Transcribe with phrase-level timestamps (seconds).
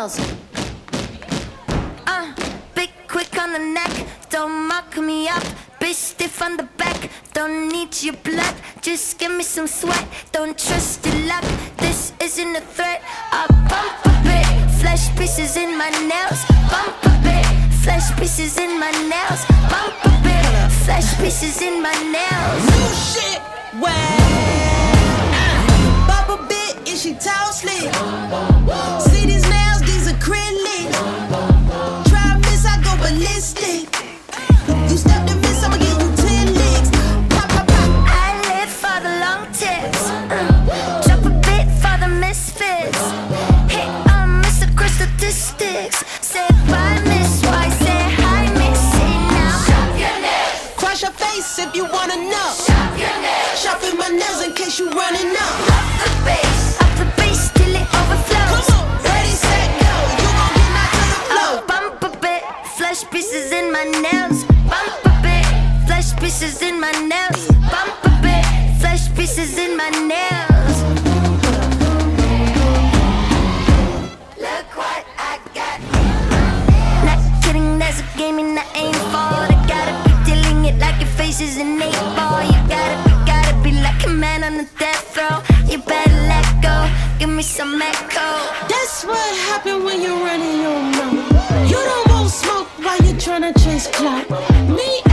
[0.00, 0.18] nails.
[2.06, 2.32] Uh,
[2.74, 3.92] big quick on the neck,
[4.30, 5.42] don't muck me up.
[5.80, 8.54] Bitch stiff on the back, don't need your blood.
[8.80, 11.44] Just give me some sweat, don't trust your luck.
[11.76, 13.02] This isn't a threat.
[13.32, 14.46] I bump a bit,
[14.80, 16.40] flesh pieces in my nails.
[16.72, 17.46] Bump a bit,
[17.84, 19.44] flesh pieces in my nails.
[19.72, 22.62] Bump a bit, flesh pieces in my nails.
[22.72, 23.40] New shit,
[23.82, 24.20] wow.
[26.08, 27.92] Bop a bit, is she tall slick?
[29.10, 29.26] See
[33.40, 34.74] go.
[34.90, 36.90] You step to miss, I'ma give you ten licks.
[37.32, 37.90] Pop, pop, pop.
[38.06, 40.02] I live for the long tips.
[40.28, 43.02] Uh, a bit for the misfits.
[43.72, 44.68] Hit um, Mr.
[44.88, 46.04] Statistics.
[46.20, 47.72] Say bye, Miss White.
[47.84, 48.82] Say hi, Miss
[49.32, 50.76] now.
[50.76, 51.99] Crush your face if you wanna
[66.30, 67.48] pieces in my nails.
[67.72, 68.44] Bump a bit,
[68.80, 70.76] flesh pieces in my nails.
[74.38, 75.78] Look what I got.
[77.04, 79.42] Not kidding, there's a game and I ain't fall.
[79.42, 82.40] I gotta be dealing it like your face is an eight ball.
[82.44, 85.42] You gotta be, gotta be like a man on a death row.
[85.66, 86.76] You better let go,
[87.18, 88.28] give me some echo.
[88.70, 91.68] That's what happen when you're running your mouth.
[91.68, 94.30] You don't want smoke while you're tryna chase clout.
[94.70, 95.09] Me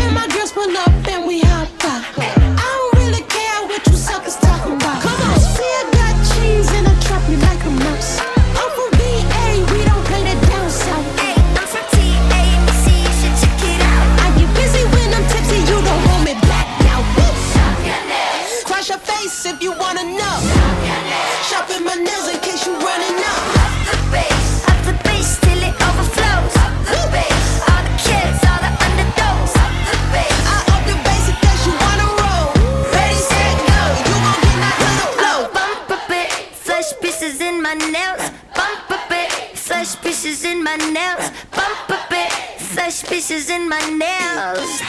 [43.50, 44.82] in my nails.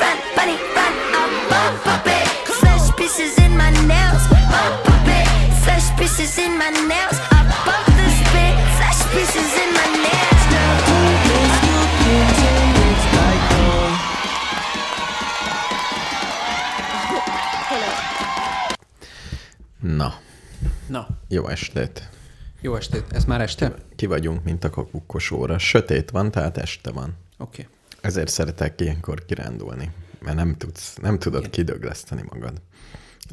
[0.00, 0.94] Run, bunny, run,
[1.50, 2.28] bump a bit,
[2.60, 4.24] flesh pieces in my nails.
[4.92, 5.28] A bit,
[5.64, 7.18] flesh pieces in my nails.
[7.30, 11.42] I bump this bit, flesh pieces in my nails.
[19.80, 20.14] Na,
[20.86, 22.08] Na, jó estét.
[22.60, 23.04] jó estét.
[23.12, 23.74] Ez már este?
[23.96, 25.58] Ki vagyunk, mint a kakukkos óra.
[25.58, 27.16] Sötét van, tehát este van.
[27.42, 27.66] Okay.
[28.00, 32.60] Ezért szeretek ilyenkor kirándulni, mert nem, tudsz, nem tudod kidögleszteni magad.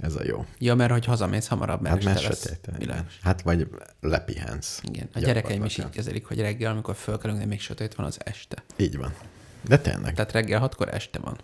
[0.01, 0.45] Ez a jó.
[0.59, 2.59] Ja, mert hogy hazamész hamarabb, mert Hát mert sötét.
[2.67, 2.79] igen.
[2.79, 3.19] Világos.
[3.21, 3.67] Hát vagy
[4.01, 4.79] lepihensz.
[4.83, 5.09] Igen.
[5.13, 8.63] A gyerekeim is így kezelik, hogy reggel, amikor fölkelünk, de még sötét van, az este.
[8.77, 9.13] Így van.
[9.61, 10.13] De tényleg.
[10.13, 11.37] Tehát reggel hatkor este van.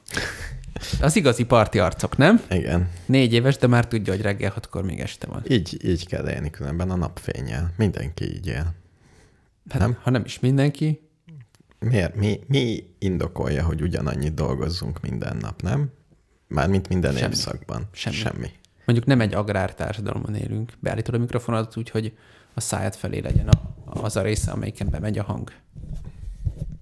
[1.01, 2.41] Az igazi parti arcok, nem?
[2.49, 2.89] Igen.
[3.05, 5.43] Négy éves, de már tudja, hogy reggel hatkor még este van.
[5.47, 7.73] Így, így kell élni különben a napfényel.
[7.77, 8.73] Mindenki így él.
[9.69, 9.97] Hát, Nem?
[10.01, 11.04] Ha nem is mindenki,
[11.79, 12.15] Miért?
[12.15, 15.91] Mi, mi indokolja, hogy ugyanannyit dolgozzunk minden nap, nem?
[16.47, 17.31] Mármint minden Semmi.
[17.31, 17.83] évszakban.
[17.91, 18.15] Semmi.
[18.15, 18.49] Semmi.
[18.85, 22.17] mondjuk nem egy agrártársadalomban élünk, beállítod a mikrofonodat úgy, hogy
[22.53, 23.49] a szájad felé legyen
[23.85, 25.51] az a része, amelyiken bemegy a hang.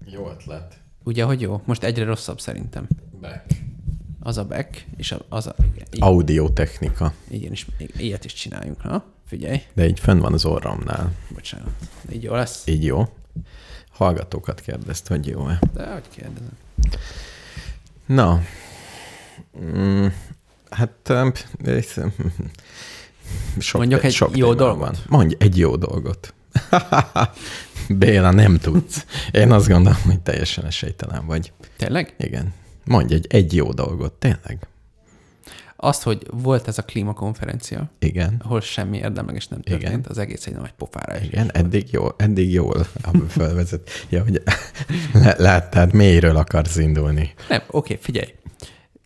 [0.04, 0.78] Jó ötlet.
[1.04, 1.62] Ugye, hogy jó?
[1.64, 2.86] Most egyre rosszabb szerintem.
[3.20, 3.44] Back.
[4.20, 5.54] Az a back, és az a...
[5.74, 7.12] Igen, Audiotechnika.
[7.30, 7.66] igen, is,
[7.96, 9.04] ilyet is csináljunk, na?
[9.26, 11.12] Figyelj, De így fönn van az orromnál.
[11.34, 11.70] bocsánat.
[12.12, 12.66] Így jó lesz?
[12.66, 13.04] Így jó.
[13.94, 15.58] Hallgatókat kérdezt, hogy jó-e.
[15.72, 16.58] De hogy kérdezem.
[18.06, 18.42] Na.
[19.60, 20.06] Mm,
[20.70, 21.12] hát...
[23.58, 24.78] Sok, Mondjak egy sok jó dolgot?
[24.78, 24.94] Van.
[25.08, 26.34] Mondj egy jó dolgot.
[27.88, 29.06] Béla, nem tudsz.
[29.32, 31.52] Én azt gondolom, hogy teljesen esélytelen vagy.
[31.76, 32.14] Tényleg?
[32.18, 32.52] Igen.
[32.84, 34.66] Mondj egy, egy jó dolgot, tényleg.
[35.84, 38.40] Azt, hogy volt ez a klímakonferencia, Igen.
[38.44, 40.04] ahol semmi érdemleges nem történt, Igen.
[40.08, 42.86] az egész egy nagy pofára esés Igen, eddig jól, eddig jól
[43.28, 43.90] felvezet.
[44.08, 44.42] Ja, hogy
[45.36, 47.34] láttad, mélyről akarsz indulni.
[47.48, 48.34] Nem, oké, figyelj.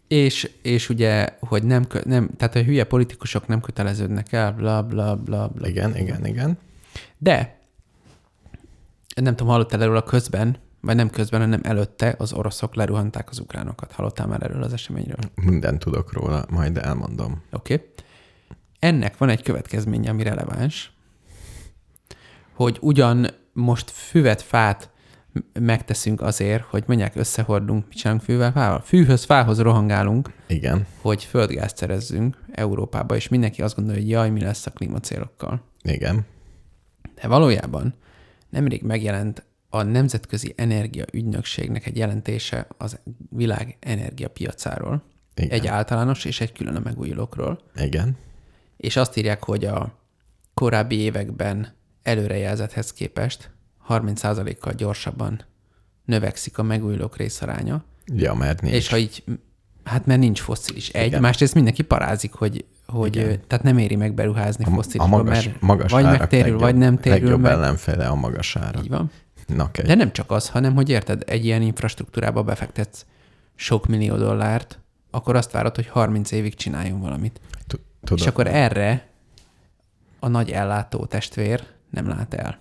[0.09, 5.17] És, és ugye, hogy nem, nem, tehát a hülye politikusok nem köteleződnek el, bla, bla,
[5.17, 5.69] bla, bla.
[5.69, 6.59] Igen, igen, igen.
[7.19, 7.59] De,
[9.15, 13.39] nem tudom, hallottál erről a közben, vagy nem közben, hanem előtte az oroszok leruhanták az
[13.39, 13.93] ukránokat.
[13.93, 15.19] Hallottál már erről az eseményről?
[15.35, 17.43] Mindent tudok róla, majd elmondom.
[17.53, 17.75] Oké.
[17.75, 17.87] Okay.
[18.79, 20.93] Ennek van egy következménye, ami releváns,
[22.53, 24.91] hogy ugyan most füvet, fát
[25.61, 28.81] megteszünk azért, hogy mondják, összehordunk, mit csinálunk fűvel, fával?
[28.81, 34.41] Fűhöz, fához rohangálunk, Igen, hogy földgázt szerezzünk Európába, és mindenki azt gondolja, hogy jaj, mi
[34.41, 35.63] lesz a klímacélokkal.
[35.83, 36.27] igen.
[37.21, 37.95] De valójában
[38.51, 43.00] nemrég megjelent a Nemzetközi Energia Ügynökségnek egy jelentése az
[43.31, 45.03] világ energiapiacáról.
[45.35, 45.50] Igen.
[45.50, 47.61] Egy általános és egy külön a megújulókról.
[47.75, 48.17] Igen.
[48.76, 49.99] És azt írják, hogy a
[50.55, 53.50] korábbi években előrejelzethez képest
[53.88, 55.41] 30%-kal gyorsabban
[56.05, 57.85] növekszik a megújulók részaránya.
[58.15, 58.75] Ja, mert nincs.
[58.75, 59.25] És ha így,
[59.85, 60.88] hát mert nincs fosszilis.
[60.88, 61.20] Egy, Igen.
[61.20, 63.41] másrészt mindenki parázik, hogy, hogy Igen.
[63.47, 66.61] tehát nem éri meg beruházni a, fosszilisba, a magas, mert magas vagy árak megtérül, legjobb,
[66.61, 67.53] vagy nem térül legjobb meg.
[67.53, 68.81] ellenfele a magas ára.
[68.82, 69.11] Így van.
[69.53, 69.85] Okay.
[69.85, 73.06] De nem csak az, hanem hogy érted, egy ilyen infrastruktúrába befektetsz
[73.55, 74.79] sok millió dollárt,
[75.11, 77.41] akkor azt várod, hogy 30 évig csináljon valamit.
[78.15, 79.09] És akkor erre
[80.19, 82.59] a nagy ellátó testvér nem lát el.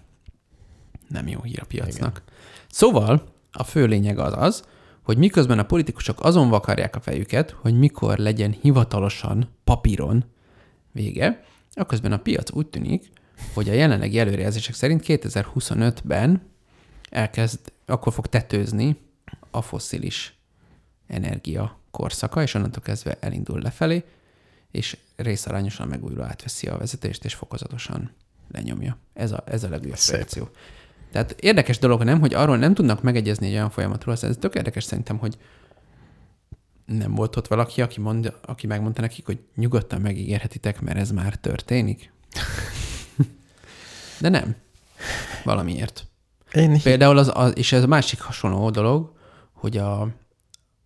[1.07, 2.23] Nem jó hír a piacnak.
[2.23, 2.35] Igen.
[2.69, 4.63] Szóval a fő lényeg az az,
[5.03, 10.25] hogy miközben a politikusok azon vakarják a fejüket, hogy mikor legyen hivatalosan, papíron
[10.91, 11.43] vége,
[11.73, 13.09] akközben a piac úgy tűnik,
[13.53, 16.41] hogy a jelenlegi előrejelzések szerint 2025-ben
[17.09, 18.97] elkezd, akkor fog tetőzni
[19.51, 20.37] a fosszilis
[21.07, 24.03] energia korszaka, és onnantól kezdve elindul lefelé,
[24.71, 28.11] és részarányosan megújuló átveszi a vezetést, és fokozatosan
[28.51, 28.97] lenyomja.
[29.13, 30.09] Ez a, ez a legújabb Szép.
[30.09, 30.49] projekció.
[31.11, 34.83] Tehát érdekes dolog nem, hogy arról nem tudnak megegyezni egy olyan folyamatról, ez tök érdekes
[34.83, 35.37] szerintem, hogy
[36.85, 41.35] nem volt ott valaki, aki, mond, aki megmondta nekik, hogy nyugodtan megígérhetitek, mert ez már
[41.35, 42.11] történik.
[44.21, 44.55] De nem.
[45.43, 46.07] Valamiért.
[46.57, 49.11] Én Például az, az és ez a másik hasonló dolog,
[49.53, 50.07] hogy a,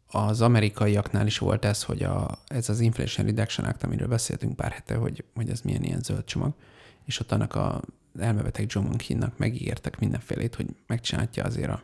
[0.08, 4.72] az amerikaiaknál is volt ez, hogy a, ez az Inflation Reduction Act, amiről beszéltünk pár
[4.72, 6.54] hete, hogy, hogy ez milyen ilyen zöld csomag,
[7.06, 7.82] és ott annak a
[8.20, 11.82] elmebeteg John Monkinnak megígértek mindenfélét, hogy megcsinálja azért a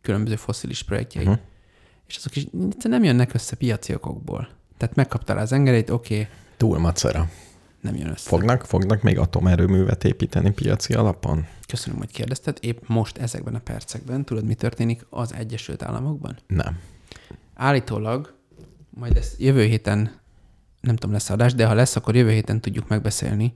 [0.00, 1.42] különböző fosszilis projektjeit, uh-huh.
[2.06, 2.46] és azok is
[2.82, 4.48] nem jönnek össze piaci okokból.
[4.76, 7.30] Tehát megkapta rá az engedélyt, oké, okay, túl macera.
[7.84, 8.28] Nem jön össze.
[8.28, 11.46] Fognak, fognak még atomerőművet építeni piaci alapon?
[11.66, 12.58] Köszönöm, hogy kérdezted.
[12.60, 16.38] Épp most ezekben a percekben, tudod, mi történik az Egyesült Államokban?
[16.46, 16.78] Nem.
[17.54, 18.34] Állítólag,
[18.90, 20.20] majd ezt jövő héten,
[20.80, 23.54] nem tudom, lesz adás, de ha lesz, akkor jövő héten tudjuk megbeszélni,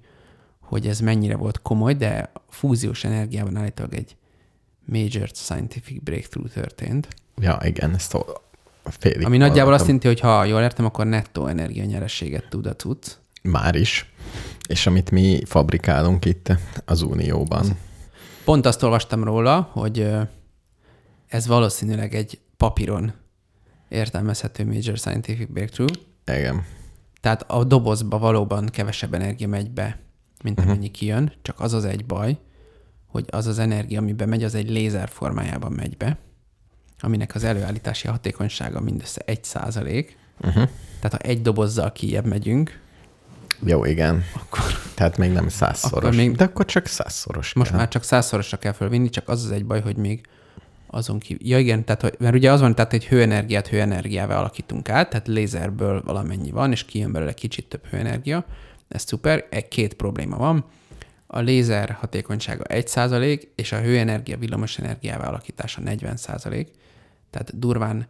[0.60, 4.16] hogy ez mennyire volt komoly, de a fúziós energiában állítólag egy
[4.84, 7.08] major scientific breakthrough történt,
[7.40, 8.24] Ja, igen, ezt a
[8.84, 10.00] félig ami nagyjából azt hallottam.
[10.02, 13.06] jelenti, hogy ha jól értem, akkor nettó energianyerességet tud a cucc.
[13.42, 14.12] Már is.
[14.68, 16.52] És amit mi fabrikálunk itt
[16.84, 17.66] az Unióban.
[18.44, 20.10] Pont azt olvastam róla, hogy
[21.28, 23.12] ez valószínűleg egy papíron
[23.88, 25.92] értelmezhető major scientific breakthrough,
[26.26, 26.64] Igen.
[27.20, 29.98] Tehát a dobozba valóban kevesebb energia megy be,
[30.42, 30.68] mint Mhm.
[30.68, 32.38] amennyi kijön, csak az az egy baj,
[33.06, 36.18] hogy az az energia, ami bemegy, az egy lézer formájában megy be,
[37.00, 40.16] aminek az előállítási hatékonysága mindössze 1 százalék.
[40.40, 40.68] Uh-huh.
[41.00, 42.80] Tehát ha egy dobozzal kijebb megyünk,
[43.64, 44.24] Jó, igen.
[44.34, 44.60] akkor
[44.94, 45.98] Tehát még nem százszoros.
[46.04, 47.78] Akkor még- De akkor csak százszoros most kell.
[47.78, 50.26] már csak százszorosra kell fölvinni, csak az az egy baj, hogy még
[50.86, 51.48] azon kívül.
[51.48, 55.26] Ja igen, tehát, hogy, mert ugye az van, tehát egy hőenergiát hőenergiával alakítunk át, tehát
[55.26, 58.44] lézerből valamennyi van, és kijön belőle kicsit több hőenergia.
[58.88, 59.46] Ez szuper.
[59.50, 60.64] Egy két probléma van.
[61.26, 66.66] A lézer hatékonysága 1%, és a hőenergia villamos energiával alakítása 40%.
[67.30, 68.06] Tehát durván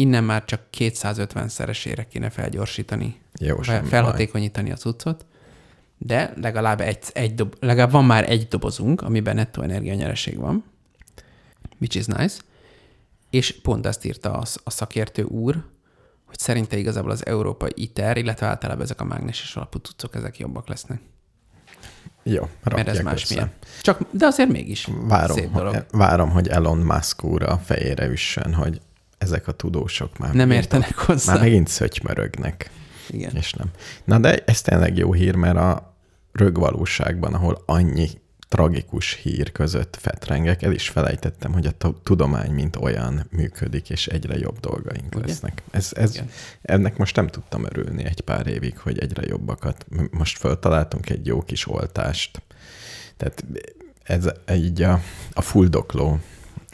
[0.00, 5.26] innen már csak 250-szeresére kéne felgyorsítani, Jó, felhatékonyítani a cuccot,
[5.98, 10.64] de legalább, egy, egy dob, legalább van már egy dobozunk, amiben nettó energianyereség van,
[11.80, 12.40] which is nice,
[13.30, 15.64] és pont ezt írta a, a szakértő úr,
[16.26, 20.68] hogy szerinte igazából az európai ITER, illetve általában ezek a mágneses alapú cuccok, ezek jobbak
[20.68, 21.00] lesznek.
[22.22, 23.52] Jó, Mert ez másmilyen.
[23.82, 25.74] Csak, de azért mégis Várom, szép dolog.
[25.74, 28.80] hogy, várom, hogy Elon Musk úr a fejére üssön, hogy
[29.20, 31.32] ezek a tudósok már Nem értenek hozzá.
[31.32, 32.70] Már megint szötymörögnek,
[33.08, 33.36] Igen.
[33.36, 33.66] és nem.
[34.04, 35.94] Na de ez tényleg jó hír, mert a
[36.32, 38.08] rögvalóságban, ahol annyi
[38.48, 44.06] tragikus hír között fetrengek, el is felejtettem, hogy a tu- tudomány mint olyan működik, és
[44.06, 45.26] egyre jobb dolgaink Ugye?
[45.26, 45.62] lesznek.
[45.70, 46.28] Ez, ez, Igen.
[46.62, 49.86] ennek most nem tudtam örülni egy pár évig, hogy egyre jobbakat.
[50.10, 52.42] Most föltaláltunk egy jó kis oltást.
[53.16, 53.44] Tehát
[54.02, 55.00] ez így a,
[55.32, 56.18] a fuldokló,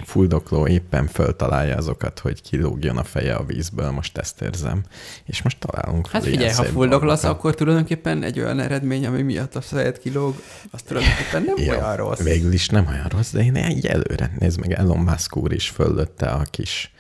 [0.05, 4.83] fuldokló éppen föltalálja azokat, hogy kilógjon a feje a vízből, most ezt érzem.
[5.25, 9.61] És most találunk Hát figyelj, ha fuldoklasz, akkor tulajdonképpen egy olyan eredmény, ami miatt a
[9.61, 12.21] fejed kilóg, az tulajdonképpen nem Jó, olyan rossz.
[12.23, 14.33] Végül is nem olyan rossz, de én egy előre.
[14.39, 16.91] Nézd meg, Elon Musk úr is föllötte a kis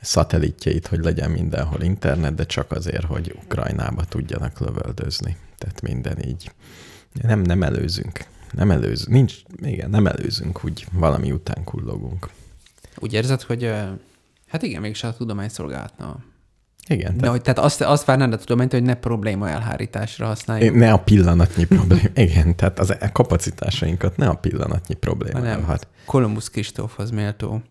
[0.00, 5.36] szatellitjeit, hogy legyen mindenhol internet, de csak azért, hogy Ukrajnába tudjanak lövöldözni.
[5.58, 6.52] Tehát minden így.
[7.22, 8.24] Nem, nem előzünk.
[8.52, 9.08] Nem előzünk.
[9.08, 12.28] Nincs, igen, nem előzünk, úgy valami után kullogunk.
[12.98, 13.72] Úgy érzed, hogy
[14.48, 16.16] hát igen, mégis a tudomány szolgálhatna
[16.86, 20.74] Igen, De tehát hogy, tehát azt, azt várnád a tudományt, hogy ne probléma elhárításra használjuk.
[20.74, 22.08] ne a pillanatnyi probléma.
[22.26, 25.86] Igen, tehát az a kapacitásainkat ne a pillanatnyi probléma hanem elhat.
[26.04, 27.62] Kolumbusz Kristófhoz méltó.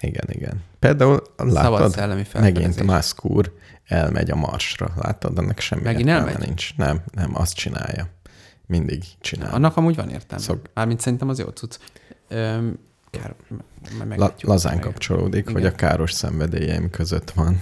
[0.00, 0.62] Igen, igen.
[0.78, 2.82] Például látod, szellemi megint.
[2.82, 3.52] Musk úr
[3.84, 4.92] elmegy a Marsra.
[4.96, 6.38] Látod, ennek semmi Megint elmegy?
[6.38, 6.76] nincs.
[6.76, 8.08] Nem, nem, azt csinálja.
[8.68, 9.54] Mindig csinál.
[9.54, 10.44] Annak amúgy van értelme.
[10.44, 10.70] Szok-.
[10.74, 11.76] Mármint szerintem az jó cucc.
[12.28, 12.78] Öm,
[13.10, 13.34] kár,
[14.16, 15.52] La, lazán Meg- kapcsolódik, Igen.
[15.52, 17.60] hogy a káros szenvedélyeim között van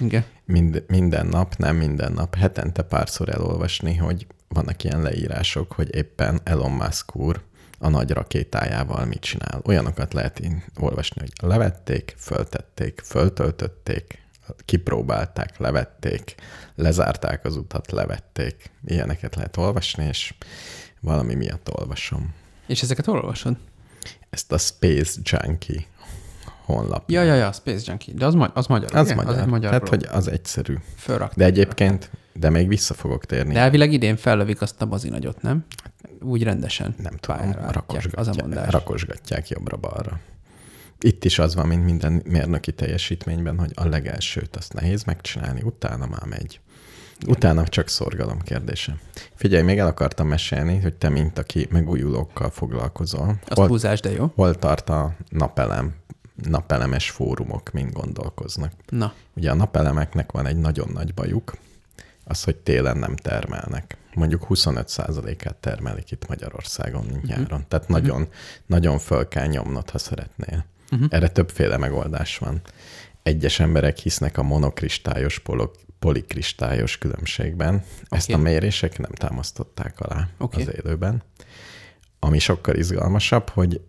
[0.00, 0.24] Igen.
[0.44, 6.40] mind, minden nap, nem minden nap, hetente párszor elolvasni, hogy vannak ilyen leírások, hogy éppen
[6.44, 7.42] Elon Musk úr
[7.78, 9.60] a nagy rakétájával mit csinál.
[9.64, 10.42] Olyanokat lehet
[10.78, 14.18] olvasni, hogy levették, föltették, föltöltötték,
[14.64, 16.34] kipróbálták, levették,
[16.74, 18.70] lezárták az utat, levették.
[18.84, 20.34] Ilyeneket lehet olvasni, és
[21.00, 22.34] valami miatt olvasom.
[22.66, 23.56] És ezeket olvasod?
[24.30, 25.84] Ezt a Space Junkie
[26.64, 27.10] honlap.
[27.10, 28.14] Ja, ja, ja, Space Junkie.
[28.14, 28.94] De az, ma- az magyar.
[28.94, 29.14] Az ugye?
[29.14, 29.32] magyar.
[29.34, 29.94] Az egy magyar hát, blog.
[29.94, 30.74] hogy az egyszerű.
[30.96, 31.38] Fölrakták.
[31.38, 33.52] De egyébként, de még vissza fogok térni.
[33.52, 35.64] De elvileg idén fellövik azt a bazinagyot, nem?
[36.20, 36.94] Úgy rendesen.
[37.02, 38.70] nem tudom, rakosgatják, Az a mondás.
[38.72, 40.20] rakosgatják jobbra-balra.
[41.00, 46.06] Itt is az van, mint minden mérnöki teljesítményben, hogy a legelsőt azt nehéz megcsinálni, utána
[46.06, 46.60] már megy.
[47.26, 48.96] Utána csak szorgalom kérdése.
[49.34, 54.10] Figyelj, még el akartam mesélni, hogy te, mint aki megújulókkal foglalkozol, Azt hol, húzás, de
[54.10, 54.32] jó.
[54.34, 55.94] hol tart a napelem,
[56.34, 58.72] napelemes fórumok, mind gondolkoznak.
[58.88, 61.56] Na, Ugye a napelemeknek van egy nagyon nagy bajuk,
[62.24, 63.96] az, hogy télen nem termelnek.
[64.14, 67.40] Mondjuk 25%-át termelik itt Magyarországon, mint Mhm.
[67.40, 67.64] nyáron.
[67.68, 68.28] Tehát nagyon,
[68.66, 70.64] nagyon föl kell nyomnod, ha szeretnél.
[70.90, 71.04] Mhm.
[71.08, 72.60] Erre többféle megoldás van.
[73.22, 77.84] Egyes emberek hisznek a monokristályos, polo- polikristályos különbségben.
[78.08, 78.42] Ezt a Oké.
[78.42, 80.62] mérések nem támasztották alá Oké.
[80.62, 81.22] az élőben.
[82.18, 83.80] Ami sokkal izgalmasabb, hogy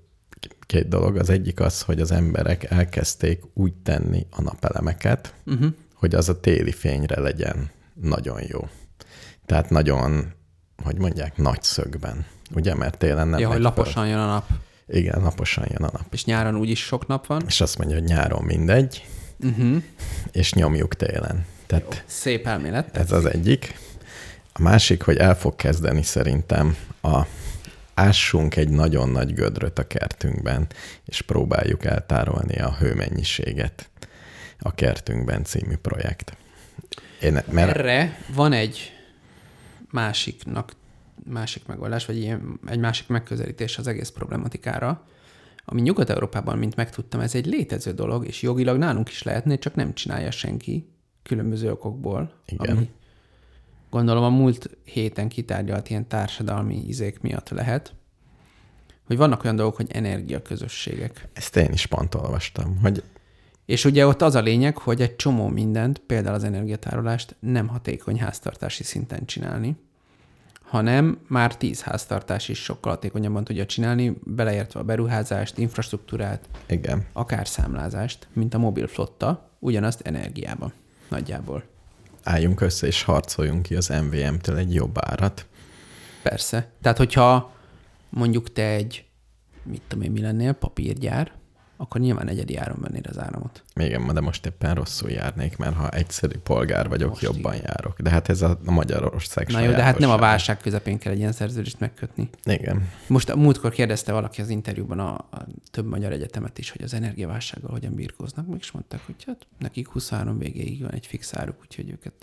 [0.66, 1.16] két dolog.
[1.16, 5.74] Az egyik az, hogy az emberek elkezdték úgy tenni a napelemeket, uh-huh.
[5.94, 8.68] hogy az a téli fényre legyen nagyon jó.
[9.46, 10.34] Tehát nagyon,
[10.84, 12.26] hogy mondják, nagy szögben.
[12.54, 13.76] Ugye, mert télen nem ja, hogy megy föl.
[13.76, 14.50] laposan jön a nap.
[14.88, 16.06] Igen, laposan jön a nap.
[16.14, 17.44] És nyáron úgyis sok nap van.
[17.48, 19.06] És azt mondja, hogy nyáron mindegy,
[19.44, 19.84] Uh-huh.
[20.32, 21.46] és nyomjuk télen.
[21.66, 22.98] Tehát Szép elmélet.
[22.98, 23.80] ez az egyik.
[24.54, 27.22] A másik, hogy el fog kezdeni szerintem a
[27.94, 30.68] ássunk egy nagyon nagy gödröt a kertünkben,
[31.06, 33.90] és próbáljuk eltárolni a hőmennyiséget
[34.60, 36.38] a kertünkben című projekt.
[37.22, 38.92] Én, mert Erre van egy
[39.92, 40.72] másiknak,
[41.30, 45.06] másik megoldás, vagy ilyen, egy másik megközelítés az egész problematikára,
[45.66, 49.94] ami Nyugat-Európában, mint megtudtam, ez egy létező dolog, és jogilag nálunk is lehetne, csak nem
[49.94, 50.90] csinálja senki
[51.24, 52.32] különböző okokból.
[52.46, 52.76] Igen.
[52.76, 52.90] Ami
[53.90, 57.94] gondolom a múlt héten kitárgyalt ilyen társadalmi izék miatt lehet,
[59.06, 61.28] hogy vannak olyan dolgok, hogy energiaközösségek.
[61.34, 63.04] ezt én is pont olvastam, hogy
[63.66, 68.20] És ugye ott az a lényeg, hogy egy csomó mindent, például az energiatárolást nem hatékony
[68.20, 69.76] háztartási szinten csinálni,
[70.68, 77.48] hanem már tíz háztartás is sokkal hatékonyabban tudja csinálni, beleértve a beruházást, infrastruktúrát, igen, akár
[77.48, 80.74] számlázást, mint a mobil flotta, ugyanazt energiában
[81.10, 81.64] nagyjából.
[82.24, 85.46] álljunk össze és harcoljunk ki az MVM-től egy jobb árat.
[86.24, 86.72] Persze.
[86.82, 87.56] Tehát, hogyha
[88.10, 89.06] mondjuk te egy,
[89.64, 91.32] mit tudom én, mi lennél, papírgyár,
[91.78, 93.64] akkor nyilván egyedi áron vennéd az áramot.
[93.76, 98.02] Igen, de most éppen rosszul járnék, mert ha egyszerű polgár vagyok, Most jobban járok.
[98.02, 101.12] De hát ez a a Magyarország Na jó, de hát nem a válság közepén kell
[101.12, 102.30] egy ilyen szerződést megkötni.
[102.44, 102.90] Igen.
[103.08, 106.94] Most a múltkor kérdezte valaki az interjúban a, a több magyar egyetemet is, hogy az
[106.94, 111.56] energiaválsággal hogyan birkóznak, meg is mondták, hogy hát nekik 23 végéig van egy fix áruk,
[111.62, 112.14] úgyhogy őket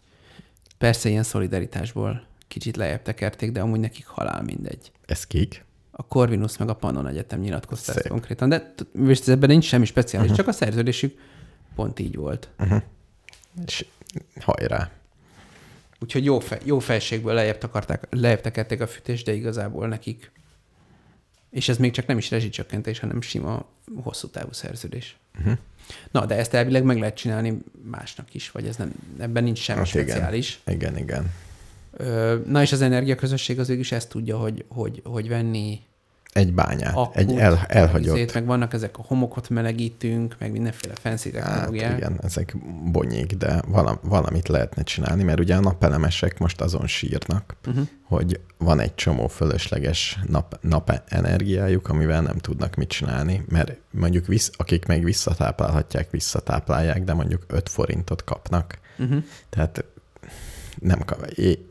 [0.79, 4.93] persze ilyen szolidaritásból kicsit lejjebb tekerték, de amúgy nekik halál mindegy.
[5.07, 5.64] Ez kik?
[5.97, 10.31] A Corvinus meg a Pannon Egyetem nyilatkozta ezt konkrétan, de most ebben nincs semmi speciális,
[10.31, 10.45] uh-huh.
[10.45, 11.19] csak a szerződésük
[11.75, 12.49] pont így volt.
[13.67, 13.87] És
[14.41, 14.91] hajrá.
[16.01, 20.33] Úgyhogy jó, fej, jó fejségből lejjebb, takarták, lejjebb tekerték a fűtést, de igazából nekik.
[21.51, 23.67] És ez még csak nem is rezsicsökkentés, hanem sima,
[24.03, 25.17] hosszú távú szerződés.
[25.39, 25.59] Uh-huh.
[26.11, 29.79] Na, de ezt elvileg meg lehet csinálni másnak is, vagy ez nem, ebben nincs semmi
[29.79, 30.07] Hát igen.
[30.07, 30.61] speciális.
[30.67, 31.23] Igen, igen.
[31.23, 31.44] Ö,
[32.47, 35.81] Na és az energiaközösség az is ezt tudja, hogy, hogy, hogy venni
[36.33, 38.17] Egy bányát, akut, egy el, elhagyott.
[38.17, 41.97] izét, meg vannak ezek a homokot melegítünk, meg mindenféle fancy Hát technológiák.
[41.97, 42.57] igen, ezek
[42.93, 47.87] bonyik, de valam, valamit lehetne csinálni, mert ugye a napelemesek most azon sírnak, uh-huh.
[48.03, 54.51] hogy van egy csomó fölösleges nap, napenergiájuk, amivel nem tudnak mit csinálni, mert mondjuk visz,
[54.57, 58.79] akik még visszatáplálhatják, visszatáplálják, de mondjuk 5 forintot kapnak.
[58.99, 59.23] Uh-huh.
[59.51, 59.85] Tehát
[60.81, 61.27] nem, kap,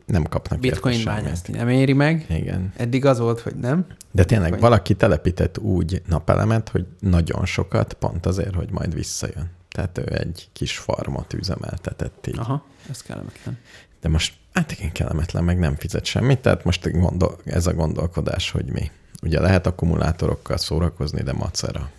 [0.06, 2.26] nem kapnak Bitcoin bányászni nem éri meg.
[2.28, 2.72] Igen.
[2.76, 3.86] Eddig az volt, hogy nem.
[4.10, 4.70] De tényleg Bitcoin.
[4.70, 9.50] valaki telepített úgy napelemet, hogy nagyon sokat, pont azért, hogy majd visszajön.
[9.68, 12.38] Tehát ő egy kis farmot üzemeltetett így.
[12.38, 13.58] Aha, ez kellemetlen.
[14.00, 18.50] De most, hát igen, kellemetlen, meg nem fizet semmit, tehát most gondol, ez a gondolkodás,
[18.50, 18.90] hogy mi.
[19.22, 21.90] Ugye lehet akkumulátorokkal szórakozni, de macera.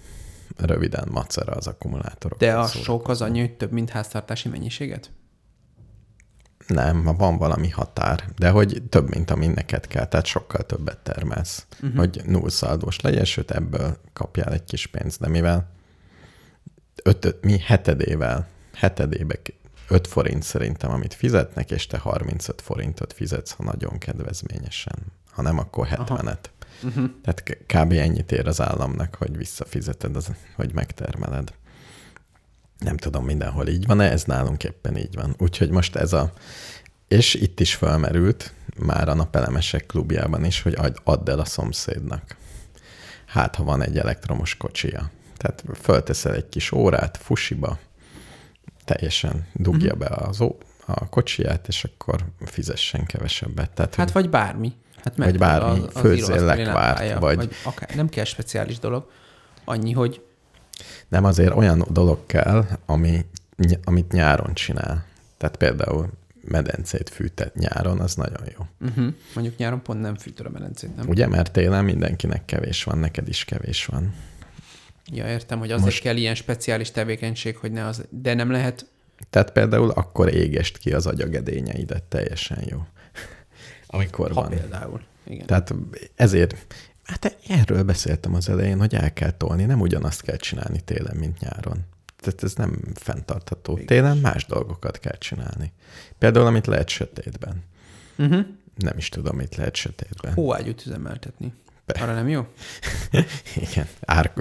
[0.58, 5.12] Röviden macera az akkumulátorokkal De a sok az annyi, hogy több, mint háztartási mennyiséget?
[6.68, 10.98] Nem, ma van valami határ, de hogy több, mint ami neked kell, tehát sokkal többet
[10.98, 11.98] termelsz, uh-huh.
[11.98, 15.70] hogy nullszaldós legyen, sőt ebből kapjál egy kis pénzt, de mivel
[17.04, 19.36] öt, mi hetedével, hetedébe
[19.88, 24.96] 5 forint szerintem, amit fizetnek, és te 35 forintot fizetsz, ha nagyon kedvezményesen.
[25.32, 26.38] Ha nem, akkor 70-et.
[26.84, 27.10] Uh-huh.
[27.24, 27.92] Tehát k- kb.
[27.92, 31.54] ennyit ér az államnak, hogy visszafizeted, az, hogy megtermeled.
[32.80, 35.36] Nem tudom, mindenhol így van, ez nálunk éppen így van.
[35.38, 36.32] Úgyhogy most ez a...
[37.08, 42.36] És itt is felmerült, már a napelemesek klubjában is, hogy add- el a szomszédnak.
[43.26, 45.10] Hát, ha van egy elektromos kocsia.
[45.38, 47.80] Tehát fölteszel egy kis órát fusiba,
[48.86, 50.00] teljesen dugja Mhm.
[50.00, 53.72] be az ó- a kocsiját, és akkor fizessen kevesebbet.
[53.72, 54.74] Tehát, Hát vagy bármi.
[55.04, 59.10] Hát Vagy bármi, főzzél lekvárt, vagy- vagy akár, nem kell speciális dolog.
[59.66, 60.22] Annyi, hogy
[61.08, 63.26] Nem azért olyan dolog kell, ami,
[63.84, 65.06] amit nyáron csinál.
[65.38, 66.10] Tehát például
[66.42, 68.88] medencét fűtett nyáron, az nagyon jó.
[68.88, 71.08] uh-huh, mondjuk nyáron pont nem fűtöd a medencét, nem?
[71.08, 74.14] Ugye, mert télen mindenkinek kevés van, neked is kevés van.
[75.12, 76.02] Ja, értem, hogy azért Most...
[76.02, 78.06] kell ilyen speciális tevékenység, hogy ne az...
[78.10, 78.86] De nem lehet...
[79.30, 82.78] Tehát például akkor égest ki az agyagedényeidet, teljesen jó.
[83.88, 84.50] Amikor Ha van.
[84.50, 85.02] például.
[85.24, 85.46] Igen.
[85.46, 85.74] Tehát
[86.16, 86.56] ezért,
[87.06, 91.40] hát erről beszéltem az elején, hogy el kell tolni, nem ugyanazt kell csinálni télen, mint
[91.40, 91.86] nyáron.
[92.18, 93.74] Tehát ez nem fenntartható.
[93.74, 93.86] Igaz.
[93.86, 95.72] Télen más dolgokat kell csinálni.
[96.18, 97.64] Például, amit lehet sötétben.
[98.18, 98.46] Uh-huh.
[98.76, 100.34] Nem is tudom, mit lehet sötétben.
[100.34, 101.54] Hóágyút üzemeltetni.
[101.86, 102.00] Be.
[102.02, 102.48] Arra nem jó?
[103.70, 104.34] Igen, ár,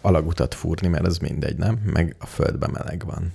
[0.00, 1.74] alagutat fúrni, mert az mindegy, nem?
[1.74, 3.32] Meg a földben meleg van.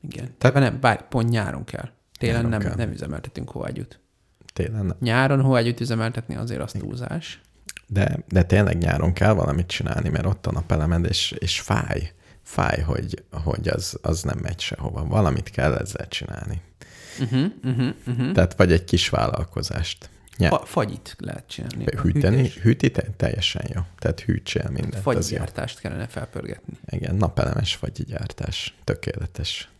[0.00, 0.34] Igen.
[0.38, 1.88] Tehát nem, bár pont nyáron kell.
[2.18, 2.74] Télen Nyáron nem, kell.
[2.74, 4.00] nem üzemeltetünk hóágyút.
[4.52, 4.96] Télen nem.
[5.00, 7.40] Nyáron hóágyút üzemeltetni azért az túlzás.
[7.86, 12.12] De, de tényleg nyáron kell valamit csinálni, mert ott a napelemed, és, és fáj.
[12.42, 15.04] Fáj, hogy, hogy az, az nem megy sehova.
[15.04, 16.60] Valamit kell ezzel csinálni.
[17.20, 18.32] Uh-huh, uh-huh, uh-huh.
[18.32, 20.10] Tehát vagy egy kis vállalkozást.
[20.38, 21.84] Ny- Fa- fagyit lehet csinálni.
[22.02, 23.80] Hűteni, hűtés- hűti te- teljesen jó.
[23.98, 25.02] Tehát hűtsél mindent.
[25.02, 26.74] Fagygyártást kellene felpörgetni.
[26.86, 28.74] Igen, napelemes fagyigyártás.
[28.84, 29.70] Tökéletes.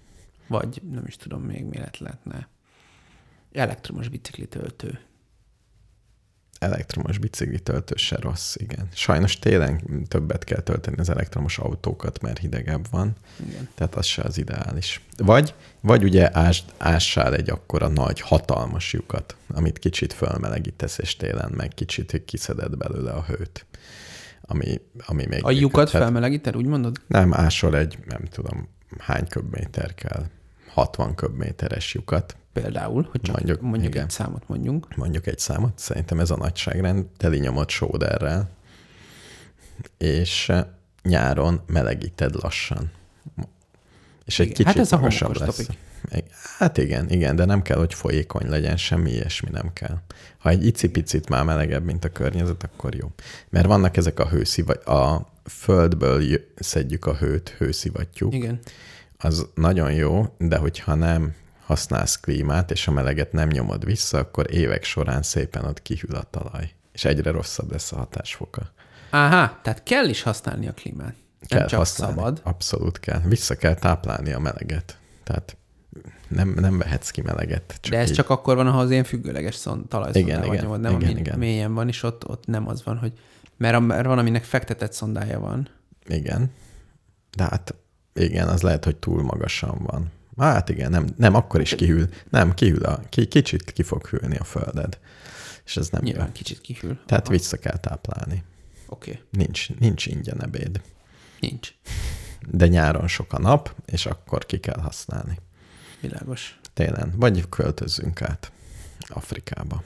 [0.47, 2.49] Vagy nem is tudom még mi lett lehetne.
[3.53, 4.99] Elektromos bicikli töltő.
[6.59, 8.89] Elektromos bicikli töltő se rossz, igen.
[8.95, 13.13] Sajnos télen többet kell tölteni az elektromos autókat, mert hidegebb van.
[13.49, 13.69] Igen.
[13.75, 15.01] Tehát az se az ideális.
[15.17, 21.53] Vagy, vagy ugye ás, ássál egy akkora nagy, hatalmas lyukat, amit kicsit fölmelegítesz, és télen
[21.57, 23.67] meg kicsit kiszeded belőle a hőt.
[24.41, 26.03] Ami, ami még A lyukat működhet.
[26.03, 27.01] felmelegíted, úgy mondod?
[27.07, 30.25] Nem, ásol egy, nem tudom, hány köbméter kell.
[30.73, 34.05] 60 köbméteres lyukat, Például, hogy csak Mondjuk, mondjuk, igen.
[34.05, 34.97] egy számot mondjunk.
[34.97, 38.51] mondjuk egy számot, szerintem ez a nagyságrend, teli nyomott sóderrel,
[39.99, 40.65] és eh,
[41.03, 42.91] nyáron melegíted lassan.
[44.25, 45.57] És egy Igen, kicsit hát ez a magasabb lesz.
[45.57, 45.79] topik.
[46.59, 49.97] Hát igen, igen, de nem kell, hogy folyékony legyen, semmi ilyesmi nem kell.
[50.39, 53.11] Ha egy icipicit már melegebb, mint a környezet, akkor jó.
[53.49, 56.23] Mert vannak ezek a hőszivat, a földből
[56.55, 58.59] szedjük a hőt, hőszivattyúk, Igen.
[59.19, 61.35] az nagyon jó, de hogyha nem
[61.67, 66.23] használsz klímát, és a meleget nem nyomod vissza, akkor évek során szépen ott kihűl a
[66.31, 68.73] talaj, és egyre rosszabb lesz a hatásfoka.
[69.11, 71.15] Áhá, tehát kell is használni a klímát.
[71.49, 72.15] Nem Kell csak használni.
[72.15, 72.41] szabad.
[72.45, 73.21] Abszolút kell.
[73.25, 74.99] Vissza kell táplálni a meleget.
[75.25, 75.57] Tehát
[76.29, 77.75] nem, nem vehetsz ki meleget.
[77.81, 78.15] Csak De ez így.
[78.15, 81.21] csak akkor van, ha az ilyen függőleges szon, talajszondával Igen, igen, nyomod, nem igen, ami
[81.21, 81.39] igen.
[81.39, 83.13] mélyen van, és ott, ott nem az van, hogy
[83.57, 85.69] mert, mert van, aminek fektetett szondája van.
[86.07, 86.51] Igen.
[87.37, 87.75] De hát
[88.13, 90.11] igen, az lehet, hogy túl magasan van.
[90.37, 92.09] Hát igen, nem, nem akkor is kihűl.
[92.31, 94.99] Nem, kihűl a, ki, kicsit ki fog hűlni a földed.
[95.65, 96.33] És ez nem Nyilván jó.
[96.33, 96.99] kicsit kihűl.
[97.07, 97.37] Tehát Aha.
[97.37, 98.45] vissza kell táplálni.
[98.87, 99.23] Oké, okay.
[99.31, 100.81] Nincs, nincs ingyen ebéd.
[101.41, 101.75] nincs.
[102.51, 105.39] De nyáron sok a nap, és akkor ki kell használni.
[106.01, 106.59] Világos.
[106.73, 107.13] Télen.
[107.17, 108.53] Vagy költözzünk át
[109.09, 109.83] Afrikába.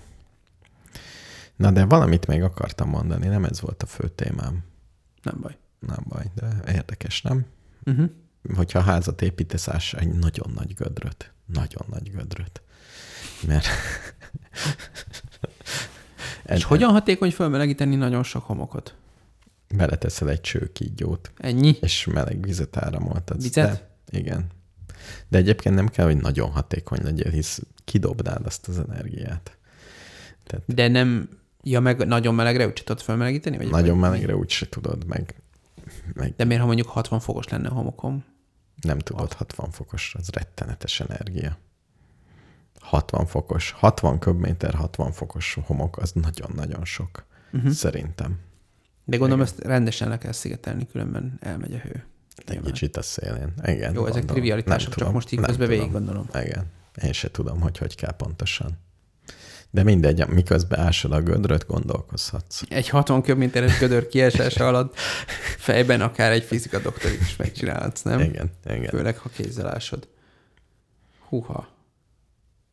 [1.57, 4.65] Na de valamit még akartam mondani, nem ez volt a fő témám.
[5.23, 5.57] Nem baj.
[5.79, 7.47] Nem baj, de érdekes, nem?
[7.85, 8.11] Uh-huh.
[8.55, 11.33] Hogyha házat építesz, áss egy nagyon nagy gödröt.
[11.47, 12.63] Nagyon nagy gödröt.
[13.47, 13.67] Mert...
[16.47, 18.95] És hogyan hatékony fölmelegíteni nagyon sok homokot?
[19.75, 21.77] Beleteszel egy csőkígyót, Ennyi?
[21.81, 23.43] és meleg vizet áramoltatsz.
[23.43, 23.89] Vizet?
[24.07, 24.47] De, igen.
[25.29, 29.57] De egyébként nem kell, hogy nagyon hatékony legyél, hisz kidobnád azt az energiát.
[30.45, 31.29] Tehát De nem...
[31.63, 33.57] Ja, meg nagyon melegre úgy tudod fölmelegíteni?
[33.57, 35.35] Vagy nagyon vagy- melegre úgy se tudod, meg,
[36.15, 38.25] meg De miért, ha mondjuk 60 fokos lenne a homokom?
[38.81, 41.59] Nem tudod, 60 fokos, az rettenetes energia.
[42.81, 47.25] 60 fokos, 60 köbméter, 60 fokos homok, az nagyon-nagyon sok.
[47.53, 47.71] Uh-huh.
[47.71, 48.39] Szerintem.
[49.05, 52.05] De gondolom, ezt rendesen le kell szigetelni, különben elmegy a hő.
[52.47, 53.53] Egy kicsit a szélén.
[53.65, 53.95] Igen.
[53.95, 56.29] Jó, ezek trivialitások, csak most így közben végig gondolom.
[56.35, 56.67] Igen.
[57.03, 58.79] Én se tudom, hogy hogy kell pontosan.
[59.71, 62.63] De mindegy, miközben ásod a gödröt, gondolkozhatsz.
[62.69, 64.95] Egy 60 köbméteres gödör kiesása alatt
[65.59, 68.21] fejben akár egy fizika doktorit is megcsinálhatsz, nem?
[68.21, 68.89] Igen, igen.
[68.89, 70.09] Főleg, ha kézzel ásod.
[71.29, 71.69] Húha.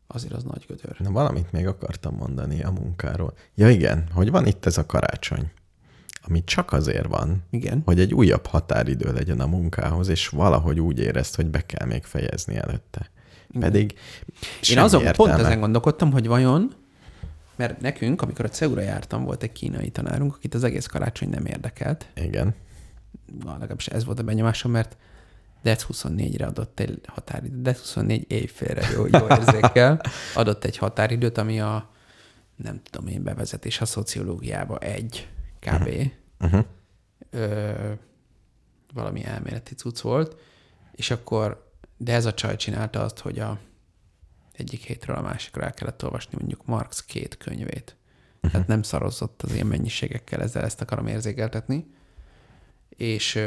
[0.07, 0.95] Azért az nagy gödör.
[0.99, 3.33] Na, valamit még akartam mondani a munkáról.
[3.55, 5.51] Ja igen, hogy van itt ez a karácsony,
[6.21, 7.81] ami csak azért van, Igen.
[7.85, 12.03] hogy egy újabb határidő legyen a munkához, és valahogy úgy érezt, hogy be kell még
[12.03, 13.11] fejezni előtte.
[13.59, 13.93] Pedig
[14.69, 15.31] Én azon értelme.
[15.33, 16.73] pont ezen gondolkodtam, hogy vajon,
[17.57, 21.45] mert nekünk, amikor a CEU-ra jártam, volt egy kínai tanárunk, akit az egész karácsony nem
[21.45, 22.07] érdekelt.
[22.15, 22.55] Igen.
[23.43, 24.97] Na, legalábbis ez volt a benyomásom, mert
[25.61, 30.01] DEC 24-re adott egy határidőt, DEC 24 éjfélre jó, jó érzékkel
[30.35, 31.89] adott egy határidőt, ami a
[32.55, 35.27] nem tudom én, bevezetés a szociológiába egy
[35.59, 36.11] kb.
[36.39, 36.65] Uh-huh.
[37.29, 37.71] Ö,
[38.93, 40.35] valami elméleti cucc volt,
[40.91, 43.59] és akkor, de ez a csaj csinálta azt, hogy a
[44.57, 47.95] egyik hétről a másikra el kellett olvasni mondjuk Marx két könyvét.
[48.35, 48.51] Uh-huh.
[48.51, 51.85] Tehát nem szarozott az ilyen mennyiségekkel, ezzel ezt akarom érzékeltetni.
[52.89, 53.39] És,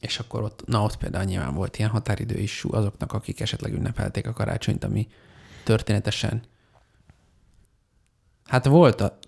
[0.00, 4.26] és akkor ott, na ott például nyilván volt ilyen határidő is azoknak, akik esetleg ünnepelték
[4.26, 5.08] a karácsonyt, ami
[5.64, 6.50] történetesen
[8.52, 9.18] Hát volt a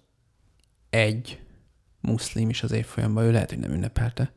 [0.90, 1.42] egy
[2.00, 4.32] muszlim is az évfolyamban, ő lehet, hogy nem ünnepelte.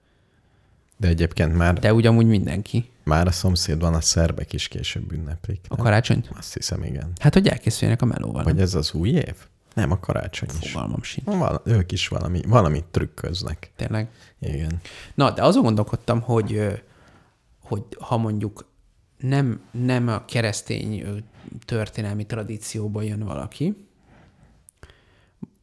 [0.97, 5.59] De egyébként már, De úgy amúgy mindenki már a szomszédban a szerbek is később ünneplik.
[5.67, 5.85] a nem?
[5.85, 6.29] karácsonyt.
[6.37, 7.11] Azt hiszem, igen.
[7.19, 8.43] Hát, hogy elkészüljenek a melóval.
[8.43, 8.63] Vagy nem?
[8.63, 9.35] ez az új év?
[9.73, 10.71] Nem, a karácsony is.
[10.71, 11.27] Fogalmam sincs.
[11.27, 13.71] Val- ők is valami, valamit trükköznek.
[13.75, 14.09] Tényleg.
[14.39, 14.79] Igen.
[15.15, 16.81] Na, de azon gondolkodtam, hogy,
[17.59, 18.65] hogy ha mondjuk
[19.17, 21.23] nem, nem a keresztény
[21.65, 23.86] történelmi tradícióból jön valaki,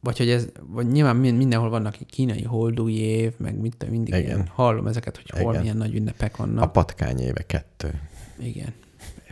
[0.05, 4.13] vagy hogy ez, vagy nyilván min- mindenhol vannak kínai holdúj év, meg mit tudom, mindig
[4.13, 4.25] Igen.
[4.25, 5.61] ilyen, hallom ezeket, hogy hol Igen.
[5.61, 6.63] milyen nagy ünnepek vannak.
[6.63, 8.01] A patkány éve kettő.
[8.39, 8.73] Igen.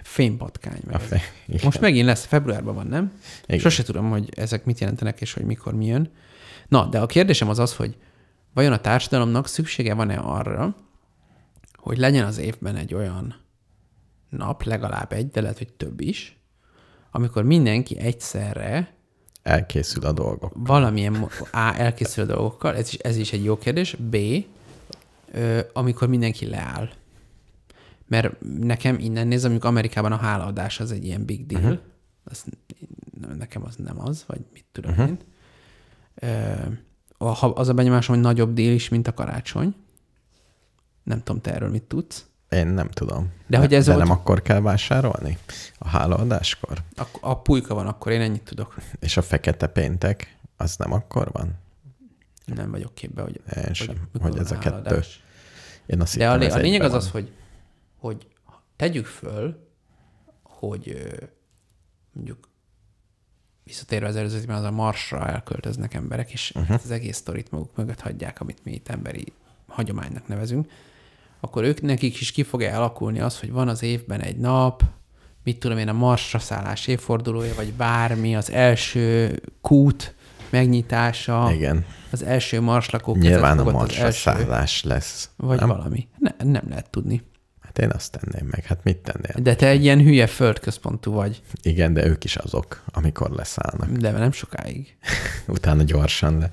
[0.03, 0.79] Fénypatkány.
[0.85, 1.21] Meg fe...
[1.45, 1.61] Igen.
[1.63, 3.11] Most megint lesz, februárban van, nem?
[3.45, 3.59] Igen.
[3.59, 6.11] Sose tudom, hogy ezek mit jelentenek, és hogy mikor mi jön.
[6.67, 7.97] Na, de a kérdésem az az, hogy
[8.53, 10.75] vajon a társadalomnak szüksége van-e arra,
[11.73, 13.35] hogy legyen az évben egy olyan
[14.29, 16.37] nap, legalább egy, de lehet, hogy több is,
[17.11, 18.93] amikor mindenki egyszerre
[19.43, 20.53] Elkészül a dolgok.
[20.55, 21.73] valamilyen A.
[21.77, 24.17] elkészül a dolgokkal, ez is, ez is egy jó kérdés, B.
[25.31, 26.89] Ö, amikor mindenki leáll.
[28.07, 31.63] Mert nekem innen nézem, amikor Amerikában a hálaadás az egy ilyen big deal.
[31.63, 31.79] Uh-huh.
[32.23, 32.45] Az,
[33.37, 35.07] nekem az nem az, vagy mit tudom uh-huh.
[35.07, 35.17] én.
[36.15, 36.53] Ö,
[37.53, 39.75] az a benyomásom, hogy nagyobb dél is, mint a karácsony.
[41.03, 42.25] Nem tudom, te erről mit tudsz.
[42.53, 43.31] Én nem tudom.
[43.47, 45.37] De hogy ez de volt- nem akkor kell vásárolni?
[45.77, 46.77] A hálaadáskor?
[46.95, 48.75] A, a pulyka van, akkor én ennyit tudok.
[48.99, 51.53] És a fekete péntek, az nem akkor van?
[52.45, 55.03] Nem vagyok képbe, hogy, Én sem, hogy van ez a kettő.
[55.85, 57.21] Én azt De a, hittem, lé- ez a lényeg az az, van.
[57.21, 57.31] hogy,
[57.97, 58.27] hogy
[58.75, 59.67] tegyük föl,
[60.43, 61.07] hogy
[62.11, 62.49] mondjuk
[63.63, 66.79] visszatérve az előzőben, az a Marsra elköltöznek emberek, és uh-huh.
[66.83, 69.33] az egész sztorit maguk mögött hagyják, amit mi itt emberi
[69.67, 70.71] hagyománynak nevezünk,
[71.43, 74.83] akkor ők nekik is ki fog alakulni az, hogy van az évben egy nap,
[75.43, 80.15] mit tudom én, a Marsra szállás évfordulója, vagy bármi, az első kút
[80.49, 85.29] megnyitása, Igen, az első marslakó nyilván a marsra első, szállás lesz.
[85.35, 85.67] vagy nem?
[85.67, 86.07] valami.
[86.19, 87.21] Ne, nem lehet tudni.
[87.75, 88.63] Hát én azt tenném meg.
[88.65, 89.43] Hát mit tennél?
[89.43, 93.89] De te egy ilyen hülye földközpontú vagy, Igen, de ők is azok, amikor leszállnak.
[93.89, 94.95] de nem sokáig.
[95.47, 96.49] Utána gyorsan le.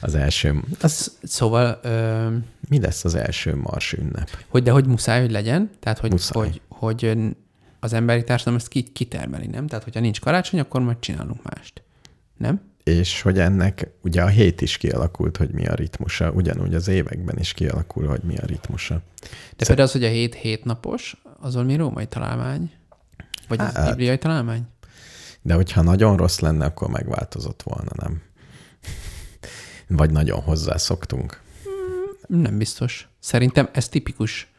[0.00, 0.60] Az első...
[0.80, 2.28] Az, Szóval, ö,
[2.68, 4.28] mi lesz az első mars ünnep?
[4.48, 6.42] hogy de hogy muszáj, hogy legyen, tehát hogy, Muszáj.
[6.42, 7.18] hogy, hogy
[7.80, 9.66] az emberi társadalom ezt ki, kitermeli, nem?
[9.66, 11.82] Tehát, hogyha nincs karácsony, akkor majd csinálunk mást.
[12.36, 12.60] Nem?
[12.90, 17.38] És hogy ennek ugye a hét is kialakult, hogy mi a ritmusa, ugyanúgy az években
[17.38, 18.94] is kialakul, hogy mi a ritmusa.
[18.94, 22.72] De Szer- például az, hogy a hét hét napos, az valami római találmány?
[23.48, 23.88] Vagy az Hát.
[23.88, 24.62] bibliai találmány?
[25.42, 28.22] De hogyha nagyon rossz lenne, akkor megváltozott volna, nem?
[29.98, 31.40] Vagy nagyon hozzászoktunk.
[32.26, 33.08] Nem biztos.
[33.18, 34.52] Szerintem ez tipikus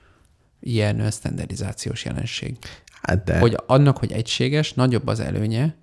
[0.59, 2.57] ilyen standardizációs jelenség.
[3.01, 5.75] Hát de hogy annak, hogy egységes, nagyobb az előnye,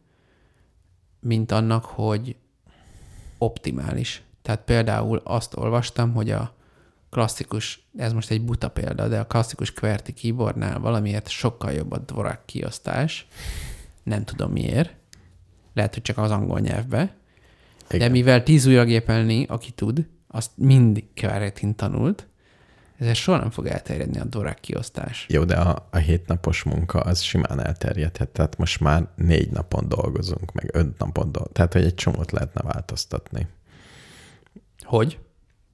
[1.29, 2.37] mint annak, hogy
[3.38, 4.23] optimális.
[4.43, 6.55] Tehát például azt olvastam, hogy a
[7.11, 11.99] klasszikus, ez most egy buta példa, de a klasszikus QWERTY keyboardnál valamiért sokkal jobb a
[11.99, 13.27] dvorak kiosztás.
[14.03, 14.95] Nem tudom miért.
[15.75, 17.17] Lehet, hogy csak az angol nyelvbe.
[17.88, 18.11] De Igen.
[18.11, 22.27] mivel tíz újra gépelni, aki tud, azt mindig qwerty tanult,
[22.99, 25.27] Ezért soha nem fog elterjedni a dorák kiosztás.
[25.29, 28.29] Jó, de a, a hétnapos munka az simán elterjedhet.
[28.29, 31.53] Tehát most már négy napon dolgozunk, meg öt napon dolgozunk.
[31.53, 33.47] Tehát, hogy egy csomót lehetne változtatni.
[34.83, 35.19] Hogy?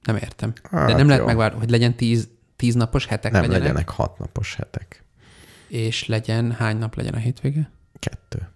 [0.03, 0.53] Nem értem.
[0.71, 1.25] Hát De nem lehet jó.
[1.27, 5.03] megvárni, hogy legyen tíz, tíz napos hetek Nem legyenek, legyenek hat napos hetek.
[5.67, 7.69] és legyen, hány nap legyen a hétvége?
[7.99, 8.49] Kettő.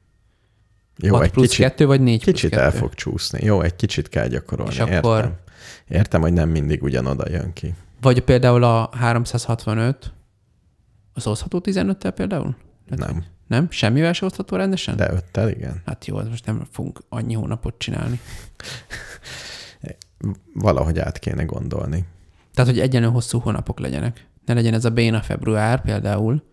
[0.98, 2.80] Jó, egy plusz kicsit, kettő, vagy négy kicsit plusz el kettő?
[2.82, 3.44] fog csúszni.
[3.46, 4.72] Jó, egy kicsit kell gyakorolni.
[4.74, 5.38] És akkor- Értem.
[5.88, 7.74] Értem, hogy nem mindig ugyanoda jön ki.
[8.02, 10.14] Vagy például a 365,
[11.14, 12.56] az osztható 15-tel például?
[12.90, 13.24] Tehát, Nem.
[13.48, 13.68] Nem?
[13.70, 14.96] Semmivel se osztható rendesen?
[14.96, 15.82] De öttel igen.
[15.86, 18.20] Hát jó, most nem fogunk annyi hónapot csinálni.
[20.54, 22.06] Valahogy át kéne gondolni.
[22.54, 24.28] Tehát, hogy egyenlő hosszú hónapok legyenek.
[24.46, 26.44] Ne legyen ez a béna február például.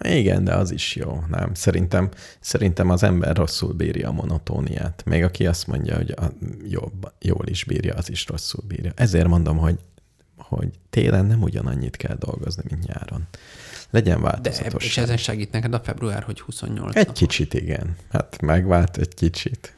[0.00, 1.54] Igen, de az is jó, nem?
[1.54, 2.08] Szerintem,
[2.40, 5.02] szerintem az ember rosszul bírja a monotóniát.
[5.04, 6.32] Még aki azt mondja, hogy a
[6.68, 8.92] jobb, jól is bírja, az is rosszul bírja.
[8.94, 9.78] Ezért mondom, hogy,
[10.48, 13.26] hogy télen nem ugyanannyit kell dolgozni, mint nyáron.
[13.90, 14.84] Legyen változatos.
[14.84, 17.14] és ezen segít neked a február, hogy 28 Egy nap.
[17.14, 17.96] kicsit, igen.
[18.10, 19.76] Hát megvált egy kicsit.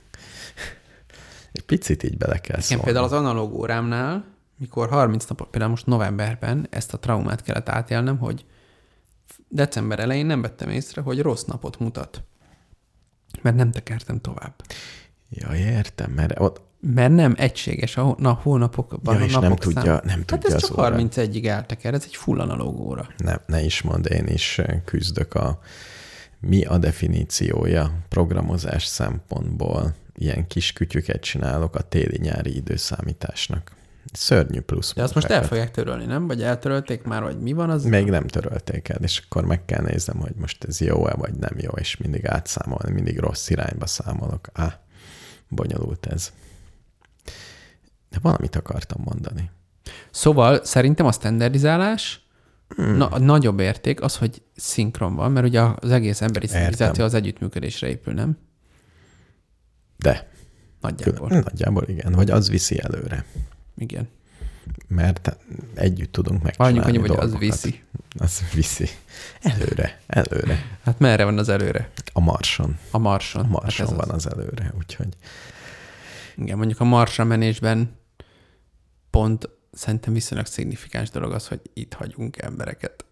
[1.52, 4.24] Egy picit így bele kell Igen, például az analóg órámnál,
[4.56, 8.44] mikor 30 napot, például most novemberben ezt a traumát kellett átélnem, hogy
[9.48, 12.22] december elején nem vettem észre, hogy rossz napot mutat.
[13.42, 14.54] Mert nem tekertem tovább.
[15.30, 19.82] Ja, értem, mert ott, Mert nem egységes a na, hónapokban ja, a és nem tudja,
[19.82, 20.00] száma.
[20.04, 21.00] nem Hát tudja ez az csak órát.
[21.00, 23.08] 31-ig elteker, ez egy full analóg óra.
[23.16, 25.60] Ne, ne is mondd, én is küzdök a
[26.40, 29.94] mi a definíciója programozás szempontból.
[30.14, 33.76] Ilyen kis kütyüket csinálok a téli-nyári időszámításnak.
[34.12, 34.94] Szörnyű plusz.
[34.94, 36.26] De azt most el fogják törölni, nem?
[36.26, 37.84] Vagy eltörölték már, vagy mi van az?
[37.84, 41.56] Még nem törölték el, és akkor meg kell néznem, hogy most ez jó-e, vagy nem
[41.56, 44.48] jó, és mindig átszámolni, mindig rossz irányba számolok.
[44.52, 44.80] Á,
[45.48, 46.32] bonyolult ez.
[48.22, 49.50] De valamit akartam mondani.
[50.10, 52.26] Szóval szerintem a standardizálás
[52.76, 52.96] Hmm.
[52.96, 57.14] na, a nagyobb érték az, hogy szinkron van, mert ugye az egész emberi civilizáció az
[57.14, 58.38] együttműködésre épül, nem?
[59.96, 60.28] De
[60.80, 61.28] Nagyjából.
[61.28, 63.24] nagyjából igen, vagy az viszi előre.
[63.76, 64.08] Igen.
[64.88, 65.36] Mert
[65.74, 67.40] együtt tudunk megcsinálni Mondjuk hogy az dolgokat.
[67.40, 67.82] viszi.
[68.18, 68.88] Az viszi.
[69.42, 70.78] Előre, előre.
[70.84, 71.90] Hát merre van az előre?
[72.12, 72.78] A Marson.
[72.90, 73.44] A Marson.
[73.44, 75.08] A Marson hát van az előre, úgyhogy
[76.36, 77.96] Igen, mondjuk a Marsra menésben
[79.18, 83.04] pont szerintem viszonylag szignifikáns dolog az, hogy itt hagyunk embereket.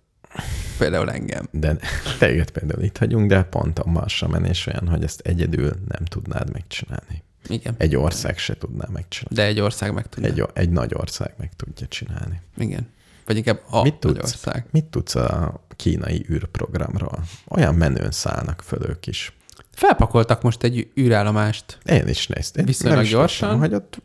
[0.79, 1.49] Például engem.
[1.51, 1.77] de
[2.19, 6.53] téged például itt hagyunk, de pont a Marsra menés olyan, hogy ezt egyedül nem tudnád
[6.53, 7.23] megcsinálni.
[7.49, 7.75] Igen.
[7.79, 9.35] Egy ország se tudná megcsinálni.
[9.37, 10.31] De egy ország meg tudja.
[10.31, 12.41] Egy, egy nagy ország meg tudja csinálni.
[12.57, 12.89] Igen.
[13.27, 14.23] Vagy inkább a Mit tudsz?
[14.23, 14.67] ország.
[14.71, 17.25] Mit tudsz a kínai űrprogramról?
[17.49, 19.37] Olyan menőn szállnak föl ők is.
[19.71, 21.79] Felpakoltak most egy űrállomást.
[21.85, 22.61] Én is néztem.
[22.61, 23.49] Én Viszonylag nem is gyorsan?
[23.49, 24.03] tudtam, Hogy ott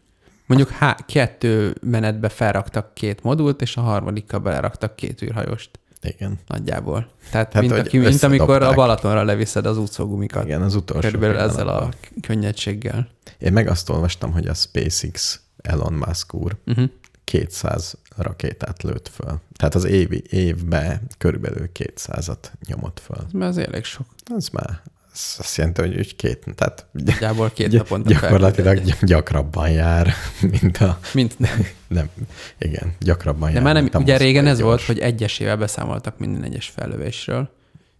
[0.55, 5.69] Mondjuk há- kettő menetbe felraktak két modult, és a harmadikkal beleraktak két űrhajóst.
[6.01, 6.39] igen.
[6.47, 7.07] Nagyjából.
[7.31, 8.73] Tehát, Hát, mint, aki, mint amikor a.
[8.73, 10.45] Balatonra leviszed az útszógumikat.
[10.45, 11.89] Igen, az utolsó Körülbelül ezzel a
[12.21, 13.07] könnyedséggel.
[13.37, 16.89] Én meg azt olvastam, hogy a SpaceX Elon Musk úr Uh-huh.
[17.23, 19.39] 200 rakétát lőtt föl.
[19.55, 22.37] Tehát az évi, évben körülbelül 200-at
[22.67, 23.25] nyomott föl.
[23.33, 24.05] Mert az elég sok.
[24.35, 24.81] Az már
[25.13, 30.13] az azt jelenti, hogy úgy két, tehát Nagyjából két naponta gyakorlatilag gy- gyakrabban jár,
[30.61, 30.99] mint a...
[31.13, 31.65] Mint nem.
[31.87, 32.09] Nem,
[32.57, 33.63] igen, gyakrabban De jár.
[33.63, 34.87] már nem, ugye régen ez volt, gyors.
[34.87, 37.49] hogy egyesével beszámoltak minden egyes fellövésről.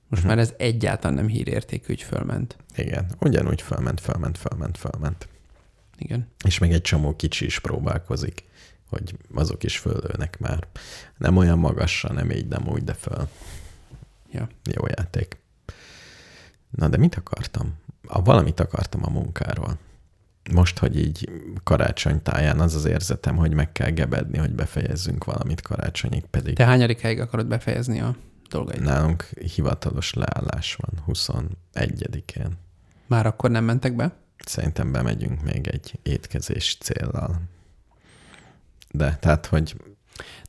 [0.08, 2.56] Most már ez egyáltalán nem hírértékű, hogy fölment.
[2.76, 5.28] Igen, ugyanúgy fölment, fölment, fölment, fölment.
[5.97, 6.28] Igen.
[6.45, 8.43] És még egy csomó kicsi is próbálkozik,
[8.89, 10.67] hogy azok is föllőnek már.
[11.17, 13.28] Nem olyan magasra, nem így, nem úgy, de föl.
[14.32, 14.50] Ja.
[14.63, 15.40] Jó játék.
[16.72, 17.74] Na, de mit akartam?
[18.08, 19.78] A, valamit akartam a munkáról.
[20.52, 21.30] Most, hogy így
[21.64, 26.66] karácsony táján az az érzetem, hogy meg kell gebedni, hogy befejezzünk valamit karácsonyig, pedig Te
[26.66, 28.16] hányadik helyig akarod befejezni a
[28.50, 28.82] dolgait?
[28.82, 32.58] nálunk hivatalos leállás van 21-én.
[33.08, 34.16] Már akkor nem mentek be?
[34.46, 37.42] Szerintem bemegyünk még egy étkezés céllal.
[38.92, 39.76] De, tehát, hogy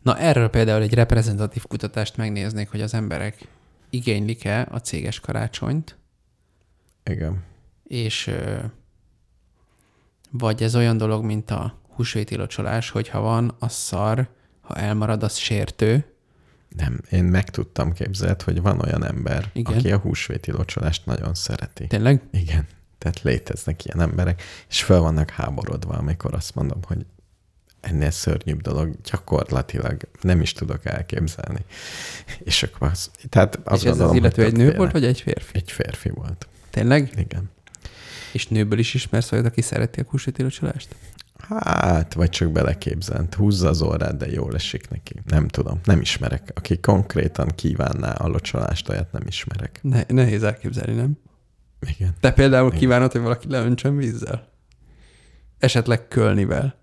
[0.03, 3.49] Na erről például egy reprezentatív kutatást megnéznék, hogy az emberek
[3.91, 5.97] igénylik-e a céges karácsonyt,
[7.05, 7.45] igen,
[7.85, 8.31] és
[10.31, 14.29] vagy ez olyan dolog, mint a húsvéti locsolás, hogy ha van, az szar,
[14.61, 16.05] ha elmarad, az sértő.
[16.69, 19.79] nem, én meg tudtam képzeld, hogy van olyan ember, Igen.
[19.79, 21.87] aki a húsvéti locsolást nagyon szereti.
[21.87, 22.23] Tényleg?
[22.31, 22.67] Igen,
[22.99, 27.07] tehát léteznek ilyen emberek, és fel vannak háborodva, amikor azt mondom, hogy
[27.81, 31.65] ennél szörnyűbb dolog gyakorlatilag nem is tudok elképzelni.
[32.39, 35.57] És akkor az, tehát azt és ez az illető egy nő volt, vagy egy férfi?
[35.57, 36.47] Egy férfi volt.
[36.73, 37.13] Tényleg?
[37.17, 37.51] Igen.
[38.33, 40.95] És nőből is ismersz olyat, aki szereti a húsvéti locsolást?
[41.49, 43.35] Hát, vagy csak beleképzelt.
[43.35, 45.15] Húzza az orrát, de jól esik neki.
[45.27, 46.51] Nem tudom, nem ismerek.
[46.55, 49.79] Aki konkrétan kívánná a locsolást, olyat nem ismerek.
[49.83, 51.19] Ne, nehéz elképzelni, nem?
[51.97, 52.15] Igen.
[52.21, 54.49] Te például kívánod, hogy valaki leöntsön vízzel?
[55.59, 56.81] Esetleg kölnivel?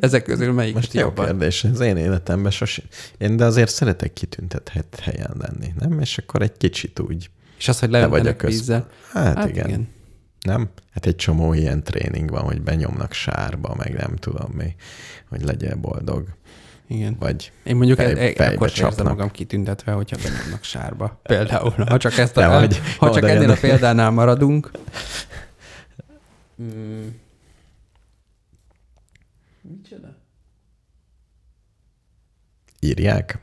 [0.00, 1.26] Ezek közül melyik Most jó jobban?
[1.26, 1.64] kérdés.
[1.64, 2.84] Az én életemben sosem.
[3.18, 6.00] Én de azért szeretek kitüntetett helyen lenni, nem?
[6.00, 7.30] És akkor egy kicsit úgy.
[7.58, 8.50] És az, hogy Te vagy a leöntenek köz...
[8.50, 8.88] vízzel?
[9.12, 9.66] Hát, hát igen.
[9.66, 9.88] igen.
[10.40, 10.68] Nem?
[10.90, 14.74] Hát egy csomó ilyen tréning van, hogy benyomnak sárba, meg nem tudom mi,
[15.28, 16.28] hogy legyél boldog.
[16.88, 17.16] Igen.
[17.18, 19.16] Vagy Én mondjuk fej- fej, fejbe akkor sem érzem csapnak.
[19.16, 21.20] magam kitüntetve, hogyha benyomnak sárba.
[21.22, 24.70] Például, ha csak, ezt a, vagy, ha csak ennél a példánál maradunk.
[26.62, 27.06] Mm.
[29.60, 30.16] Micsoda?
[32.80, 33.38] írják.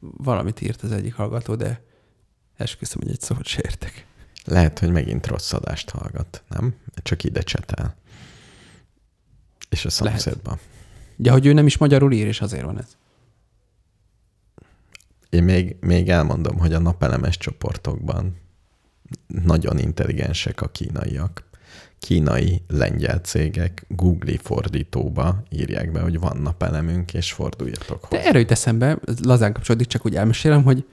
[0.00, 1.80] Valamit írt az egyik hallgató, de
[2.56, 4.06] esküszöm, hogy egy szót se értek.
[4.44, 6.74] Lehet, hogy megint rossz adást hallgat, nem?
[7.02, 7.94] Csak ide csetel.
[9.68, 10.58] És a szomszédban.
[11.16, 12.96] Ja, hogy ő nem is magyarul ír, és azért van ez.
[15.30, 18.36] Én még, még elmondom, hogy a napelemes csoportokban
[19.26, 21.44] nagyon intelligensek a kínaiak.
[21.98, 28.28] Kínai lengyel cégek Google fordítóba írják be, hogy van napelemünk, és forduljatok De hozzá.
[28.28, 30.86] erről jut eszembe, lazán kapcsolódik, csak úgy elmesélem, hogy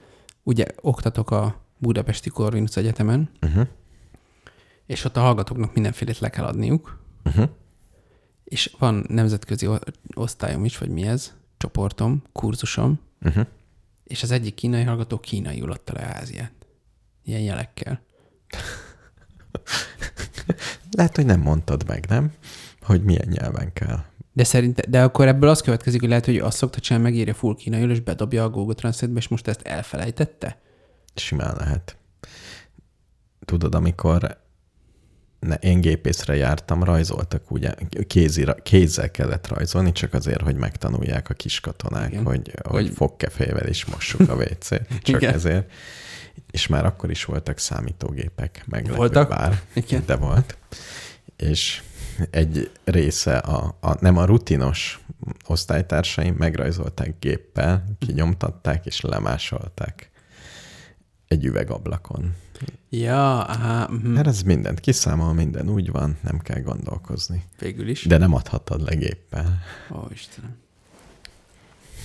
[0.44, 3.66] ugye oktatok a Budapesti Corvinus Egyetemen, Uh-huh.
[4.86, 7.48] és ott a hallgatóknak mindenfélét le kell adniuk, Uh-huh.
[8.44, 9.68] és van nemzetközi
[10.14, 13.46] osztályom is, vagy mi ez, csoportom, kurzusom, Uh-huh.
[14.04, 16.52] és az egyik kínai hallgató kínaiul adta le Ázsiát.
[17.24, 18.00] Ilyen jelekkel.
[20.96, 22.32] Lehet, hogy nem mondtad meg, nem?
[22.80, 24.04] Hogy milyen nyelven kell.
[24.36, 27.54] De szerint, de akkor ebből az következik, hogy lehet, hogy azt szokta csinálni, megírja full
[27.54, 30.58] kínaiul, és bedobja a Google Translate-be, és most ezt elfelejtette?
[31.14, 31.96] Simán lehet.
[33.44, 34.38] Tudod, amikor
[35.40, 37.74] ne, én gépészre jártam, rajzoltak ugye,
[38.06, 42.24] kézira, kézzel kellett rajzolni, csak azért, hogy megtanulják a kis katonák, Igen.
[42.24, 44.86] hogy, hogy Hogy- fogkefével is mossuk a WC-t.
[45.02, 45.34] Csak Igen.
[45.34, 45.70] ezért.
[46.50, 49.28] És már akkor is voltak számítógépek, meglepő Voltak?
[49.28, 50.02] bár, Igen.
[50.06, 50.56] de volt.
[51.36, 51.82] És
[52.30, 55.00] egy része, a, a, nem a rutinos
[55.46, 60.10] osztálytársaim megrajzolták géppel, kinyomtatták és lemásolták
[61.28, 62.34] egy üvegablakon.
[62.88, 64.12] Ja, aha, uh-huh.
[64.12, 67.44] Mert ez mindent kiszámol, minden úgy van, nem kell gondolkozni.
[67.58, 68.04] végül is.
[68.04, 69.62] De nem adhatod le géppel.
[69.92, 70.56] Ó, Istenem.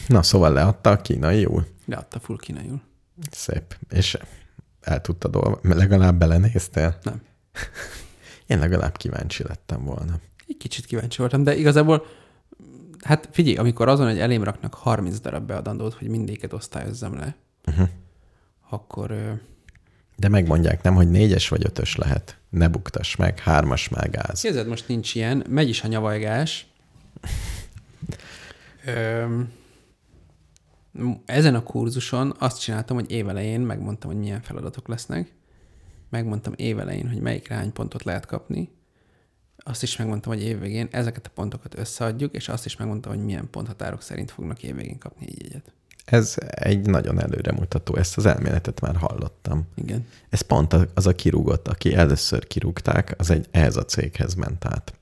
[0.08, 1.68] Na, szóval leadta a kínai jól.
[1.86, 2.82] Leadta full kínaiul.
[3.32, 3.78] Szép.
[3.90, 4.18] És
[4.82, 5.74] el tudtad olvasni?
[5.74, 7.00] Legalább belenéztél?
[7.04, 7.22] Nem.
[8.50, 10.20] Én legalább kíváncsi lettem volna.
[10.48, 12.06] Egy kicsit kíváncsi voltam, de igazából,
[13.04, 17.36] hát figyelj, amikor azon, hogy elém raknak 30 darab beadandót, hogy mindéket osztályozzam le,
[17.66, 17.90] Uh-huh.
[18.70, 19.40] akkor
[20.16, 22.38] De megmondják nem, hogy négyes vagy ötös lehet.
[22.50, 24.42] Ne buktass meg, hármas már gáz.
[24.42, 26.68] Képzeld, most nincs ilyen, megy is a nyavajgás.
[28.86, 29.52] Öm,
[31.26, 35.32] ezen a kurzuson azt csináltam, hogy évelején megmondtam, hogy milyen feladatok lesznek.
[36.10, 38.70] Megmondtam évelején, hogy melyikre hány pontot lehet kapni.
[39.58, 43.50] Azt is megmondtam, hogy évvégén ezeket a pontokat összeadjuk, és azt is megmondtam, hogy milyen
[43.52, 45.74] ponthatárok szerint fognak évvégén kapni egy jegyet.
[46.06, 49.68] Ez egy nagyon előremutató, ezt az elméletet már hallottam.
[49.76, 50.08] Igen.
[50.30, 54.94] Ez pont az a kirúgott, aki először kirúgták, az egy ehhez a céghez ment át.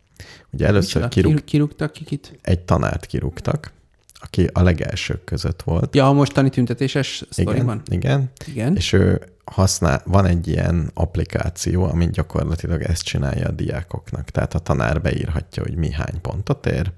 [0.50, 1.08] Ugye először Micsoda?
[1.08, 2.40] kirúg, Kir- kirúgtak kikit?
[2.42, 3.72] egy tanárt kirúgtak,
[4.14, 5.96] aki a legelsők között volt.
[5.96, 7.82] Ja, a mostani tüntetéses sztoriban?
[7.86, 8.32] Igen, igen.
[8.48, 8.76] Igen.
[8.76, 14.30] És ő használ, van egy ilyen applikáció, ami gyakorlatilag ezt csinálja a diákoknak.
[14.30, 16.92] Tehát a tanár beírhatja, hogy mi hány pontot ér,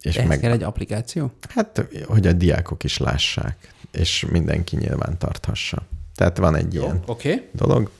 [0.00, 1.32] és Ehhez meg, kell egy applikáció?
[1.48, 5.82] hát, hogy a diákok is lássák, és mindenki nyilván tarthassa.
[6.14, 7.32] Tehát van egy ilyen Oké.
[7.32, 7.48] Okay.
[7.52, 7.90] dolog,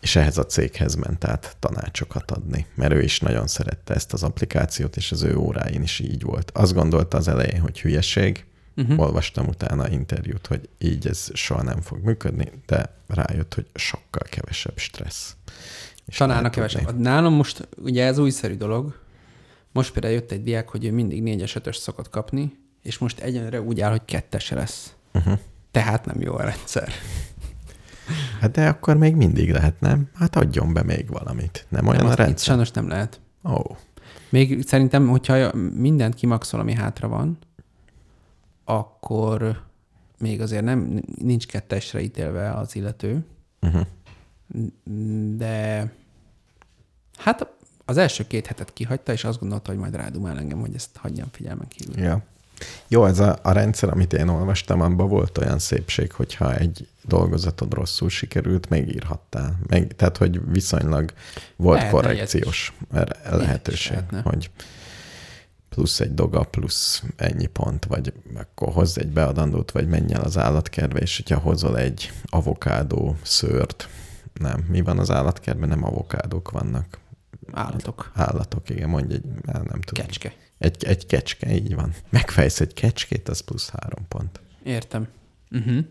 [0.00, 4.22] és ehhez a céghez ment át tanácsokat adni, mert ő is nagyon szerette ezt az
[4.22, 6.50] applikációt, és az ő óráin is így volt.
[6.54, 8.44] Azt gondolta az elején, hogy hülyeség,
[8.76, 9.00] uh-huh.
[9.00, 14.78] olvastam utána interjút, hogy így ez soha nem fog működni, de rájött, hogy sokkal kevesebb
[14.78, 15.36] stressz.
[16.06, 16.50] És tudni.
[16.50, 16.98] kevesebb.
[16.98, 18.98] Nálam most ugye ez újszerű dolog.
[19.72, 22.52] Most például jött egy diák, hogy ő mindig négyes ötös szokott kapni,
[22.82, 24.94] és most egyenre úgy áll, hogy kettes lesz.
[25.14, 25.38] Uh-huh.
[25.70, 26.92] Tehát nem jó a rendszer.
[28.40, 30.08] Hát de akkor még mindig lehet, nem?
[30.14, 31.66] Hát adjon be még valamit.
[31.68, 32.46] Nem olyan nem, a rendszer?
[32.46, 33.20] sajnos nem lehet.
[33.44, 33.76] Ó, oh.
[34.28, 37.38] Még szerintem, hogyha mindent kimaxol, ami hátra van,
[38.78, 39.62] akkor
[40.18, 43.24] még azért nem, nincs kettesre ítélve az illető,
[43.60, 43.86] uh-huh.
[45.36, 45.92] de
[47.16, 47.46] hát
[47.84, 51.28] az első két hetet kihagyta, és azt gondolta, hogy majd rádumál engem, hogy ezt hagyjam
[51.32, 52.02] figyelmen kívül.
[52.02, 52.22] Ja.
[52.88, 57.72] Jó, ez a, a rendszer, amit én olvastam, abban volt olyan szépség, hogyha egy dolgozatod
[57.72, 59.58] rosszul sikerült, megírhattál.
[59.66, 61.12] Meg, tehát, hogy viszonylag
[61.56, 64.50] volt Lehetne korrekciós erre- lehetőség, hogy
[65.70, 70.38] plusz egy doga, plusz ennyi pont, vagy akkor hozz egy beadandót, vagy menj el az
[70.38, 73.88] állatkertbe, és hogyha hozol egy avokádó szőrt,
[74.34, 75.68] nem, mi van az állatkertben?
[75.68, 76.98] Nem avokádók vannak.
[77.52, 78.10] Állatok.
[78.14, 80.06] Állatok, igen, mondj egy, nem tudom.
[80.06, 80.32] Kecske.
[80.58, 81.94] Egy, egy kecske, így van.
[82.08, 84.40] Megfejsz egy kecskét, az plusz három pont.
[84.62, 85.08] Értem.
[85.50, 85.84] Uh-huh.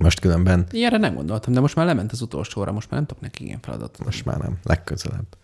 [0.00, 3.22] Most különben, Ilyenre nem gondoltam, de most már lement az utolsóra, most már nem tudok
[3.22, 4.04] neki ilyen feladatot.
[4.04, 5.36] most már nem, legközelebb.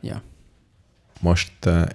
[0.00, 0.22] Ja.
[1.20, 1.88] Most uh,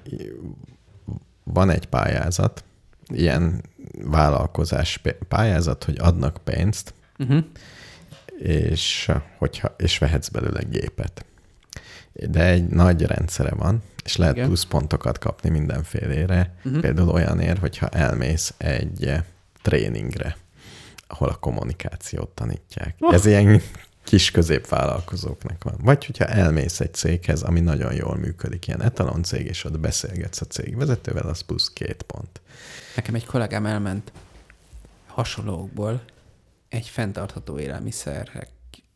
[1.53, 2.63] van egy pályázat,
[3.07, 3.63] ilyen
[4.03, 7.43] vállalkozás pályázat, hogy adnak pénzt, Uh-huh.
[8.39, 11.25] és, hogyha, és vehetsz belőle gépet.
[12.13, 14.47] De egy nagy rendszere van, és lehet Igen.
[14.47, 16.53] plusz pontokat kapni mindenfélére.
[16.63, 16.81] Uh-huh.
[16.81, 19.13] Például olyanért, hogyha elmész egy
[19.61, 20.37] tréningre,
[21.07, 22.95] ahol a kommunikációt tanítják.
[22.99, 23.13] Oh.
[23.13, 23.61] Ez ilyen
[24.07, 25.75] kis középvállalkozóknak van.
[25.81, 30.41] Vagy hogyha elmész egy céghez, ami nagyon jól működik, ilyen etalon cég, és ott beszélgetsz
[30.41, 32.41] a cég vezetővel, az plusz két pont.
[32.95, 34.11] Nekem egy kollégám elment
[35.05, 36.03] hasonlókból
[36.69, 38.49] egy fenntartható élelmiszerek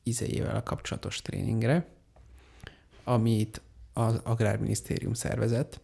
[0.03, 1.85] izéjével kapcsolatos tréningre,
[3.03, 3.61] amit
[3.93, 5.79] az Agrárminisztérium szervezett,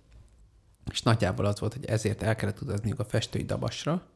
[0.92, 4.08] és nagyjából az volt, hogy ezért el kellett utazniuk a festői dabasra,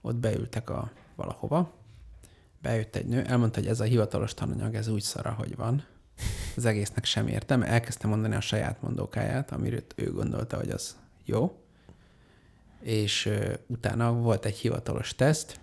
[0.00, 1.72] ott beültek a valahova,
[2.62, 5.84] bejött egy nő, elmondta, hogy ez a hivatalos tananyag, ez úgy szara, hogy van.
[6.56, 7.62] Az egésznek sem értem.
[7.62, 11.58] Elkezdte mondani a saját mondókáját, amiről ő gondolta, hogy az jó.
[12.82, 15.60] És ö, utána volt egy hivatalos teszt,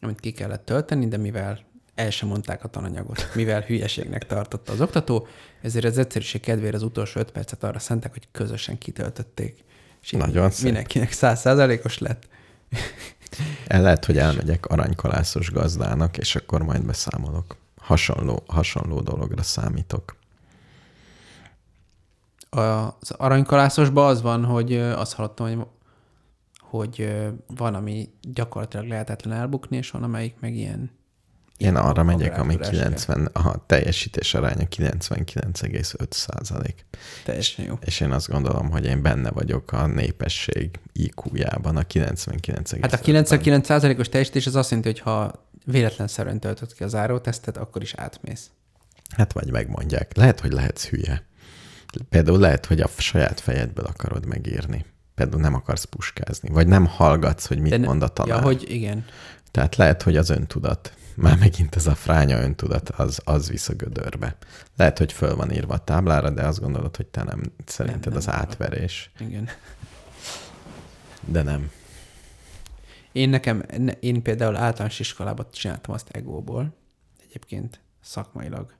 [0.00, 1.60] amit ki kellett tölteni, de mivel
[1.94, 5.26] el sem mondták a tananyagot, mivel hülyeségnek tartotta az oktató,
[5.60, 9.64] ezért az egyszerűség kedvére az utolsó öt percet arra szentek, hogy közösen kitöltötték.
[10.02, 10.64] És Nagyon szép.
[10.64, 12.28] mindenkinek százszázalékos lett.
[13.66, 17.56] El lehet, hogy elmegyek aranykalászos gazdának, és akkor majd beszámolok.
[17.80, 20.16] Hasonló, hasonló dologra számítok.
[22.50, 25.66] Az aranykalászosban az van, hogy azt hallottam, hogy,
[26.60, 27.14] hogy
[27.46, 30.90] van, ami gyakorlatilag lehetetlen elbukni, és van, amelyik meg ilyen
[31.62, 33.14] Én arra megyek, ami agrártudás kell.
[33.14, 36.86] 90, a teljesítés aránya 99,5 százalék.
[37.24, 37.78] Teljesen jó.
[37.84, 42.78] És én azt gondolom, hogy én benne vagyok a népesség IQ-jában, a 99,5.
[42.80, 47.82] Hát a 99%-os teljesítés az azt jelenti, hogy ha véletlenszerűen töltött ki a zárótesztet, akkor
[47.82, 48.50] is átmész.
[49.16, 50.16] Hát vagy megmondják.
[50.16, 51.26] Lehet, hogy lehetsz hülye.
[52.08, 54.84] Például lehet, hogy a saját fejedből akarod megírni.
[55.14, 58.36] Például nem akarsz puskázni, vagy nem hallgatsz, hogy mit De ne- mond a tanár.
[58.36, 59.04] Ja, hogy igen.
[59.50, 60.92] Tehát lehet, hogy az öntudat,
[61.22, 64.36] már megint ez a fránya öntudat, az, az visz a gödörbe.
[64.76, 68.16] Lehet, hogy föl van írva a táblára, de azt gondolod, hogy te nem, szerinted nem
[68.16, 68.36] az arra.
[68.36, 69.10] átverés.
[69.18, 69.48] Igen.
[71.26, 71.70] De nem.
[73.12, 76.74] Én nekem, ne- én például általános iskolában csináltam azt egóból,
[77.22, 78.72] egyébként szakmailag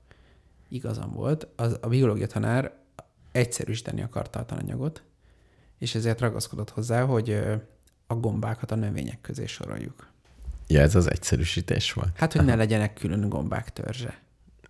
[0.69, 1.47] igazam volt.
[1.55, 2.71] Az, a biológia tanár
[3.31, 5.03] egyszerűsíteni akarta a tananyagot,
[5.77, 7.43] és ezért ragaszkodott hozzá, hogy
[8.07, 10.12] a gombákat a növények közé soroljuk.
[10.67, 12.17] Ja, ez az egyszerűsítés volt.
[12.17, 14.21] Hát, hogy ne legyenek külön gombák törzse,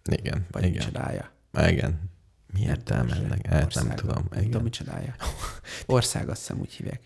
[0.06, 0.76] Igen, vagy igen.
[0.78, 1.32] micsodája.
[1.68, 2.12] Igen.
[2.54, 3.46] Mi értelme ennek?
[3.46, 4.26] Hát, nem tudom.
[4.32, 5.16] Nem tudom, micsodája.
[5.86, 7.02] Ország, azt hiszem úgy hívják.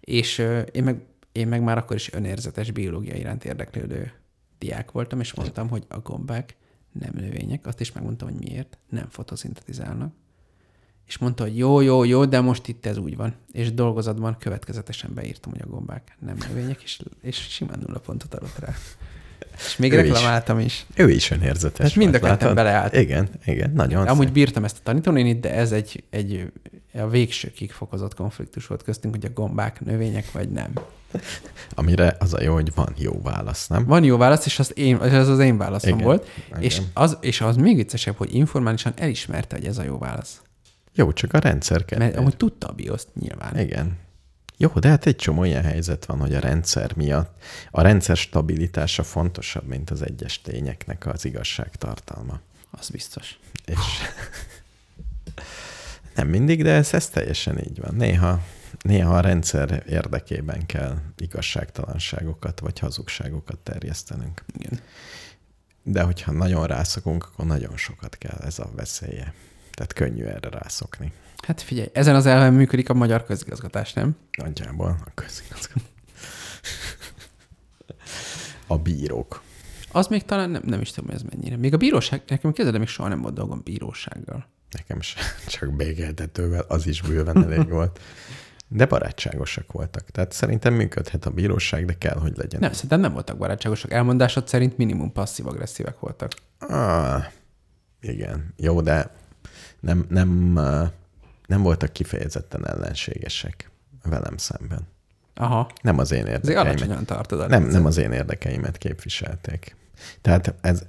[0.00, 1.00] És ö, én meg,
[1.32, 4.12] én meg már akkor is önérzetes biológia iránt érdeklődő
[4.58, 6.56] diák voltam, és mondtam, hogy a gombák
[6.92, 7.66] nem növények.
[7.66, 8.78] Azt is megmondtam, hogy miért.
[8.88, 10.14] Nem fotoszintetizálnak.
[11.06, 13.34] És mondta, hogy jó, jó, jó, de most itt ez úgy van.
[13.52, 18.58] És dolgozatban következetesen beírtam, hogy a gombák nem növények, és, és simán nulla pontot adott
[18.58, 18.74] rá.
[19.56, 20.10] És még Ő is.
[20.10, 20.86] reklamáltam is.
[20.94, 22.94] Ő is önérzetes Tehát mind a ketten beleállt.
[22.96, 24.34] Igen, igen, nagyon Amúgy szép.
[24.34, 26.52] bírtam ezt a tanítónénit, de ez egy, egy
[26.92, 30.72] a végsőkig fokozott konfliktus volt köztünk, hogy a gombák növények vagy nem.
[31.74, 33.84] Amire az a jó, hogy van jó válasz, nem?
[33.84, 36.62] Van jó válasz, és az, én, az az én válaszom Igen, volt, igen.
[36.62, 40.40] és az, és az még viccesebb, hogy informálisan elismerte, hogy ez a jó válasz.
[40.96, 42.16] Jó, csak a rendszer Mert kedvéért.
[42.16, 43.58] amúgy tudta a bioszt nyilván.
[43.58, 43.98] Igen.
[44.56, 49.02] Jó, de hát egy csomó ilyen helyzet van, hogy a rendszer miatt a rendszer stabilitása
[49.02, 52.40] fontosabb, mint az egyes tényeknek az igazságtartalma.
[52.70, 53.38] Az biztos.
[53.64, 53.78] És
[56.14, 57.94] nem mindig, de ez, ez teljesen így van.
[57.94, 58.42] Néha,
[58.80, 64.44] néha a rendszer érdekében kell igazságtalanságokat vagy hazugságokat terjesztenünk.
[64.58, 64.80] Igen.
[65.82, 69.34] De hogyha nagyon rászokunk, akkor nagyon sokat kell ez a veszélye.
[69.76, 71.12] Tehát könnyű erre rászokni.
[71.46, 74.16] Hát figyelj, ezen az elven működik a magyar közigazgatás, nem?
[74.36, 75.80] Nagyjából a közigazgató.
[78.66, 79.42] A bírók.
[79.92, 81.56] Az még talán nem, nem is tudom, hogy ez mennyire.
[81.56, 84.46] Még a bíróság, nekem kezdve még soha nem volt dolgom bírósággal.
[84.70, 88.00] Nekem se, csak bégeltetővel, az is bőven elég volt.
[88.68, 90.10] De barátságosak voltak.
[90.10, 92.60] Tehát szerintem működhet a bíróság, de kell, hogy legyen.
[92.60, 93.92] Nem, szerintem nem voltak barátságosak.
[93.92, 96.32] Elmondásod szerint minimum passzív-agresszívek voltak.
[96.58, 97.24] Ah,
[98.00, 98.54] igen.
[98.56, 99.10] Jó, de
[99.86, 100.52] nem, nem,
[101.46, 103.70] nem voltak kifejezetten ellenségesek
[104.02, 104.86] velem szemben.
[105.34, 105.70] Aha.
[105.82, 107.06] Nem az én érdekeimet.
[107.06, 109.76] tartod Nem, nem az én érdekeimet képviselték.
[110.20, 110.82] Tehát ez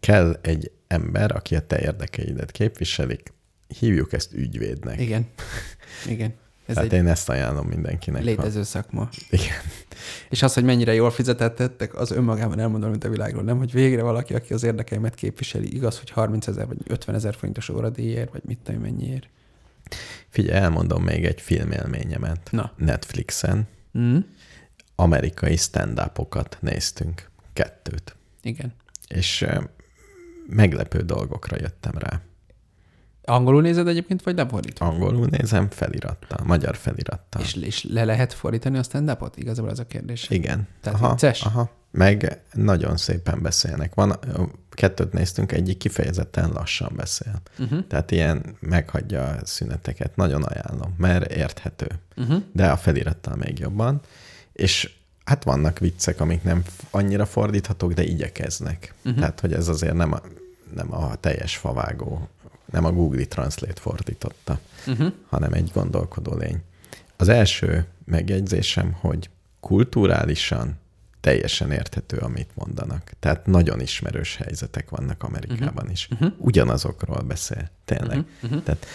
[0.00, 3.32] kell egy ember, aki a te érdekeidet képviselik,
[3.78, 5.00] hívjuk ezt ügyvédnek.
[5.00, 5.26] Igen.
[6.06, 6.34] Igen.
[6.66, 8.22] Ez Tehát egy én ezt ajánlom mindenkinek.
[8.22, 9.00] létező szakma.
[9.00, 9.08] Ha...
[9.30, 9.56] Igen.
[10.30, 13.42] És az, hogy mennyire jól fizetettek, az önmagában elmondom, mint a világról.
[13.42, 17.34] Nem, hogy végre valaki, aki az érdekeimet képviseli, igaz, hogy 30 ezer vagy 50 ezer
[17.34, 19.28] forintos óradíjért, vagy mit tudom, mennyiért.
[20.28, 22.48] Figyelj, elmondom még egy filmélményemet.
[22.50, 22.72] Na.
[22.76, 24.18] Netflixen Mm?
[24.94, 27.30] amerikai stand-upokat néztünk.
[27.52, 28.16] Kettőt.
[28.42, 28.72] Igen.
[29.08, 29.46] És
[30.46, 32.20] meglepő dolgokra jöttem rá.
[33.24, 34.86] Angolul nézed egyébként, vagy lefordítva?
[34.86, 37.42] Angolul nézem felirattal, magyar felirattal.
[37.42, 39.36] És, és le lehet fordítani a stand-upot?
[39.36, 40.30] Igazából ez a kérdés.
[40.30, 40.68] Igen.
[40.80, 41.42] Tehát aha, vicces?
[41.42, 41.70] Aha.
[41.90, 43.94] Meg nagyon szépen beszélnek.
[43.94, 44.18] Van,
[44.70, 47.42] kettőt néztünk, egyik kifejezetten lassan beszél.
[47.58, 47.86] Uh-huh.
[47.86, 50.16] Tehát ilyen meghagyja a szüneteket.
[50.16, 51.86] Nagyon ajánlom, mert érthető.
[52.16, 52.42] Uh-huh.
[52.52, 54.00] De a felirattal még jobban.
[54.52, 54.90] És
[55.24, 58.94] hát vannak viccek, amik nem annyira fordíthatók, de igyekeznek.
[59.04, 59.20] Uh-huh.
[59.20, 60.20] Tehát, hogy ez azért nem a,
[60.74, 62.28] nem a teljes favágó,
[62.72, 65.12] nem a Google Translate fordította, Uh-huh.
[65.28, 66.62] hanem egy gondolkodó lény.
[67.16, 70.78] Az első megjegyzésem, hogy kulturálisan
[71.20, 73.10] teljesen érthető, amit mondanak.
[73.20, 76.08] Tehát nagyon ismerős helyzetek vannak Amerikában is.
[76.36, 78.24] Ugyanazokról beszél, tényleg.
[78.64, 78.86] Tehát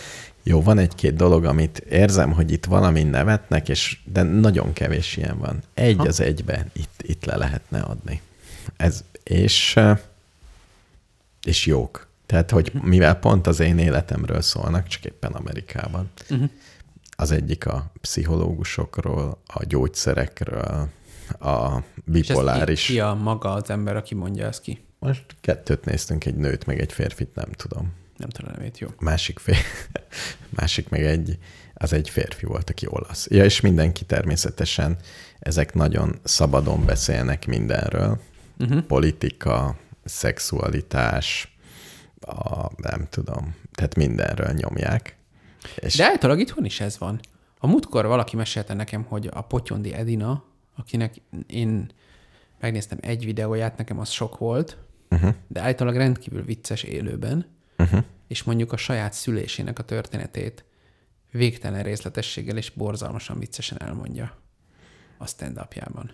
[0.43, 5.37] jó, van egy-két dolog, amit érzem, hogy itt valami nevetnek, és de nagyon kevés ilyen
[5.37, 5.63] van.
[5.73, 8.21] Egy az egybe itt, itt le lehetne adni.
[8.77, 9.79] Ez, és,
[11.43, 12.06] és jók.
[12.27, 16.09] Tehát, hogy mivel pont az én életemről szólnak, csak éppen Amerikában.
[17.09, 20.89] Az egyik a pszichológusokról, a gyógyszerekről,
[21.39, 22.85] a És bipoláris.
[22.85, 24.85] ki, ki a maga az ember, aki mondja ezt ki?
[24.99, 27.93] Most kettőt néztünk, egy nőt, meg egy férfit, nem tudom.
[28.17, 28.87] Nem tudom nevét, jó.
[28.99, 29.57] Másik, fér,
[30.59, 31.37] másik meg egy,
[31.73, 33.27] az egy férfi volt, aki olasz.
[33.29, 34.97] Ja, és mindenki természetesen,
[35.39, 38.19] ezek nagyon szabadon beszélnek mindenről.
[38.59, 38.81] Uh-huh.
[38.81, 39.75] Politika,
[40.05, 41.56] szexualitás,
[42.21, 45.17] a, nem tudom, tehát mindenről nyomják.
[45.75, 47.19] És De általában itthon is ez van.
[47.59, 50.43] A múltkor valaki mesélte nekem, hogy a Potyondi Edina,
[50.75, 51.91] akinek én
[52.59, 54.77] megnéztem egy videóját, nekem az sok volt,
[55.09, 55.33] uh-huh.
[55.47, 57.45] de általában rendkívül vicces élőben,
[57.77, 58.03] uh-huh.
[58.27, 60.65] és mondjuk a saját szülésének a történetét
[61.31, 64.37] végtelen részletességgel és borzalmasan viccesen elmondja
[65.17, 66.11] a stand -upjában.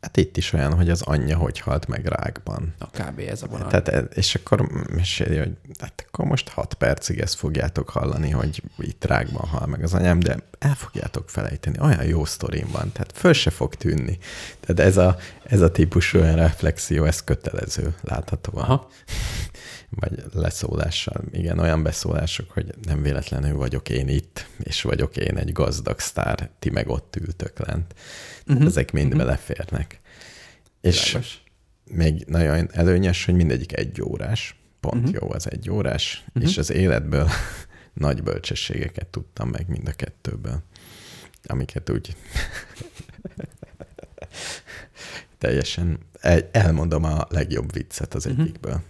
[0.00, 2.74] Hát itt is olyan, hogy az anyja hogy halt meg rákban.
[2.78, 3.18] A kb.
[3.18, 3.68] ez a vonal.
[3.68, 8.62] Tehát, e- és akkor meséli, hogy hát akkor most hat percig ezt fogjátok hallani, hogy
[8.78, 11.78] itt rákban hal meg az anyám, de el fogjátok felejteni.
[11.80, 14.18] Olyan jó sztorim van, tehát föl se fog tűnni.
[14.60, 18.64] Tehát ez a, ez a típusú olyan reflexió, ez kötelező láthatóan.
[18.64, 18.88] Aha.
[19.90, 21.22] Vagy leszólással.
[21.30, 26.50] Igen, olyan beszólások, hogy nem véletlenül vagyok én itt, és vagyok én egy gazdag sztár,
[26.58, 27.94] ti meg ott ültök lent.
[28.46, 28.66] Uh-huh.
[28.66, 29.22] Ezek mind uh-huh.
[29.22, 29.95] beleférnek.
[30.86, 31.42] És Világos.
[31.90, 35.22] még nagyon előnyös, hogy mindegyik egy órás, pont uh-huh.
[35.22, 36.42] jó az egy órás, uh-huh.
[36.42, 37.28] és az életből
[37.94, 40.62] nagy bölcsességeket tudtam meg mind a kettőből,
[41.46, 42.16] amiket úgy
[45.38, 48.82] teljesen el- elmondom a legjobb viccet az egyikből.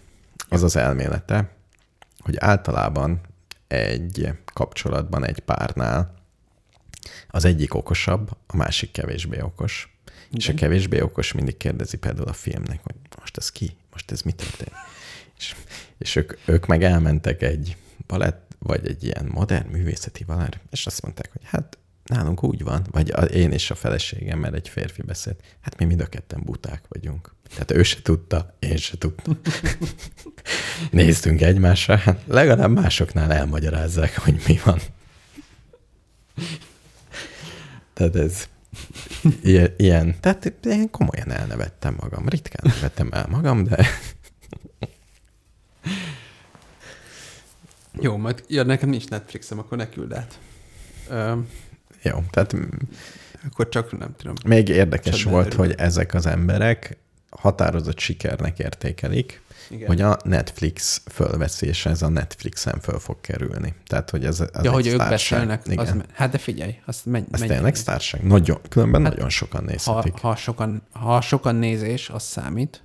[0.49, 1.55] Az az elmélete,
[2.19, 3.21] hogy általában
[3.67, 6.13] egy kapcsolatban, egy párnál
[7.29, 9.96] az egyik okosabb, a másik kevésbé okos.
[10.27, 10.39] Igen.
[10.39, 13.75] És a kevésbé okos mindig kérdezi például a filmnek, hogy most ez ki?
[13.91, 14.71] Most ez mi történt?
[15.37, 15.55] És,
[15.97, 17.75] és ők, ők meg elmentek egy
[18.07, 22.85] balett, vagy egy ilyen modern művészeti valár, és azt mondták, hogy hát nálunk úgy van,
[22.91, 26.41] vagy a, én és a feleségem, mert egy férfi beszélt, hát mi mind a ketten
[26.43, 27.35] buták vagyunk.
[27.49, 29.39] Tehát ő se tudta, én se tudtam.
[30.91, 34.79] Néztünk egymásra, hát legalább másoknál elmagyarázzák, hogy mi van.
[37.93, 38.47] Tehát ez
[39.77, 42.29] ilyen, tehát én komolyan elnevettem magam.
[42.29, 43.87] Ritkán nevettem el magam, de
[48.01, 50.39] Jó, majd ja, nekem nincs Netflixem, akkor ne küld át.
[51.09, 51.35] Ö,
[52.01, 52.23] jó.
[52.29, 52.55] Tehát
[53.45, 54.33] akkor csak nem tudom.
[54.45, 56.97] még érdekes volt, hogy ezek az emberek
[57.29, 59.87] határozott sikernek értékelik, Igen.
[59.87, 63.73] hogy a Netflix fölveszi, és ez a Netflixen föl fog kerülni.
[63.87, 65.61] Tehát, hogy ez, ez Ja, hogy ők beszélnek.
[65.75, 68.23] Az, hát de figyelj, azt menj, ez menj tényleg sztárság.
[68.23, 70.13] Nagyon, különben hát, nagyon sokan ha, nézhetik.
[70.19, 72.81] ha, sokan, ha sokan nézés, az számít.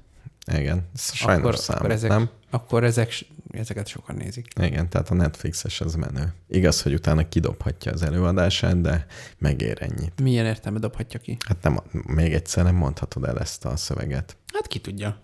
[0.52, 2.30] Igen, ez sajnos akkor, számít, akkor ezek, nem?
[2.50, 4.46] akkor ezek, ezeket sokan nézik.
[4.60, 6.34] Igen, tehát a Netflixes az menő.
[6.48, 9.06] Igaz, hogy utána kidobhatja az előadását, de
[9.38, 10.20] megér ennyit.
[10.20, 11.36] Milyen értelme dobhatja ki?
[11.46, 14.36] Hát nem, még egyszer nem mondhatod el ezt a szöveget.
[14.52, 15.20] Hát ki tudja.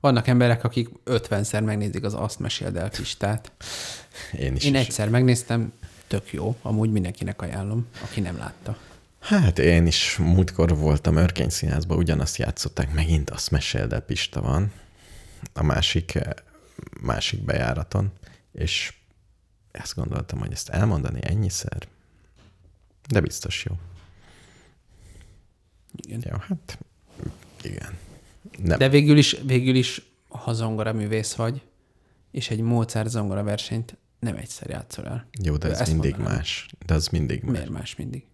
[0.00, 3.52] Vannak emberek, akik 50-szer megnézik az Azt meséld el listát.
[4.38, 4.64] Én is.
[4.64, 5.72] Én egyszer megnéztem,
[6.06, 8.78] tök jó, amúgy mindenkinek ajánlom, aki nem látta.
[9.20, 14.72] Hát én is múltkor voltam Örkény Színházban, ugyanazt játszották, megint azt meséld el Pista van,
[15.52, 16.30] a másik, eh,
[17.00, 18.12] másik bejáraton,
[18.52, 18.94] és
[19.70, 21.88] ezt gondoltam, hogy ezt elmondani ennyiszer,
[23.08, 23.74] de biztos jó.
[25.96, 26.22] Igen.
[26.30, 26.78] Jó, hát
[27.62, 27.98] igen.
[28.62, 28.78] Nem.
[28.78, 31.62] De végül is, végül is, ha zongora művész vagy,
[32.30, 35.28] és egy Mozart zongora versenyt nem egyszer játszol el.
[35.42, 36.36] Jó, de ez Ezt mindig mondanám.
[36.36, 36.66] más.
[36.86, 37.52] De az mindig más.
[37.52, 38.26] Miért más mindig?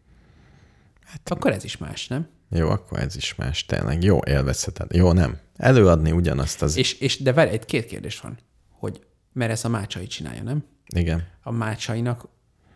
[1.04, 2.28] Hát, Akkor ez is más, nem?
[2.50, 3.64] Jó, akkor ez is más.
[3.64, 4.94] Tényleg jó, élvezheted.
[4.94, 5.38] Jó, nem.
[5.56, 6.76] Előadni ugyanazt az...
[6.76, 8.38] És, és de várj, egy két kérdés van,
[8.70, 10.64] hogy mert ezt a Mácsai csinálja, nem?
[10.94, 11.28] Igen.
[11.42, 12.28] A Mácsainak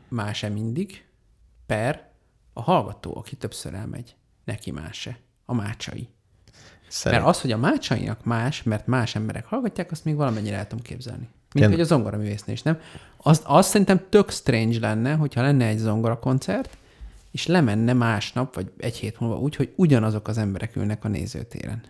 [0.08, 1.04] más-e mindig,
[1.66, 2.10] per
[2.52, 5.18] a hallgató, aki többször elmegy, neki más-e?
[5.44, 6.08] A Mácsai.
[6.90, 7.22] Szerint...
[7.22, 10.84] Mert az, hogy a Mácsainak más, mert más emberek hallgatják, azt még valamennyire el tudom
[10.84, 11.28] képzelni.
[11.52, 11.70] Mint Igen.
[11.70, 12.78] hogy a zongora művésznél is, nem?
[13.16, 16.76] Az, az szerintem tök strange lenne, hogyha lenne egy zongora koncert,
[17.30, 21.82] és lemenne másnap, vagy egy hét múlva úgy, hogy ugyanazok az emberek ülnek a nézőtéren.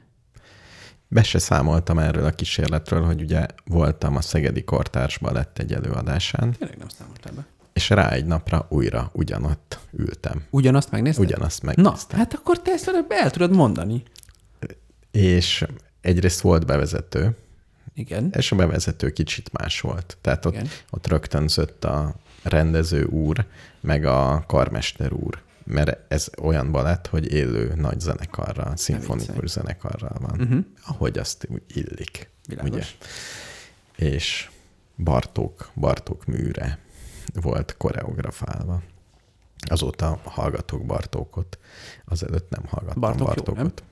[1.08, 6.52] Be se számoltam erről a kísérletről, hogy ugye voltam a Szegedi Kortársban lett egy előadásán,
[6.58, 7.46] Tényleg nem számoltál be.
[7.72, 10.42] és rá egy napra újra ugyanott ültem.
[10.50, 11.24] Ugyanazt megnézted?
[11.24, 12.18] Ugyanazt Na, megnéztem.
[12.18, 14.02] hát akkor te ezt el tudod mondani.
[15.10, 15.66] És
[16.00, 17.36] egyrészt volt bevezető,
[17.94, 18.32] Igen.
[18.36, 20.16] és a bevezető kicsit más volt.
[20.20, 20.68] Tehát ott, Igen.
[20.90, 23.46] ott rögtönzött a rendező úr,
[23.80, 25.42] meg a karmester úr.
[25.64, 30.40] Mert ez olyan balett, hogy élő nagy zenekarral, szimfonikus zenekarral van.
[30.40, 30.64] Uh-huh.
[30.86, 32.30] Ahogy azt úgy illik.
[32.46, 32.70] Világos.
[32.70, 32.84] Ugye?
[34.08, 34.50] És
[34.96, 36.78] Bartók, Bartók műre
[37.34, 38.82] volt koreografálva.
[39.68, 41.58] Azóta hallgatok Bartókot,
[42.04, 43.82] azelőtt nem hallgattam Bartók jó, Bartókot.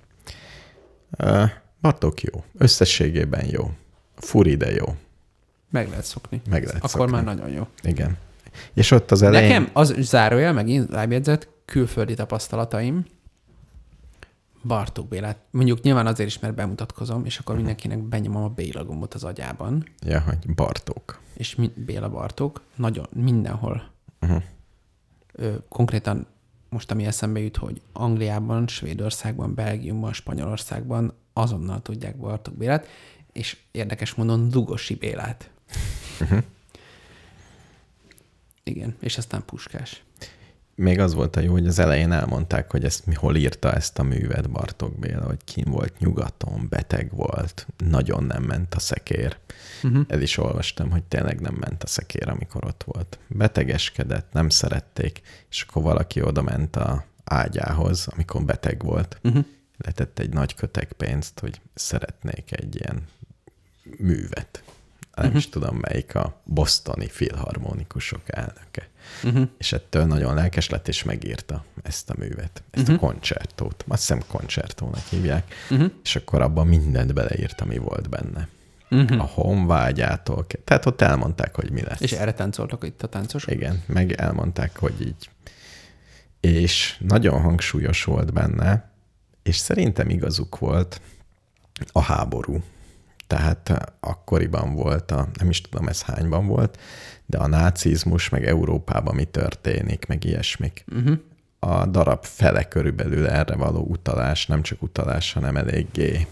[1.16, 1.44] Ö,
[1.80, 2.44] Bartók jó.
[2.59, 3.70] Összességében jó.
[4.16, 4.84] Furi, de jó.
[5.70, 6.40] Meg lehet szokni.
[6.50, 7.12] Meg lehet Akkor szokni.
[7.12, 7.66] már nagyon jó.
[7.82, 8.16] Igen.
[8.74, 9.48] És ott az elején...
[9.48, 13.04] Nekem az zárójel, megint lábjegyzet, külföldi tapasztalataim,
[14.64, 15.38] Bartók Bélát.
[15.50, 19.84] Mondjuk nyilván azért is, mert bemutatkozom, és akkor mindenkinek benyomom a Béla gombot az agyában,
[20.06, 21.20] Ja, hogy Bartók.
[21.34, 23.90] és mi, Béla Bartók nagyon mindenhol.
[24.20, 24.42] Uh-huh.
[25.32, 26.26] Ö, konkrétan
[26.68, 32.86] most ami eszembe jut, hogy Angliában, Svédországban, Belgiumban, Spanyolországban azonnal tudják Bartók Bélát,
[33.32, 35.50] és érdekes módon Lugosi Bélát.
[38.62, 40.02] Igen, és aztán Puskás.
[40.81, 43.99] Még az volt a jó, hogy az elején elmondták, hogy ezt mi hol írta ezt
[43.99, 49.37] a művet Bartók Béla, hogy kim volt nyugaton, beteg volt, nagyon nem ment a szekér.
[49.83, 50.05] Uh-huh.
[50.09, 53.18] El is olvastam, hogy tényleg nem ment a szekér, amikor ott volt.
[53.29, 55.20] Betegeskedett, nem szerették,
[55.51, 59.18] és akkor valaki oda ment a ágyához, amikor beteg volt.
[59.22, 59.45] Uh-huh.
[59.76, 63.03] Letett egy nagy kötek pénzt, hogy szeretnék egy ilyen
[63.99, 64.62] művet.
[65.14, 65.37] Nem uh-huh.
[65.37, 68.89] is tudom, melyik a bostoni filharmonikusok elnöke.
[69.24, 69.48] Uh-huh.
[69.59, 73.02] És ettől nagyon lelkes lett, és megírta ezt a művet, ezt uh-huh.
[73.02, 73.84] a koncertót.
[73.88, 75.54] Azt hiszem koncertónak hívják.
[75.70, 75.90] Uh-huh.
[76.04, 78.48] És akkor abban mindent beleírt, ami volt benne.
[78.90, 79.20] Uh-huh.
[79.20, 80.46] A honvágyától.
[80.64, 82.00] Tehát ott elmondták, hogy mi lesz.
[82.00, 83.50] És erre táncoltak itt a táncosok?
[83.50, 85.30] Igen, meg elmondták, hogy így.
[86.40, 88.90] És nagyon hangsúlyos volt benne,
[89.42, 91.00] és szerintem igazuk volt
[91.92, 92.62] a háború.
[93.26, 96.78] Tehát eh, akkoriban volt, a, nem is tudom ez hányban volt,
[97.31, 100.85] de a nácizmus, meg Európában mi történik, meg ilyesmik.
[100.97, 101.18] Uh-huh.
[101.59, 106.26] A darab fele körülbelül erre való utalás, nem csak utalás, hanem eléggé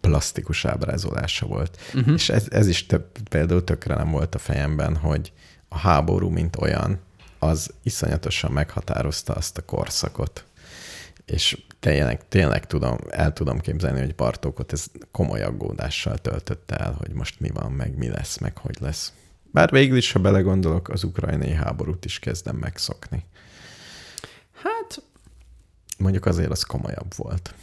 [0.00, 1.78] plastikus ábrázolása volt.
[1.94, 2.14] Uh-huh.
[2.14, 5.32] És ez, ez is több, például tökre nem volt a fejemben, hogy
[5.68, 6.98] a háború, mint olyan,
[7.38, 10.44] az iszonyatosan meghatározta azt a korszakot.
[11.24, 17.12] És tényleg, tényleg tudom, el tudom képzelni, hogy Bartókot ez komoly aggódással töltötte el, hogy
[17.12, 19.12] most mi van, meg mi lesz, meg hogy lesz.
[19.52, 23.24] Bár végül is, ha belegondolok, az ukrajnai háborút is kezdem megszokni.
[24.54, 25.02] Hát,
[25.98, 27.54] Mondjuk azért az komolyabb volt.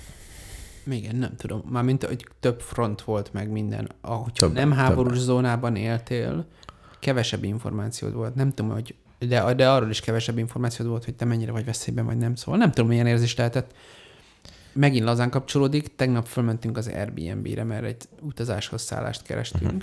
[0.90, 1.64] igen, nem tudom.
[1.70, 3.92] Mármint, hogy több front volt meg minden.
[4.02, 5.26] Ahogy Több- nem háborús többen.
[5.26, 6.48] zónában éltél,
[7.00, 8.36] kevesebb információd volt.
[8.36, 12.06] Nem tudom, hogy de, de arról is kevesebb információd volt, hogy te mennyire vagy veszélyben,
[12.06, 12.36] vagy nem.
[12.36, 13.72] Szóval nem tudom, milyen érzés lehetett.
[14.74, 15.96] Megint lazán kapcsolódik.
[15.96, 19.64] Tegnap fölmentünk az Airbnb-re, mert egy utazáshoz szállást kerestünk.
[19.72, 19.82] Uh-huh.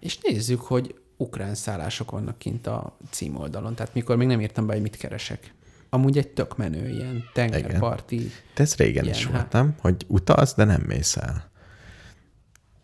[0.00, 3.74] És nézzük, hogy ukrán szállások vannak kint a címoldalon.
[3.74, 5.54] Tehát mikor még nem írtam be, hogy mit keresek.
[5.90, 8.30] Amúgy egy tök menő, ilyen tengerparti.
[8.54, 9.32] De ez régen Ilyen, is hát.
[9.32, 9.74] volt, nem?
[9.80, 11.50] Hogy utaz, de nem mész el.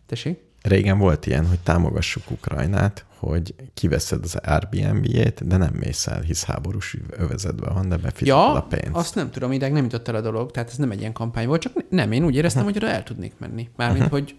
[0.05, 0.39] Tessék?
[0.63, 6.43] régen volt ilyen, hogy támogassuk Ukrajnát, hogy kiveszed az Airbnb-jét, de nem mész el, hisz
[6.43, 8.89] háborús övezetben van, de befizeted Ja, a pénzt.
[8.91, 11.47] azt nem tudom, ideig nem jutott el a dolog, tehát ez nem egy ilyen kampány
[11.47, 13.69] volt, csak nem, én úgy éreztem, hogy oda el tudnék menni.
[13.75, 14.35] Mármint, hogy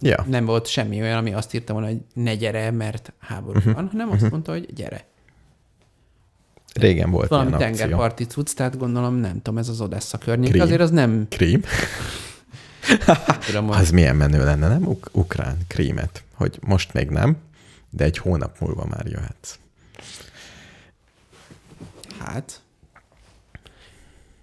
[0.00, 3.88] Ja, nem volt semmi olyan, ami azt írta volna, hogy ne gyere, mert háború van,
[3.90, 5.04] hanem azt mondta, hogy gyere.
[6.74, 7.76] régen volt Valami ilyen akció.
[7.76, 10.50] tengerparti cucc, tehát gondolom, nem tudom, ez az Odessa környék.
[10.50, 10.62] Krím.
[10.62, 11.62] Azért az nem Krím?
[13.46, 14.86] tudom, Az milyen menő lenne, nem?
[14.86, 16.22] Uk- ukrán krímet.
[16.34, 17.36] Hogy most még nem,
[17.90, 19.54] de egy hónap múlva már jöhetsz.
[22.18, 22.60] hát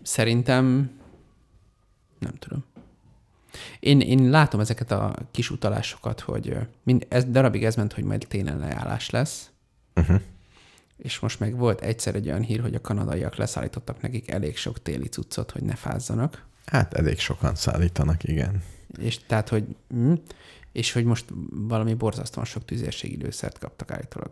[0.01, 0.91] szerintem
[2.19, 2.63] nem tudom.
[3.83, 8.25] Én, én látom ezeket a kis utalásokat, hogy mind, ez darabig ez ment, hogy majd
[8.29, 9.47] télen leállás lesz,
[9.95, 10.21] Uh-huh.
[10.97, 14.81] és most meg volt egyszer egy olyan hír, hogy a kanadaiak leszállítottak nekik elég sok
[14.81, 16.45] téli cuccot, hogy ne fázzanak.
[16.65, 18.63] Hát elég sokan szállítanak, igen.
[18.99, 20.13] És tehát, hogy mm,
[20.71, 24.31] és hogy most valami borzasztóan sok tüzérségidőszert kaptak állítólag.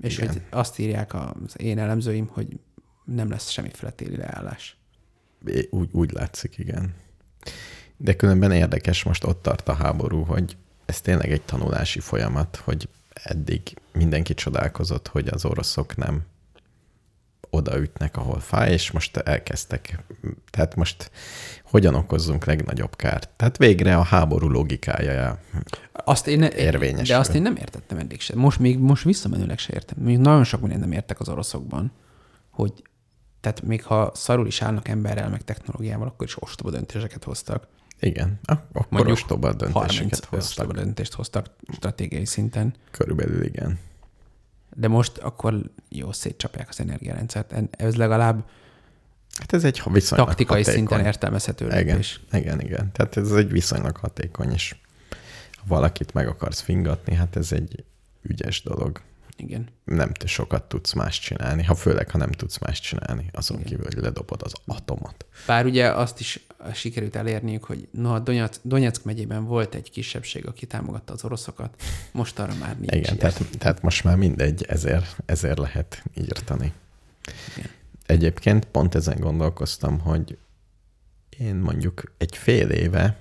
[0.00, 0.28] És Igen.
[0.28, 2.60] hogy azt írják az én elemzőim, hogy
[3.04, 4.76] nem lesz semmiféle téli leállás.
[5.46, 6.94] É- Úgy, úgy látszik, igen.
[8.02, 12.88] De különben érdekes, most ott tart a háború, hogy ez tényleg egy tanulási folyamat, hogy
[13.12, 16.22] eddig mindenki csodálkozott, hogy az oroszok nem
[17.50, 19.98] odaütnek, ahol fáj, és most elkezdtek.
[20.50, 21.10] Tehát most
[21.64, 23.28] hogyan okozzunk legnagyobb kárt?
[23.36, 25.38] Tehát végre a háború logikája.
[25.92, 27.14] Azt én, Érvényesül.
[27.14, 28.38] De azt én nem értettem eddig sem.
[28.38, 30.04] Most még most visszamenőleg se értem.
[30.04, 31.92] Még nagyon sok mindent nem értek az oroszokban,
[32.50, 32.72] hogy
[33.40, 37.66] tehát még ha szarul is állnak emberrel, meg technológiával, akkor is ostoba döntéseket hoztak.
[38.06, 40.72] Igen, ak- akkor Mondjuk ostoba 30 döntéseket ostoba hoztak.
[40.72, 42.74] döntést hoztak stratégiai szinten.
[42.90, 43.78] Körülbelül igen.
[44.76, 47.52] De most akkor jó, szétcsapják az energiarendszert.
[47.52, 48.44] En- Ez legalább
[49.38, 50.74] Hát ez egy viszonylag taktikai hatékony.
[50.86, 52.20] szinten értelmezhető Igen, lépés.
[52.32, 52.92] igen, igen.
[52.92, 54.74] Tehát ez egy viszonylag hatékony, és
[55.56, 57.84] ha valakit meg akarsz fingatni, hát ez egy
[58.22, 59.00] ügyes dolog.
[59.42, 59.68] Igen.
[59.84, 63.84] Nem te sokat tudsz más csinálni, ha főleg, ha nem tudsz más csinálni, azon kívül,
[63.84, 65.26] hogy ledobod az atomot.
[65.46, 70.66] Bár ugye azt is sikerült elérniük, hogy noha Donetsk, Donetsk megyében volt egy kisebbség, aki
[70.66, 71.82] támogatta az oroszokat,
[72.12, 72.94] most arra már nincs.
[72.94, 76.72] Igen, tehát, tehát most már mindegy, ezért, ezért lehet írtani.
[77.56, 77.70] Igen.
[78.06, 80.38] Egyébként pont ezen gondolkoztam, hogy
[81.38, 83.16] én mondjuk egy fél éve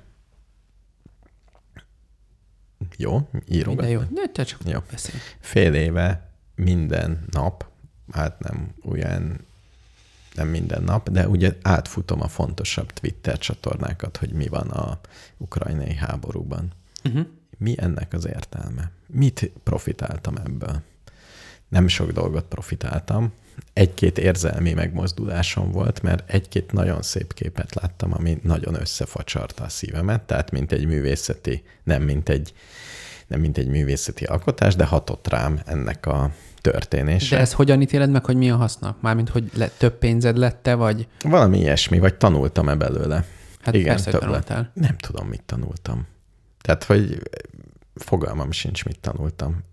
[2.97, 3.85] jó, írogat.
[3.85, 4.21] Minden jó.
[4.21, 4.79] Ne, te csak Jó.
[4.91, 5.17] beszélj.
[5.39, 7.65] fél éve minden nap,
[8.11, 9.39] hát nem olyan,
[10.35, 14.99] nem minden nap, de ugye átfutom a fontosabb Twitter csatornákat, hogy mi van a
[15.37, 16.71] ukrajnai háborúban.
[17.03, 17.25] Uh-huh.
[17.57, 18.91] Mi ennek az értelme?
[19.07, 20.81] Mit profitáltam ebből?
[21.67, 23.33] Nem sok dolgot profitáltam.
[23.73, 30.21] Egy-két érzelmi megmozdulásom volt, mert egy-két nagyon szép képet láttam, ami nagyon összefacsarta a szívemet,
[30.21, 32.53] tehát mint egy művészeti, nem mint egy,
[33.27, 36.31] nem mint egy művészeti alkotás, de hatott rám ennek a
[36.61, 37.35] történése.
[37.35, 38.95] De ezt hogyan ítéled meg, hogy mi a haszna?
[39.01, 43.25] Mármint, hogy le, több pénzed lette, vagy Valami ilyesmi, vagy tanultam-e belőle?
[43.61, 44.29] hát Igen, persze, több lett.
[44.29, 44.71] tanultál.
[44.73, 46.07] Nem tudom, mit tanultam.
[46.61, 47.21] Tehát, hogy
[47.95, 49.63] fogalmam sincs, mit tanultam.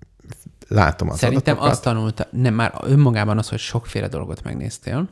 [0.68, 1.72] Látom az Szerintem adatokat.
[1.72, 5.08] azt tanulta, nem már önmagában az, hogy sokféle dolgot megnéztél,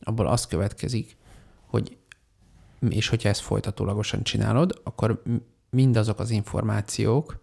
[0.00, 1.16] abból az következik,
[1.66, 1.96] hogy
[2.88, 5.22] és hogyha ezt folytatólagosan csinálod, akkor
[5.70, 7.40] mindazok az információk,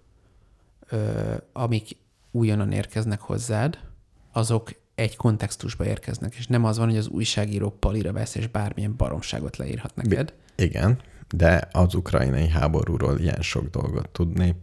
[1.53, 1.97] amik
[2.31, 3.79] újonnan érkeznek hozzád,
[4.31, 8.95] azok egy kontextusba érkeznek, és nem az van, hogy az újságíró palira vesz, és bármilyen
[8.97, 10.33] baromságot leírhat neked.
[10.55, 14.55] Igen, de az ukrajnai háborúról ilyen sok dolgot tudni,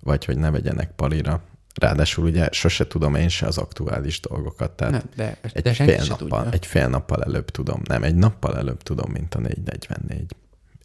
[0.00, 1.42] vagy hogy ne vegyenek palira.
[1.74, 5.92] Ráadásul ugye sose tudom én se az aktuális dolgokat, tehát Nem, de, egy, de senki
[5.92, 10.36] fél nappal, egy fél nappal előbb tudom, nem, egy nappal előbb tudom, mint a 444.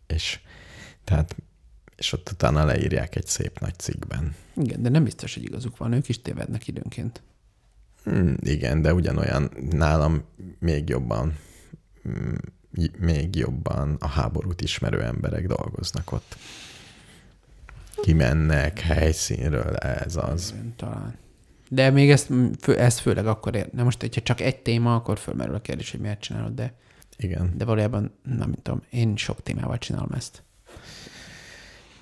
[0.08, 0.40] És
[1.04, 1.36] tehát
[1.98, 4.36] és ott utána leírják egy szép nagy cikkben.
[4.56, 7.22] Igen, de nem biztos, hogy igazuk van, ők is tévednek időnként.
[8.04, 10.24] Hmm, igen, de ugyanolyan nálam
[10.60, 11.38] még jobban,
[12.98, 16.38] még jobban a háborút ismerő emberek dolgoznak ott.
[18.02, 20.54] Kimennek helyszínről, ez az.
[20.76, 21.18] Talán.
[21.70, 22.30] De még ezt,
[22.62, 23.70] fő, ezt főleg akkor ér.
[23.72, 26.74] Na most, hogyha csak egy téma, akkor fölmerül a kérdés, hogy miért csinálod, de,
[27.18, 27.54] Igen.
[27.58, 30.44] de valójában, nem tudom, én sok témával csinálom ezt.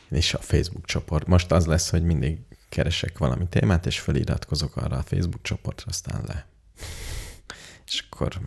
[0.10, 1.28] És a Facebook csoport.
[1.28, 2.40] Most az lesz, hogy mindig
[2.70, 6.46] keresek valami témát, és feliratkozok arra a Facebook csoportra, aztán le.
[7.86, 8.40] És akkor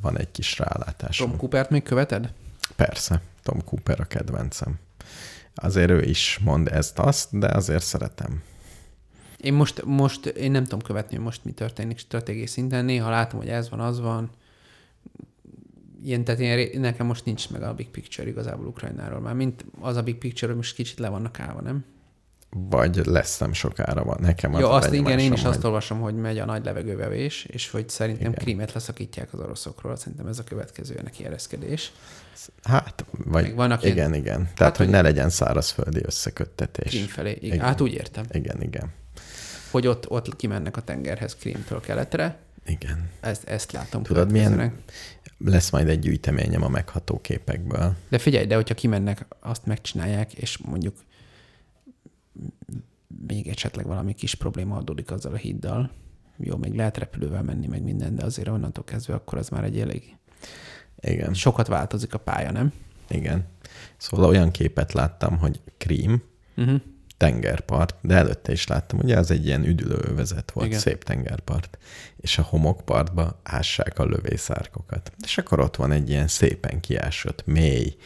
[0.00, 1.28] van egy kis rálátásom.
[1.28, 2.32] Tom Coopert még követed?
[2.76, 4.78] Persze, Tom Cooper a kedvencem.
[5.54, 8.42] Azért ő is mond ezt-azt, de azért szeretem.
[9.36, 12.84] Én most, most, én nem tudom követni, hogy most mi történik stratégiai szinten.
[12.84, 14.30] Néha látom, hogy ez van, az van.
[16.02, 19.20] ilyen, tehát én, nekem most nincs meg a big picture igazából Ukrajnáról.
[19.20, 21.84] Már mint az a big picture, hogy most kicsit le vannak állva, nem?
[22.56, 24.18] Vagy lesz nem sokára van.
[24.20, 27.44] Nekem az Jó, azt igen, én is azt hogy- olvasom, hogy megy a nagy levegővevés,
[27.44, 28.42] és hogy szerintem Igen.
[28.42, 29.96] Krímet leszakítják az oroszokról.
[29.96, 31.92] Szerintem ez a következő neki ereszkedés.
[32.62, 34.36] Hát, vagy Meg vannak igen, ilyen- igen.
[34.42, 36.90] Tehát, Hát, hogy hogy- ne legyen szárazföldi összeköttetés.
[36.90, 37.30] Krím felé.
[37.30, 37.42] Igen.
[37.54, 37.60] Igen.
[37.64, 38.90] Hát úgy értem, Igen, igen.
[39.70, 42.38] hogy ott, ott kimennek a tengerhez Krímtől keletre.
[42.66, 43.10] Igen.
[43.20, 44.02] Ezt, ezt látom.
[44.02, 44.72] Tudod, milyen
[45.38, 47.94] lesz majd egy gyűjteményem a megható képekből.
[48.08, 50.94] De figyelj, de hogyha kimennek, azt megcsinálják, és mondjuk
[53.26, 55.90] még esetleg valami kis probléma adódik azzal a híddal.
[56.36, 59.80] Jó, még lehet repülővel menni, meg minden, de azért onnantól kezdve akkor az már egy
[59.80, 60.16] elég...
[61.00, 62.72] Igen, Sokat változik a pálya, nem?
[63.08, 63.46] igen.
[63.96, 66.22] Szóval olyan képet láttam, hogy Krím,
[66.56, 66.80] Uh-huh.
[67.16, 70.78] tengerpart, de előtte is láttam, ugye az egy ilyen üdülőövezet volt, Igen.
[70.78, 71.78] Szép tengerpart,
[72.16, 75.12] és a homokpartba ássák a lövészárkokat.
[75.24, 77.96] És akkor ott van egy ilyen szépen kiásott, mély,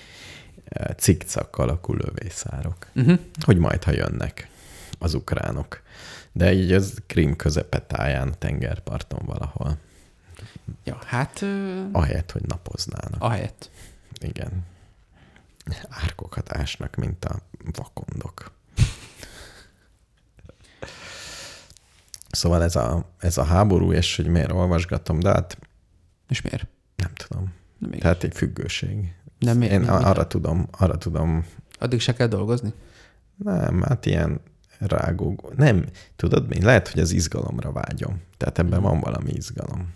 [0.65, 3.19] eh, cikcak alakú lövészárok, Uh-huh.
[3.45, 4.49] hogy majd, ha jönnek
[4.99, 5.83] az ukránok.
[6.33, 9.77] De így az Krim közepetáján, tengerparton valahol,
[10.85, 11.45] Ja, hát
[11.93, 13.17] ahelyett, hogy napoznának.
[13.23, 13.71] ahelyett.
[14.19, 14.65] Igen.
[15.89, 17.39] Árkokat ásnak, mint a
[17.73, 18.51] vakondok.
[22.31, 25.59] Szóval ez a, ez a háború, és hogy miért olvasgatom, de hát
[26.29, 26.67] És miért?
[26.97, 27.53] nem tudom.
[27.79, 27.99] Nem.
[27.99, 29.15] Tehát egy függőség.
[29.39, 29.73] Nem, miért?
[29.73, 30.27] Én Nem, arra mitől?
[30.27, 31.47] tudom, arra tudom,
[31.79, 32.73] Addig se kell dolgozni?
[33.37, 34.41] nem, hát ilyen
[34.79, 35.53] rágógó.
[35.57, 35.85] Nem,
[36.17, 36.63] tudod mi?
[36.63, 38.23] Lehet, hogy az izgalomra vágyom.
[38.37, 39.95] Tehát ebben van valami izgalom.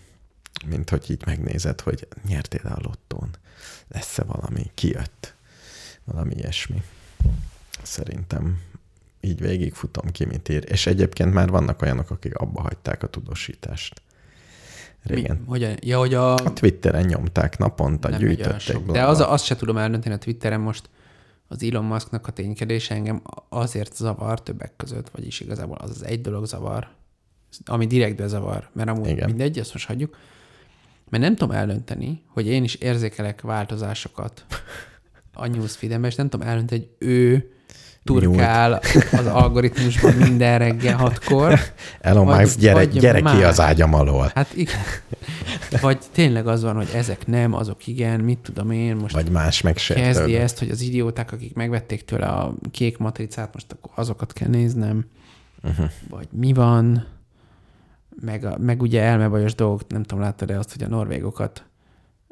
[0.66, 3.30] Mint hogy így megnézed, hogy nyertél a lottón.
[3.88, 4.70] Lesz-e valami?
[4.74, 5.34] Kijött.
[6.04, 6.82] Valami ilyesmi.
[7.82, 8.60] Szerintem
[9.20, 10.64] így végigfutom ki, mit ír.
[10.68, 14.02] És egyébként már vannak olyanok, akik abba hagyták a tudósítást.
[15.02, 15.36] Régen.
[15.36, 15.46] Mi?
[15.46, 15.76] Hogyan?
[15.80, 16.34] Ja, hogy a...
[16.34, 18.84] A Twitteren nyomták naponta, nem sok.
[18.84, 20.88] bla, De az, azt se tudom eldönteni a Twitteren most,
[21.52, 26.20] az Elon Musknak a ténykedése engem azért zavar többek között, vagyis igazából az az egy
[26.20, 26.88] dolog zavar,
[27.64, 29.28] ami direktbe zavar, mert amúgy Igen.
[29.28, 30.16] Mindegy, azt most hagyjuk,
[31.08, 34.44] mert nem tudom eldönteni, hogy én is érzékelek változásokat
[35.32, 37.52] a newsfeedembe, és nem tudom eldönteni, hogy ő
[38.04, 38.80] turkál
[39.12, 41.58] az algoritmusban minden reggel hatkor.
[42.00, 44.30] Elon Musk, gyere, gyere ki az ágyam alól.
[44.34, 44.80] Hát igen.
[45.80, 49.60] Vagy tényleg az van, hogy ezek nem, azok igen, mit tudom én, most Vagy más
[49.60, 50.40] kezdi megsértődött.
[50.40, 55.04] ezt, hogy az idióták, akik megvették tőle a kék matricát, most akkor azokat kell néznem,
[55.62, 55.90] uh-huh.
[56.08, 57.06] vagy mi van,
[58.20, 61.64] meg, a, meg ugye elmebajos dolgok, nem tudom, láttad-e azt, hogy a norvégokat,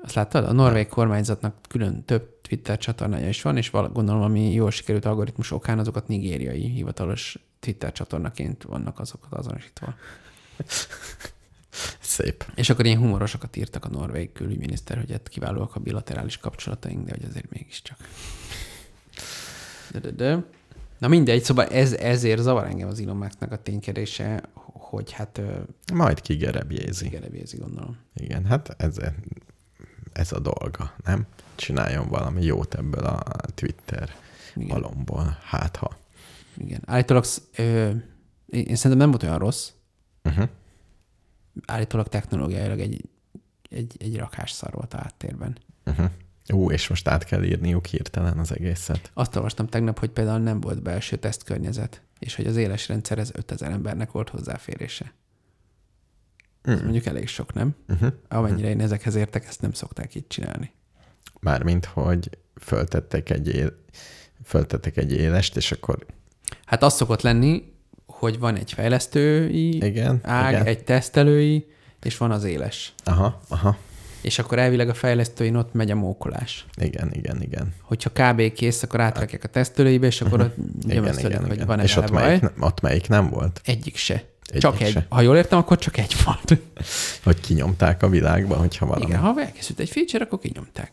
[0.03, 0.45] azt láttad?
[0.45, 5.05] A norvég kormányzatnak külön több Twitter csatornája is van, és val- gondolom, ami jól sikerült
[5.05, 9.95] algoritmus okán, azokat nigériai hivatalos Twitter csatornaként vannak azokat azonosítva.
[12.01, 12.45] Szép.
[12.55, 17.11] És akkor ilyen humorosokat írtak a norvég külügyminiszter, hogy hát kiválóak a bilaterális kapcsolataink, de
[17.11, 17.99] hogy azért mégiscsak.
[19.91, 20.45] De, de, de.
[20.99, 24.43] Na mindegy, szóval ez, ezért zavar engem az Elon Musknak a ténykedése,
[24.73, 25.41] hogy hát
[25.93, 27.09] Majd kigerebjézi.
[27.09, 27.97] gerebézi, gondolom.
[28.15, 28.97] Igen, hát ez,
[30.19, 31.27] ez a dolga, nem?
[31.55, 33.23] Csináljon valami jót ebből a
[33.55, 34.15] Twitter
[34.55, 34.77] Igen.
[34.77, 35.97] alomból, hát ha.
[36.57, 36.83] Igen.
[36.87, 37.25] Állítólag,
[37.57, 37.91] ö,
[38.47, 39.71] én én szerintem nem volt olyan rossz.
[40.25, 40.49] Uh-huh.
[41.67, 43.09] Állítólag technológiailag egy,
[43.71, 45.59] egy, egy rakásszar volt a háttérben.
[45.87, 46.11] Uh-huh.
[46.53, 49.11] Ú, és most át kell írniuk hirtelen az egészet.
[49.15, 53.71] Azt olvastam tegnap, hogy például nem volt belső tesztkörnyezet, és hogy az éles rendszerhez 5000
[53.71, 55.13] embernek volt hozzáférése.
[56.69, 57.75] Ez mondjuk elég sok, nem?
[57.89, 58.13] Uh-huh.
[58.29, 60.73] Amennyire én ezekhez értek, ezt nem szokták így csinálni.
[61.41, 63.79] Mármint, hogy föltettek egy, él,
[64.45, 66.07] föltettek egy élest, és akkor
[66.65, 67.73] Hát az szokott lenni,
[68.07, 70.67] hogy van egy fejlesztői igen, ág, igen.
[70.67, 71.67] egy tesztelői,
[72.03, 72.93] és van az éles.
[73.05, 73.77] Aha, aha,
[74.21, 76.67] És akkor elvileg a fejlesztőin ott megy a mókolás.
[76.81, 77.75] igen, igen, igen.
[77.81, 78.53] Hogyha kb.
[78.53, 80.57] kész, akkor átrakják a tesztelőibe, és akkor ott
[80.89, 81.67] Igen, igen, hogy igen.
[81.67, 83.61] van-e És ott melyik, ott melyik nem volt?
[83.65, 84.25] Egyik se.
[84.49, 84.93] Egyik Csak egy.
[84.93, 85.07] se.
[85.09, 86.61] Ha jól értem, akkor csak egy volt.
[87.25, 89.05] Hogy kinyomták a világba, hogyha valami.
[89.05, 90.93] Igen, ha elkészült egy feature, akkor kinyomták.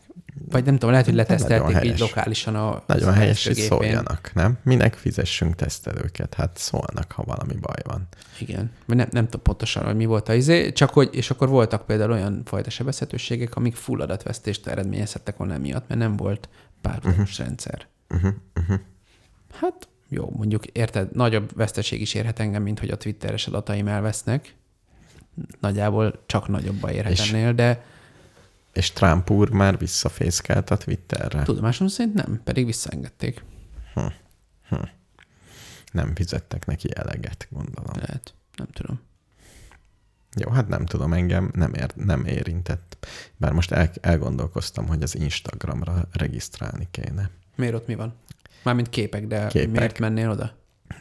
[0.50, 4.58] Vagy nem tudom, lehet, hogy letesztelték így lokálisan a Nagyon helyes, hogy szóljanak, nem?
[4.62, 6.34] Minek fizessünk tesztelőket?
[6.34, 8.08] Hát szólnak, ha valami baj van.
[8.38, 8.70] Igen.
[8.86, 11.86] Vagy nem, nem tudom pontosan, hogy mi volt a izé, csak hogy, és akkor voltak
[11.86, 16.48] például olyan fajta sebezhetőségek, amik full adatvesztést eredményezhettek volna emiatt, mert nem volt
[16.80, 17.46] párhuzamos uh-huh.
[17.46, 17.86] rendszer.
[18.08, 18.78] Uh-huh, uh-huh.
[19.60, 24.54] Hát jó, mondjuk érted, nagyobb veszteség is érhet engem, mint hogy a twitteres adataim elvesznek.
[25.60, 27.84] Nagyjából csak nagyobba érhet És- ennél, de
[28.72, 31.42] És Trump úr már visszafészkelt a Twitterre.
[31.42, 33.44] tudomásom szerint nem, pedig visszaengedték.
[35.92, 37.92] Nem fizettek neki eleget, gondolom.
[37.94, 39.00] Lehet, nem tudom.
[40.36, 43.06] Jó, hát nem tudom, engem nem, ér, nem érintett.
[43.36, 47.30] Bár most el, elgondolkoztam, hogy az Instagramra regisztrálni kéne.
[47.56, 48.14] Miért ott mi van?
[48.66, 49.70] Mármint képek, de Képek.
[49.70, 50.52] miért mennél oda?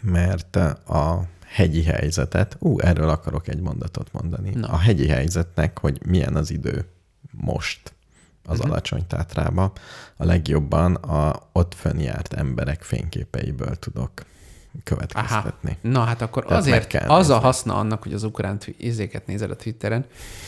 [0.01, 4.49] Mert a hegyi helyzetet, ú, erről akarok egy mondatot mondani.
[4.49, 4.67] Na.
[4.67, 6.85] A hegyi helyzetnek, hogy milyen az idő
[7.31, 7.93] most
[8.43, 8.71] az uh-huh.
[8.71, 9.71] alacsony tátrába,
[10.17, 14.83] a legjobban a ott fönnjárt emberek fényképeiből tudok Aha.
[14.83, 15.77] következtetni.
[15.81, 17.33] Na hát akkor Tehát azért az a nézni.
[17.33, 20.05] haszna annak, hogy az ukrán izéket nézed a Twitteren,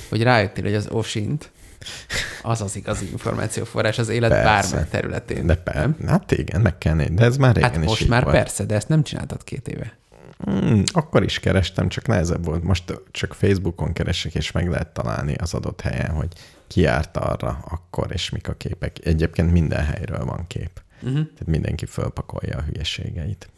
[0.10, 1.52] hogy rájöttél, hogy az Osint
[2.42, 4.70] az az igazi információforrás az élet Persze.
[4.76, 5.46] bármely területén.
[5.46, 8.24] De per, hát igen, meg kell nézni, de ez már régen Hát is most már
[8.24, 8.36] volt.
[8.36, 9.98] persze, de ezt nem csináltad két éve.
[10.38, 12.64] Hmm, akkor is kerestem, csak nehezebb volt.
[12.64, 16.28] Most csak Facebookon keresek, és meg lehet találni az adott helyen, hogy
[16.68, 18.98] ki járt arra akkor, és mik a képek.
[19.06, 20.82] Egyébként minden helyről van kép.
[21.02, 21.14] Uh-huh.
[21.14, 23.50] Tehát mindenki fölpakolja a hülyeségeit.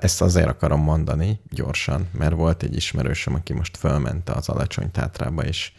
[0.00, 5.44] Ezt azért akarom mondani gyorsan, mert volt egy ismerősöm, aki most fölment az alacsony tátrába,
[5.44, 5.72] és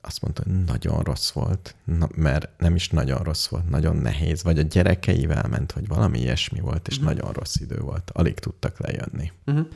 [0.00, 4.42] azt mondta, hogy nagyon rossz volt, na, mert nem is nagyon rossz volt, nagyon nehéz,
[4.42, 7.12] vagy a gyerekeivel ment, vagy valami ilyesmi volt, és uh-huh.
[7.12, 8.10] nagyon rossz idő volt.
[8.10, 9.32] Alig tudtak lejönni.
[9.46, 9.66] Uh-huh.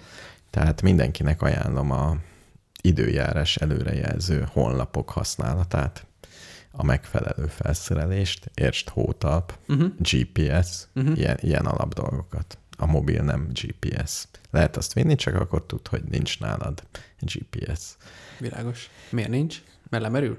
[0.50, 2.16] Tehát mindenkinek ajánlom a
[2.80, 6.06] időjárás előrejelző honlapok használatát,
[6.70, 9.92] a megfelelő felszerelést, értsd hótalp, uh-huh.
[9.98, 11.18] GPS, uh-huh.
[11.18, 12.58] Ilyen, ilyen alapdolgokat.
[12.76, 14.26] A mobil nem GPS.
[14.50, 16.82] Lehet azt vinni, csak akkor tud, hogy nincs nálad
[17.20, 17.96] GPS.
[18.38, 18.90] Világos.
[19.10, 19.62] Miért nincs?
[19.94, 20.38] Mert lemerül?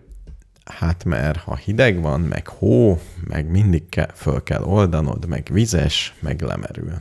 [0.65, 6.13] Hát mert ha hideg van, meg hó, meg mindig ke- föl kell oldanod, meg vizes,
[6.19, 6.93] meg lemerül.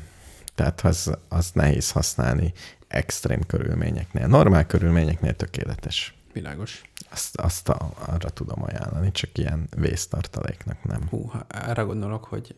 [0.54, 2.52] Tehát az, az nehéz használni
[2.88, 4.26] extrém körülményeknél.
[4.26, 6.14] Normál körülményeknél tökéletes.
[6.32, 6.82] Világos.
[7.10, 11.08] Azt, azt a, arra tudom ajánlani, csak ilyen vésztartaléknak nem.
[11.08, 12.54] Hú, ha arra gondolok, hogy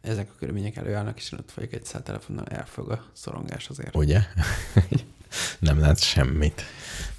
[0.00, 3.96] ezek a körülmények előállnak, és én ott vagyok egy telefonnal, elfog a szorongás azért.
[3.96, 4.20] Ugye?
[5.58, 6.62] nem látsz semmit.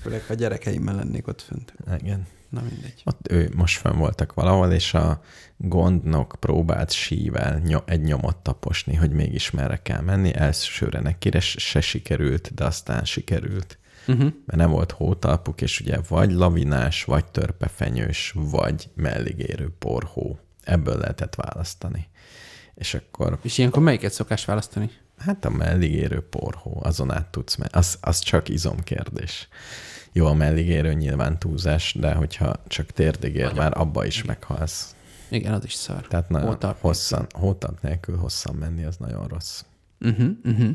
[0.02, 1.74] Főleg, ha a gyerekeimmel lennék ott fönt.
[2.02, 2.28] Igen.
[2.50, 3.02] Na mindegy.
[3.06, 5.22] Ott ő most fönn voltak valahol, és a
[5.58, 10.36] gondnok próbált sível ny- egy nyomot taposni, hogy mégis merre kell menni.
[10.36, 13.78] Elsőre nekire se se sikerült, de aztán sikerült.
[14.08, 14.34] Uh-huh.
[14.46, 20.40] Mert nem volt hótalpuk, és ugye vagy lavinás, vagy törpefenyős, vagy melligérő porhó.
[20.64, 22.08] Ebből lehetett választani.
[22.76, 24.90] És akkor És ilyenkor melyiket szokás választani?
[25.20, 27.72] Hát a melligérő porhó, azon át tudsz menni.
[27.74, 29.48] Az, az csak izomkérdés.
[30.12, 34.96] Jó, a melligérő nyilván túlzás, de hogyha csak térdigér, már abba is meghalsz.
[35.30, 36.08] Igen, az is szar.
[36.08, 39.64] Tehát nagyon Hótalp hosszan, hótalp nélkül hosszan menni, az nagyon rossz.
[40.00, 40.70] Uh-huh, uh-huh.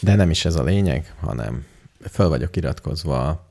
[0.00, 1.64] De nem is ez a lényeg, hanem
[2.10, 3.46] föl vagyok iratkozva a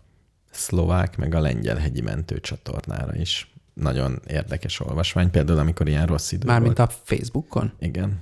[0.52, 3.52] szlovák, meg a lengyel hegyi mentő csatornára is.
[3.74, 6.90] Nagyon érdekes olvasmány, például amikor ilyen rossz idő Mármint volt.
[6.90, 7.74] a Facebookon?
[7.80, 8.22] Igen.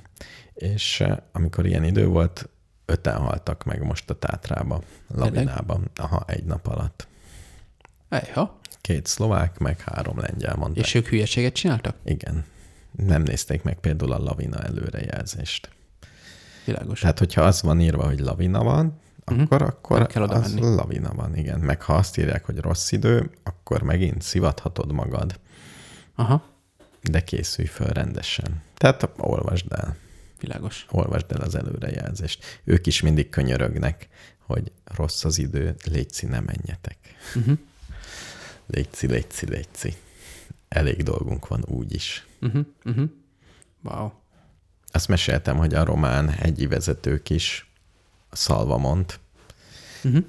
[0.56, 2.50] És eh, amikor ilyen idő volt,
[2.86, 7.08] öten haltak meg most a Tátrába, lavinában, aha, egy nap alatt.
[8.10, 8.60] Ejha.
[8.82, 10.86] Két szlovák, meg három lengyel mondták.
[10.86, 11.96] És ők hülyeséget csináltak?
[12.04, 12.46] Igen.
[12.92, 15.70] Nem nézték meg például a lavina előrejelzést.
[16.66, 17.00] Világos.
[17.00, 19.00] Tehát, hogyha az van írva, hogy lavina van,
[19.32, 19.42] Mhm.
[19.42, 20.76] akkor, akkor Nem kell az menni.
[20.76, 21.60] lavina van, igen.
[21.60, 25.40] Meg ha azt írják, hogy rossz idő, akkor megint szivathatod magad,
[26.16, 26.44] Aha,
[27.02, 28.62] de készülj föl rendesen.
[28.78, 29.96] Tehát olvasd el.
[30.46, 30.86] Világos.
[30.92, 32.62] olvasd el az előrejelzést.
[32.64, 34.08] Ők is mindig könyörögnek,
[34.40, 36.98] hogy rossz az idő, létszi, ne menjetek.
[37.36, 37.58] Uh-huh.
[38.68, 39.94] Létszi, létszi, létszi.
[40.68, 42.26] Elég dolgunk van úgy is.
[42.42, 42.66] Uh-huh.
[42.86, 43.10] Uh-huh.
[43.84, 44.12] Wow.
[44.92, 47.70] Azt meséltem, hogy a román hegyi vezetők is,
[48.32, 49.20] Szalvamont,
[50.04, 50.24] Uh-huh.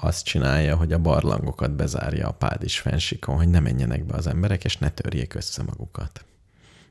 [0.00, 4.64] azt csinálja, hogy a barlangokat bezárja a pádis fensikon, hogy ne menjenek be az emberek,
[4.64, 6.24] és ne törjék össze magukat.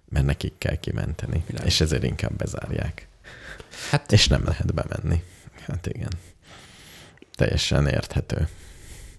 [0.09, 1.43] Mert nekik kell kimenteni.
[1.47, 1.69] Világos.
[1.73, 3.07] És ezért inkább bezárják.
[3.89, 5.23] Hát És nem lehet bemenni.
[5.67, 6.11] Hát igen.
[7.35, 8.47] Teljesen érthető.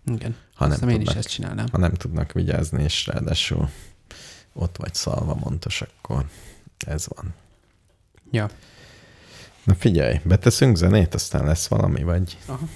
[0.06, 0.36] igen.
[0.54, 1.16] Ha nem Azt én is tudnak.
[1.16, 1.66] ezt csinálnám.
[1.72, 3.70] Ha nem tudnak vigyázni, és ráadásul
[4.52, 6.24] ott vagy szalva montos, akkor
[6.86, 7.34] ez van.
[8.30, 8.50] Ja.
[9.64, 12.68] Na figyelj, beteszünk zenét, aztán lesz valami, vagy Aha.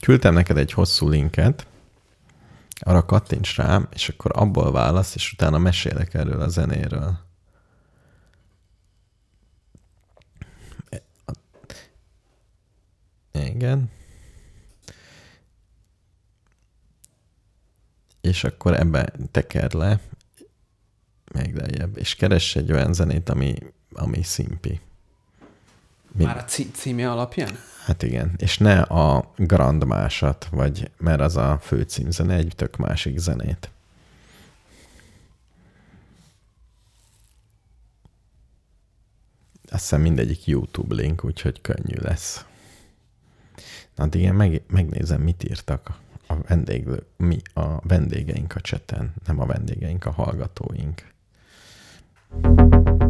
[0.00, 1.66] küldtem neked egy hosszú linket,
[2.84, 7.18] arra kattints rám, és akkor abból válasz, és utána mesélek erről a zenéről.
[13.32, 13.90] Igen.
[18.20, 20.00] És akkor ebbe teker le,
[21.32, 23.54] még lejjebb, és keress egy olyan zenét, ami,
[23.92, 24.80] ami szimpi.
[26.16, 27.58] Mi- Már a cí- címe alapján?
[27.84, 33.18] Hát igen, és ne a Grand másat, vagy mert az a főcímzene, egy tök másik
[33.18, 33.70] zenét.
[39.70, 42.44] Azt hiszem mindegyik YouTube link, úgyhogy könnyű lesz.
[43.94, 49.40] Na, Addig én meg, megnézem, mit írtak A vendéglő, mi a vendégeink a cseten, nem
[49.40, 51.12] a vendégeink, a hallgatóink.
[52.42, 53.03] Mi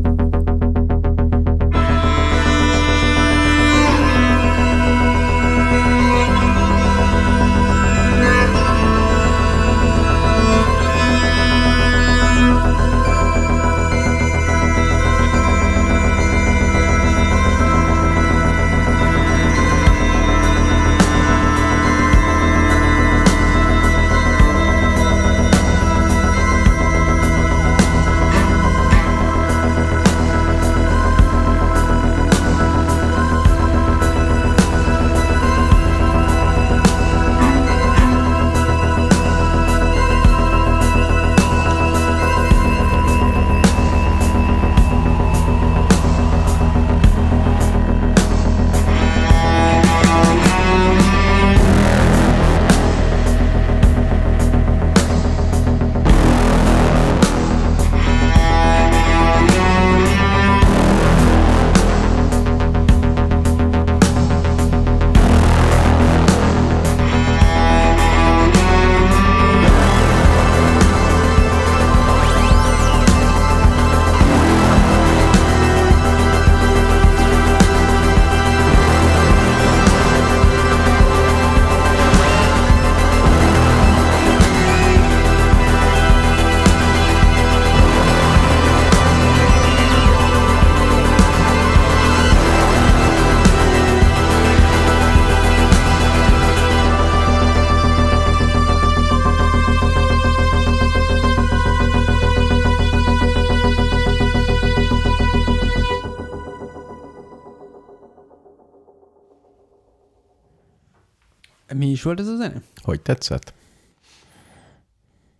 [113.05, 113.53] tetszett?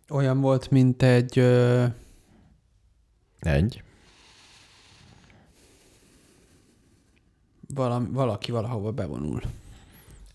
[0.09, 1.39] Olyan volt, mint egy...
[1.39, 1.85] Ö,
[3.39, 3.83] Egy.
[7.75, 9.43] valami, valaki valahova bevonul.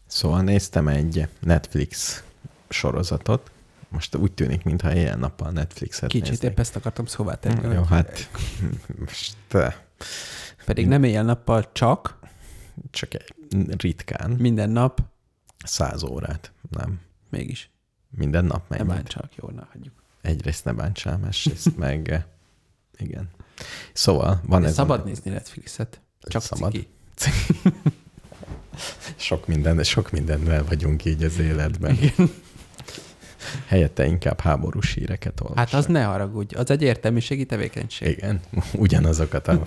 [0.06, 2.24] Szóval néztem egy Netflix
[2.70, 3.52] sorozatot.
[3.90, 6.52] Most úgy tűnik, mintha éjjel-nappal Netflixet Kicsit néznék.
[6.52, 7.74] épp ezt akartam szóvá tenni.
[7.74, 8.30] Jó, hogy hát
[9.00, 9.74] most eh,
[10.66, 12.20] Pedig nem éjjel-nappal, csak
[12.92, 13.34] csak egy
[13.78, 15.02] ritkán, minden nap,
[15.66, 17.00] száz órát, nem.
[17.30, 17.70] Mégis.
[18.10, 18.94] Minden nap Nem mennyit.
[18.94, 19.94] bántsak, jó, na hagyjuk.
[20.22, 22.24] Egyrészt ne bántsál, másrészt meg eh,
[22.98, 23.30] igen.
[23.94, 25.04] Szóval van ez Szabad a...
[25.04, 26.02] nézni Netflixet.
[26.22, 26.72] Csak Szabad.
[26.72, 26.90] ciki.
[29.16, 31.96] Sok minden, sok mindennel vagyunk így az életben.
[31.96, 32.30] Igen.
[33.66, 35.58] Helyette inkább háborús híreket olvasok.
[35.58, 38.08] Hát az ne haragudj, az egy értelmiségi tevékenység.
[38.08, 38.40] Igen,
[38.74, 39.52] ugyanazokat a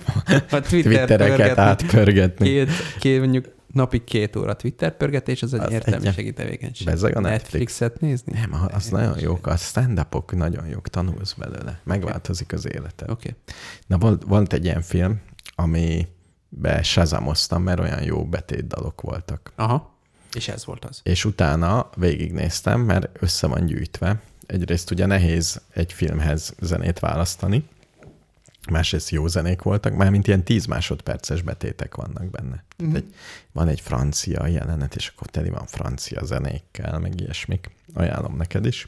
[0.49, 2.47] A Twitter twittereket pörgetni, átpörgetni.
[2.47, 6.87] Két, két, mondjuk napi két óra Twitter pörgetés, az egy Az értelmiségi tevékenység.
[6.87, 7.43] Bezzeg a Netflix.
[7.43, 8.33] Netflixet nézni?
[8.33, 11.79] Nem, az nagyon jók, a stand-upok nagyon jók, tanulsz belőle.
[11.83, 13.09] Megváltozik az életed.
[13.09, 13.29] Oké.
[13.29, 13.41] Okay.
[13.87, 15.21] Na, volt, volt egy ilyen film,
[15.55, 19.51] amibe sazamoztam, mert olyan jó betétdalok voltak.
[19.55, 19.97] Aha.
[20.33, 20.99] És ez volt az.
[21.03, 24.21] És utána végignéztem, mert össze van gyűjtve.
[24.45, 27.63] Egyrészt ugye nehéz egy filmhez zenét választani,
[28.71, 32.63] másrészt jó zenék voltak, mármint ilyen 10 másodperces betétek vannak benne.
[32.77, 32.89] Mhm.
[32.89, 32.95] Mm.
[32.95, 33.13] Egy,
[33.51, 37.69] van egy francia jelenet, és akkor teli van francia zenékkel, meg ilyesmik.
[37.93, 38.87] Ajánlom neked is.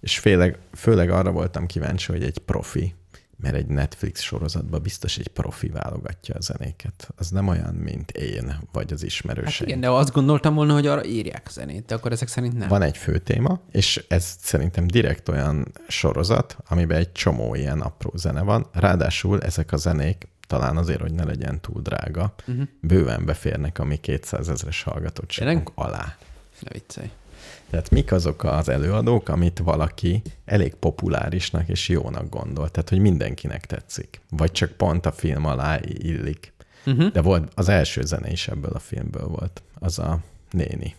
[0.00, 2.94] És főleg, főleg arra voltam kíváncsi, hogy egy profi,
[3.36, 7.08] mert egy Netflix sorozatban biztos egy profi válogatja a zenéket.
[7.16, 9.68] Az nem olyan, mint én, vagy az Hát ismerőseim.
[9.68, 12.68] igen, de azt gondoltam volna, hogy arra írják a zenét, de akkor ezek szerint nem.
[12.68, 18.12] Van egy fő téma, és ez szerintem direkt olyan sorozat, amiben egy csomó ilyen apró
[18.16, 18.66] zene van.
[18.72, 22.64] Ráadásul ezek a zenék, talán azért, hogy ne legyen túl drága, uh-huh.
[22.80, 26.16] bőven beférnek a mi 200 ezres hallgatottságunk alá.
[26.60, 27.10] Ne viccelj.
[27.74, 32.70] Tehát mik azok az előadók, amit valaki elég populárisnak és jónak gondol?
[32.70, 34.20] Tehát, hogy mindenkinek tetszik.
[34.30, 36.52] Vagy csak pont a film alá illik.
[36.86, 37.10] Uh-huh.
[37.10, 39.62] De volt, az első zene is ebből a filmből volt.
[39.78, 40.18] Az a
[40.50, 40.94] néni.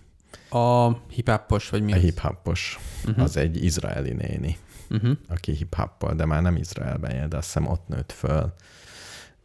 [0.49, 2.01] A hipáppos, vagy mi A az?
[2.01, 2.79] hip-hopos.
[3.05, 3.23] Uh-huh.
[3.23, 4.57] Az egy izraeli néni,
[4.89, 5.17] Uh-huh.
[5.27, 8.53] aki hip-hoppal, de már nem Izraelben él, de azt hiszem ott nőtt föl,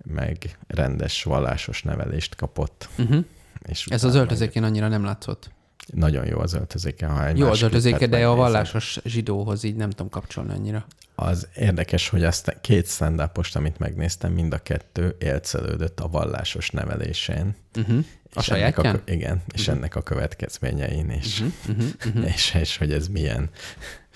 [0.04, 2.88] meg rendes vallásos nevelést kapott.
[2.98, 3.24] Uh-huh.
[3.68, 5.50] És Ez az öltözékén annyira nem látszott.
[5.86, 7.06] Nagyon jó az öltözéke.
[7.06, 10.86] Ha egy Jó az öltözéke, de a vallásos zsidóhoz így nem tudom kapcsolni annyira.
[11.14, 13.20] Az érdekes, hogy azt két stand
[13.54, 17.54] amit megnéztem, mind a kettő élcelődött a vallásos nevelésén.
[17.76, 18.04] Uh-huh.
[18.34, 18.94] A sajátján?
[18.94, 19.76] A, igen, és uh-huh.
[19.76, 21.84] ennek a következményein, és, Uh-huh.
[22.06, 22.32] Uh-huh.
[22.32, 23.50] és, és hogy ez milyen,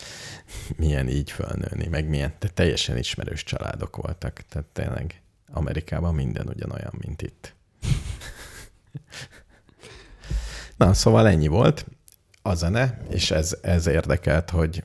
[0.77, 4.41] milyen így fölnőni, meg milyen, de teljesen ismerős családok voltak.
[4.49, 5.23] Tehát tényleg
[5.53, 7.55] Amerikában minden ugyanolyan, mint itt.
[10.77, 11.87] Na, szóval ennyi volt.
[12.43, 14.85] a zene, és ez, ez érdekelt, hogy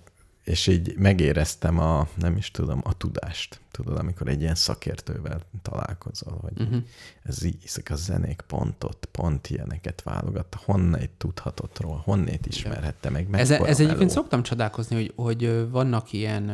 [0.50, 3.60] és így megéreztem a, nem is tudom, a tudást.
[3.72, 6.84] Tudod, amikor egy ilyen szakértővel találkozol, hogy uh-huh.
[7.24, 13.28] ez így, ezek a zenék pontot, pont ilyeneket válogatta, honnét tudhatott róla, honnét ismerhette meg.
[13.32, 14.12] Ez, mekkora ez egyébként meló.
[14.12, 16.52] szoktam csodálkozni, hogy, hogy vannak ilyen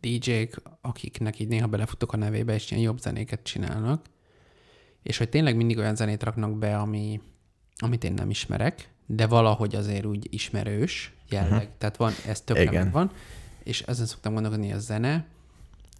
[0.00, 4.04] DJ-k, akiknek így néha belefutok a nevébe, és ilyen jobb zenéket csinálnak,
[5.02, 7.20] és hogy tényleg mindig olyan zenét raknak be, ami,
[7.80, 11.52] amit én nem ismerek, de valahogy azért úgy ismerős jelleg.
[11.52, 11.70] Uh-huh.
[11.78, 12.84] Tehát van, ez Igen.
[12.84, 13.10] megvan,
[13.62, 15.26] és ezen szoktam gondolkodni, hogy a zene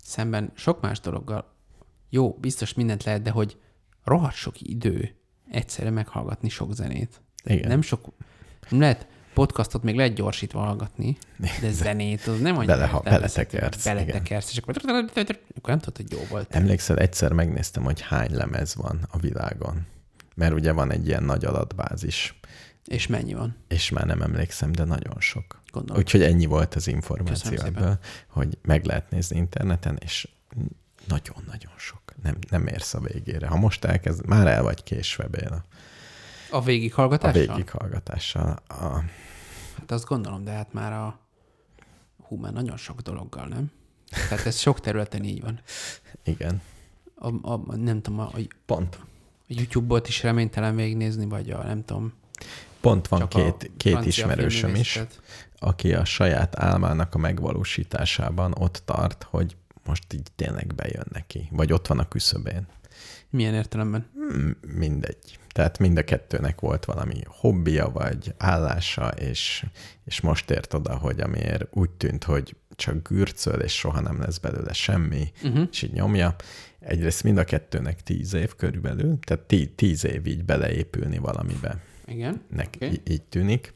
[0.02, 1.58] szemben sok más dologgal
[2.10, 3.56] jó, biztos mindent lehet, de hogy
[4.04, 5.14] rohadt sok idő
[5.50, 7.20] egyszerre meghallgatni sok zenét.
[7.44, 7.68] Igen.
[7.68, 8.04] Nem sok,
[8.70, 11.16] nem lehet podcastot még lehet gyorsítva hallgatni,
[11.60, 13.58] de zenét az nem annyira Bele- értelmezhető.
[13.58, 16.54] beletekersz, Beletekersz, és akkor, akkor nem tudod, hogy jó volt.
[16.54, 19.86] Emlékszel, egyszer megnéztem, hogy hány lemez van a világon.
[20.40, 22.38] Mert ugye van egy ilyen nagy adatbázis,
[22.84, 23.56] És mennyi van?
[23.68, 25.60] és már nem emlékszem, de nagyon sok.
[25.72, 26.02] Gondolom.
[26.02, 27.82] Úgyhogy ennyi volt az információ Köszönöm szépen.
[27.82, 30.28] ebből, hogy meg lehet nézni interneten, és
[31.06, 32.00] nagyon-nagyon sok.
[32.22, 33.46] Nem, nem érsz a végére.
[33.46, 35.64] Ha most elkezd, már el vagy késve Béla.
[36.50, 37.54] A A végighallgatással?
[37.56, 38.58] végighallgatással.
[38.68, 39.02] A,
[39.78, 41.18] Hát azt gondolom, de hát már a
[42.22, 43.70] hú, már nagyon sok dologgal, nem?
[44.28, 45.60] Tehát ez sok területen így van.
[46.24, 46.60] igen,
[47.14, 48.98] A, a, nem tudom, a, a pont.
[49.50, 52.12] YouTube-ot is reménytelen végignézni, vagy a nem tudom.
[52.80, 55.00] Pont van csak két, két ismerősöm is,
[55.58, 61.72] aki a saját álmának a megvalósításában ott tart, hogy most így tényleg bejön neki, vagy
[61.72, 62.66] ott van a küszöbén.
[63.30, 64.06] Milyen értelemben?
[64.14, 65.38] Hmm, Mindegy.
[65.52, 69.66] Tehát mind a kettőnek volt valami hobbija, vagy állása, és,
[70.04, 74.38] és most ért oda, hogy amiért úgy tűnt, hogy csak gürcöl, és soha nem lesz
[74.38, 75.68] belőle semmi, uh-huh.
[75.70, 76.34] és így nyomja.
[76.80, 81.82] Egyrészt mind a kettőnek tíz év körülbelül, tehát tí, tíz év így beleépülni valamibe.
[82.06, 82.42] Igen.
[82.48, 83.00] Nek, okay.
[83.08, 83.74] így tűnik.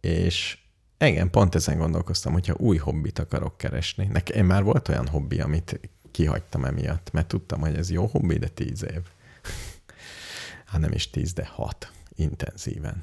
[0.00, 0.58] És
[0.98, 4.06] igen, pont ezen gondolkoztam, hogyha új hobbit akarok keresni.
[4.06, 5.80] Nekem már volt olyan hobbi, amit
[6.10, 9.00] kihagytam emiatt, mert tudtam, hogy ez jó hobbi, de tíz év.
[10.66, 13.02] Hát nem is tíz, de hat intenzíven.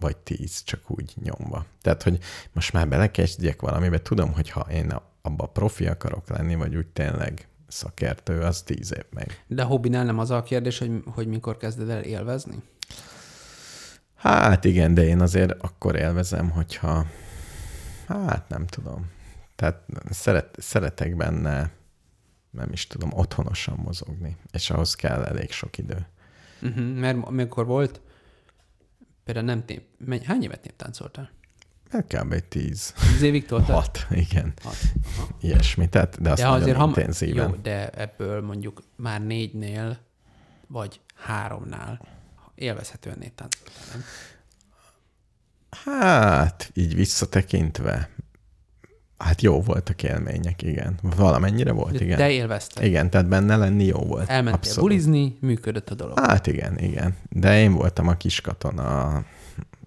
[0.00, 1.66] Vagy tíz, csak úgy nyomva.
[1.82, 2.18] Tehát, hogy
[2.52, 7.48] most már belekezdjek valamibe, tudom, hogy ha én abba profi akarok lenni, vagy úgy tényleg
[7.74, 9.44] szakértő, az tíz év meg.
[9.46, 12.62] De a hobbinál nem az a kérdés, hogy, hogy mikor kezded el élvezni?
[14.14, 17.06] Hát igen, de én azért akkor élvezem, hogyha
[18.06, 19.10] hát nem tudom.
[19.56, 21.70] Tehát szeret, szeretek benne,
[22.50, 26.06] nem is tudom, otthonosan mozogni, és ahhoz kell elég sok idő.
[26.62, 28.00] Uh-huh, mert amikor volt,
[29.24, 29.82] például nem tép,
[30.24, 31.30] hány évet néptáncoltál?
[31.90, 32.32] Hát kb.
[32.32, 33.74] egy tíz, Tíz évig toltál?
[33.76, 34.76] hat, igen, Hat.
[35.16, 35.28] Aha.
[35.40, 35.88] ilyesmi.
[35.88, 37.48] Tehát, de azt De azért, ha, intenzíven.
[37.48, 39.98] jó, de ebből mondjuk már négynél,
[40.66, 42.00] vagy háromnál
[42.54, 44.02] élvezhetően néptáncoltál, nem?
[45.84, 48.10] Hát, így visszatekintve,
[49.18, 50.98] hát jó voltak élmények, igen.
[51.02, 52.16] Valamennyire volt, igen.
[52.18, 52.84] De élvezted.
[52.84, 54.28] Igen, tehát benne lenni jó volt.
[54.28, 54.80] Elmentél Abszolút.
[54.88, 56.18] bulizni, működött a dolog.
[56.20, 57.16] Hát igen, igen.
[57.30, 59.24] De én voltam a kiskatona,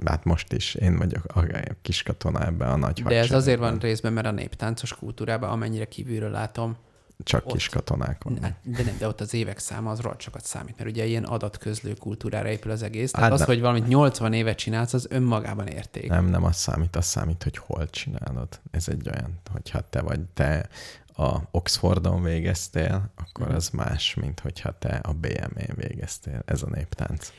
[0.05, 1.43] hát most is én vagyok a
[1.81, 6.31] kiskatona ebbe a nagy De ez azért van részben, mert a néptáncos kultúrában, amennyire kívülről
[6.31, 6.77] látom,
[7.23, 8.41] Csak ott- kiskatonák vannak.
[8.43, 11.23] Hát, de nem, de ott az évek száma az rohadt sokat számít, mert ugye ilyen
[11.23, 13.11] adatközlő kultúrára épül az egész.
[13.11, 13.47] Tehát Hát az, nem.
[13.47, 16.09] hogy valamit 80 évet csinálsz, az önmagában érték.
[16.09, 18.47] Nem, nem az számít, az számít, hogy hol csinálod.
[18.71, 20.69] Ez egy olyan, hogyha te vagy te
[21.15, 23.55] a Oxfordon végeztél, akkor Mhm.
[23.55, 26.41] az más, mint hogyha te a BM-én végeztél.
[26.45, 27.31] Ez a néptánc.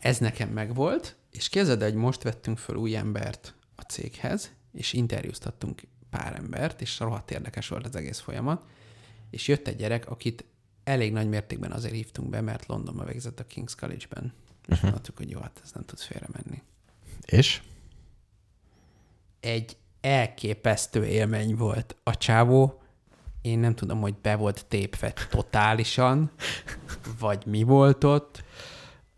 [0.00, 4.92] Ez nekem megvolt, és képzeld, el, hogy most vettünk föl új embert a céghez, és
[4.92, 8.62] interjúztattunk pár embert, és rohadt érdekes volt az egész folyamat,
[9.30, 10.44] és jött egy gyerek, akit
[10.84, 14.32] elég nagy mértékben azért hívtunk be, mert Londonba végzett a King's College-ben.
[14.66, 14.90] És uh-huh.
[14.90, 16.62] mondtuk, hogy jó, hát ez nem tud félre menni.
[17.24, 17.62] És?
[19.42, 21.96] egy elképesztő élmény volt.
[22.02, 22.82] A csávó,
[23.40, 26.30] én nem tudom, hogy be volt tépve totálisan,
[27.18, 28.44] vagy mi volt ott,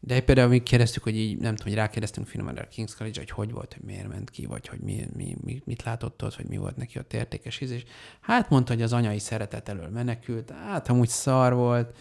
[0.06, 3.30] de például mi kérdeztük, hogy így, nem tudom, hogy rákérdeztünk finoman a King's College, hogy
[3.30, 6.46] hogy volt, hogy miért ment ki, vagy hogy mi, mi, mi, mit látott ott, vagy
[6.46, 7.84] mi volt neki ott értékes íz, és
[8.20, 11.96] hát mondta, hogy az anyai szeretet elől menekült, hát amúgy szar volt,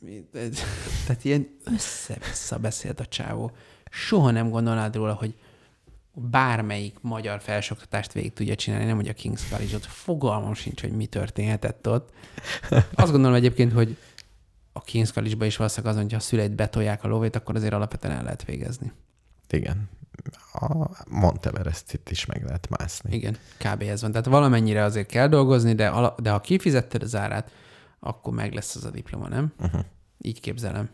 [1.06, 3.52] tehát ilyen össze-vissza beszélt a csávó.
[3.90, 5.34] Soha nem gondolnád róla, hogy
[6.12, 9.86] bármelyik magyar felsőoktatást végig tudja csinálni, nem hogy a King's College-ot.
[9.86, 12.10] Fogalmam sincs, hogy mi történhetett ott.
[12.94, 13.96] Azt gondolom egyébként, hogy
[14.76, 18.16] a King's College-ba is valószínűleg az, hogyha a szüleid betolják a lóvét, akkor azért alapvetően
[18.16, 18.92] el lehet végezni.
[19.48, 19.88] Igen.
[20.52, 23.14] A Monteverestit is meg lehet mászni.
[23.14, 23.82] Igen, kb.
[23.82, 24.10] ez van.
[24.10, 27.50] Tehát valamennyire azért kell dolgozni, de, ala, de ha kifizetted az árát,
[28.00, 29.52] akkor meg lesz az a diploma, nem?
[29.58, 29.80] Uh-huh.
[30.18, 30.90] Így képzelem.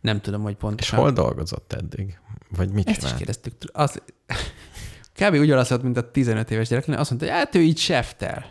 [0.00, 0.98] Nem tudom, hogy És pontosan.
[0.98, 2.18] hol dolgozott eddig?
[2.50, 3.16] vagy mit Ezt is csinál?
[3.16, 3.54] kérdeztük.
[3.72, 4.02] Az,
[5.20, 5.34] kb.
[5.34, 6.96] ugyanaz volt, mint a 15 éves gyereknél.
[6.96, 8.46] Azt mondta, hogy hát ő így seftel.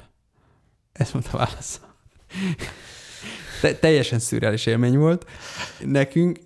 [0.92, 1.82] Ezt mondta válasz.
[3.62, 5.26] Te, teljesen szürreális élmény volt.
[5.86, 6.40] Nekünk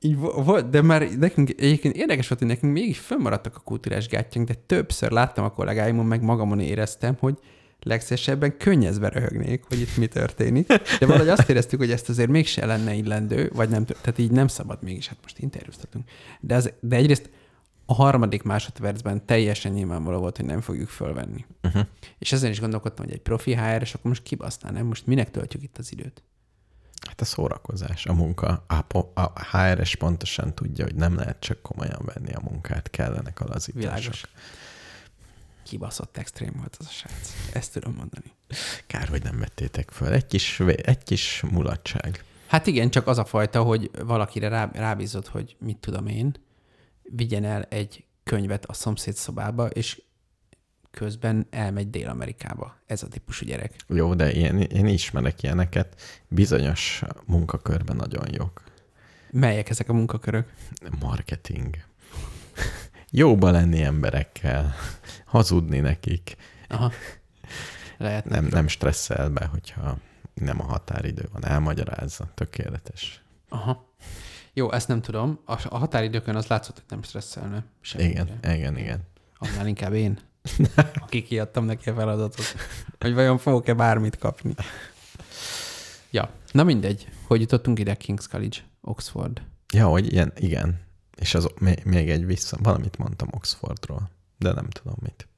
[0.00, 4.08] így vo- volt, de már nekünk egyébként érdekes volt, hogy nekünk mégis fönnmaradtak a kultúrás
[4.08, 7.38] gátjánk, de többször láttam a kollégáimon, meg magamon éreztem, hogy
[7.80, 10.66] legszesebben könnyezve röhögnék, hogy itt mi történik.
[10.98, 14.46] De valahogy azt éreztük, hogy ezt azért mégse lenne illendő, vagy nem, tehát így nem
[14.46, 16.04] szabad mégis, hát most interjúztatunk.
[16.40, 17.30] De, az, de egyrészt
[17.86, 21.44] a harmadik másodpercben teljesen nyilvánvaló volt, hogy nem fogjuk fölvenni.
[21.62, 21.86] Uh-huh.
[22.18, 24.86] És ezen is gondolkodtam, hogy egy profi hr és akkor most kibasznál, nem?
[24.86, 26.22] Most minek töltjük itt az időt?
[27.06, 28.64] Hát a szórakozás, a munka.
[29.14, 33.92] A, HRS pontosan tudja, hogy nem lehet csak komolyan venni a munkát, kellenek a lazítások.
[33.92, 34.24] Világos.
[35.62, 37.32] Kibaszott extrém volt az a srác.
[37.52, 38.32] Ezt tudom mondani.
[38.86, 40.12] Kár, hogy nem vettétek föl.
[40.12, 42.24] Egy kis, egy kis mulatság.
[42.46, 46.34] Hát igen, csak az a fajta, hogy valakire rá, rábízott, hogy mit tudom én,
[47.02, 50.02] vigyen el egy könyvet a szomszéd szobába, és
[50.90, 52.76] közben elmegy Dél-Amerikába.
[52.86, 53.76] Ez a típusú gyerek.
[53.88, 56.00] Jó, de ilyen, én ismerek ilyeneket.
[56.28, 58.62] Bizonyos munkakörben nagyon jók.
[59.30, 60.52] Melyek ezek a munkakörök?
[61.00, 61.76] Marketing.
[63.10, 64.74] Jóba lenni emberekkel,
[65.24, 66.36] hazudni nekik,
[66.68, 66.92] Aha.
[67.96, 68.24] Lehet.
[68.24, 69.98] nem, nem stresszel be, hogyha
[70.34, 73.22] nem a határidő van, elmagyarázza, tökéletes.
[73.48, 73.94] Aha.
[74.54, 75.40] Jó, ezt nem tudom.
[75.44, 77.64] A, a határidőkön az látszott, hogy nem stresszelne.
[77.80, 78.10] Semmire.
[78.10, 79.00] Igen, igen, igen.
[79.38, 80.18] Annál inkább én,
[81.02, 82.54] aki kiadtam neki a feladatot,
[82.98, 84.54] hogy vajon fogok-e bármit kapni.
[86.10, 87.08] Ja, na mindegy.
[87.26, 89.42] Hogy jutottunk ide King's College, Oxford.
[89.72, 90.80] Ja, hogy ilyen, igen.
[91.16, 95.28] És az még, még egy vissza, valamit mondtam Oxfordról, de nem tudom mit.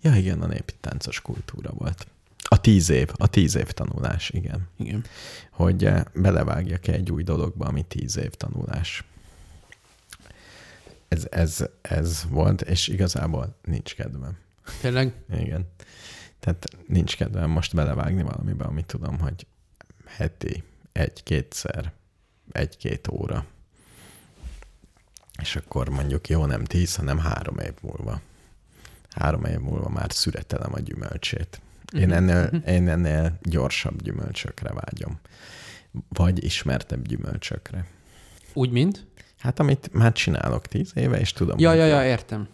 [0.00, 2.06] Ja, igen, a népi táncos kultúra volt.
[2.44, 4.68] A tíz év, a tíz év tanulás, igen.
[4.76, 5.04] Igen.
[5.50, 9.04] Hogy eh, belevágjak egy új dologba, ami tíz év tanulás.
[11.08, 14.36] Ez, ez, ez volt, és igazából nincs kedvem.
[14.80, 15.12] Tényleg?
[15.30, 15.66] Igen.
[16.40, 19.46] Tehát nincs kedvem most belevágni valamibe, amit tudom, hogy
[20.06, 20.62] heti
[20.92, 21.92] egy-kétszer,
[22.52, 23.46] egy-két óra.
[25.42, 28.20] És akkor mondjuk jó, nem tíz, hanem három év múlva.
[29.10, 31.60] Három év múlva már szüretelem a gyümölcsét.
[31.92, 35.18] Én ennél, én ennél gyorsabb gyümölcsökre vágyom.
[36.08, 37.86] Vagy ismertebb gyümölcsökre.
[38.52, 39.06] Úgy, mint?
[39.38, 41.58] Hát amit már csinálok tíz éve, és tudom.
[41.58, 42.48] Ja, ja, ja, értem.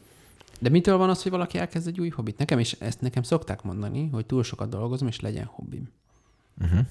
[0.61, 2.39] De mitől van az, hogy valaki elkezd egy új hobbit?
[2.39, 5.89] Nekem is ezt nekem szokták mondani, hogy túl sokat dolgozom, és legyen hobbim.
[6.61, 6.87] Uh-huh.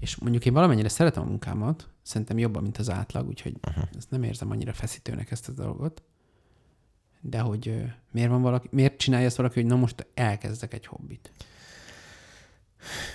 [0.00, 3.84] És mondjuk én valamennyire szeretem a munkámat, szerintem jobban, mint az átlag, úgyhogy uh-huh.
[3.96, 6.02] ezt nem érzem annyira feszítőnek ezt a dolgot.
[7.20, 11.32] De hogy miért van valaki, miért csinálja ezt valaki, hogy na most elkezdek egy hobbit?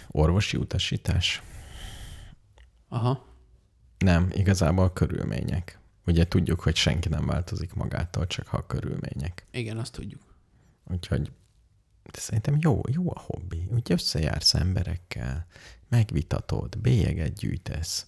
[0.07, 1.41] Orvosi utasítás?
[2.89, 3.25] Aha.
[3.97, 5.79] Nem, igazából a körülmények.
[6.05, 9.45] Ugye tudjuk, hogy senki nem változik magától, csak ha a körülmények.
[9.51, 10.21] Igen, azt tudjuk.
[10.91, 11.31] Úgyhogy
[12.11, 13.67] de szerintem jó, jó a hobbi.
[13.73, 15.45] Úgy összejársz emberekkel,
[15.89, 18.07] megvitatod, bélyeget gyűjtesz.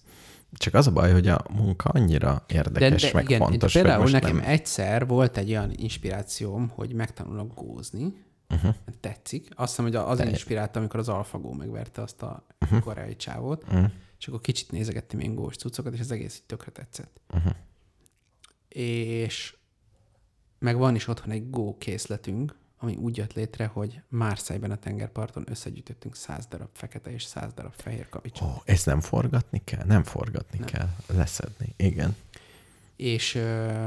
[0.52, 4.10] Csak az a baj, hogy a munka annyira érdekes, de, de meg igen, fontos, például
[4.10, 4.44] nekem nem...
[4.44, 8.24] egyszer volt egy olyan inspirációm, hogy megtanulok gózni.
[8.50, 8.74] Uh-huh.
[9.00, 9.48] Tetszik.
[9.54, 12.80] Azt hiszem, hogy az inspirálta, amikor az AlphaGo megverte azt a uh-huh.
[12.80, 13.90] koreai csávót, uh-huh.
[14.18, 17.20] és akkor kicsit nézegettem ilyen gós cuccokat, és az egész így tökre tetszett.
[17.34, 17.52] Uh-huh.
[18.68, 19.56] És
[20.58, 25.44] meg van is otthon egy Go készletünk, ami úgy jött létre, hogy Márszájban a tengerparton
[25.48, 28.48] összegyűjtöttünk száz darab fekete és száz darab fehér kavicsot.
[28.48, 29.84] Ó, ezt nem forgatni kell?
[29.84, 30.68] Nem forgatni nem.
[30.68, 31.74] kell, leszedni.
[31.76, 32.16] Igen.
[32.96, 33.86] És, ö,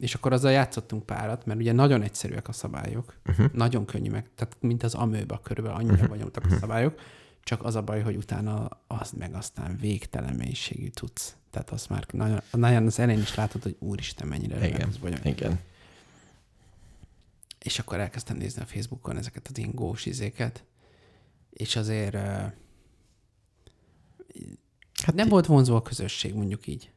[0.00, 3.52] és akkor azzal játszottunk párat, mert ugye nagyon egyszerűek a szabályok, uh-huh.
[3.52, 6.08] nagyon könnyű meg, tehát mint az amőba körülbelül annyira uh-huh.
[6.08, 7.00] bonyolultak a szabályok,
[7.42, 11.34] csak az a baj, hogy utána az meg aztán végtelen mélységű tudsz.
[11.50, 14.88] Tehát az már nagyon, nagyon az elején is látod, hogy úristen, mennyire Igen.
[14.88, 15.24] ez bonyolult.
[15.24, 15.60] Igen.
[17.58, 20.64] És akkor elkezdtem nézni a Facebookon ezeket az ilyen gós izéket,
[21.50, 22.52] és azért uh,
[25.02, 26.90] Hát nem volt vonzó a közösség, mondjuk így.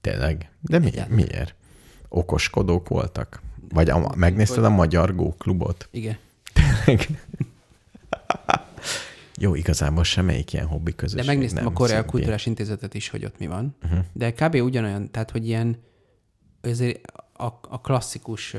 [0.00, 0.50] Tényleg.
[0.60, 1.54] De mi, miért?
[2.08, 3.42] Okoskodók voltak?
[3.68, 5.88] Vagy a, megnézted a Magyar Go klubot?
[5.90, 6.16] Igen.
[6.52, 7.06] Tényleg?
[9.38, 12.10] Jó, igazából semmelyik ilyen hobbi közösség De megnéztem nem a Korea szimpi.
[12.10, 13.76] Kulturális Intézetet is, hogy ott mi van.
[13.82, 14.04] Uh-huh.
[14.12, 14.54] De kb.
[14.54, 15.82] ugyanolyan, tehát hogy ilyen
[16.62, 18.56] azért a, a klasszikus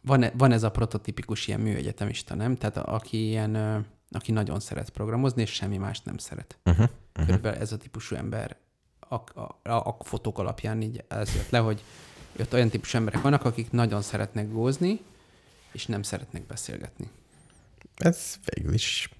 [0.00, 2.56] van, van ez a prototípikus ilyen műegyetemista, nem?
[2.56, 6.58] Tehát aki ilyen, aki nagyon szeret programozni, és semmi mást nem szeret.
[6.64, 6.88] Uh-huh.
[7.12, 8.56] Körülbelül ez a típusú ember
[9.08, 11.82] a, a, a, fotók alapján így ez jött le, hogy
[12.40, 15.00] ott olyan típusú emberek vannak, akik nagyon szeretnek gózni,
[15.72, 17.10] és nem szeretnek beszélgetni.
[17.96, 19.10] Ez végül is...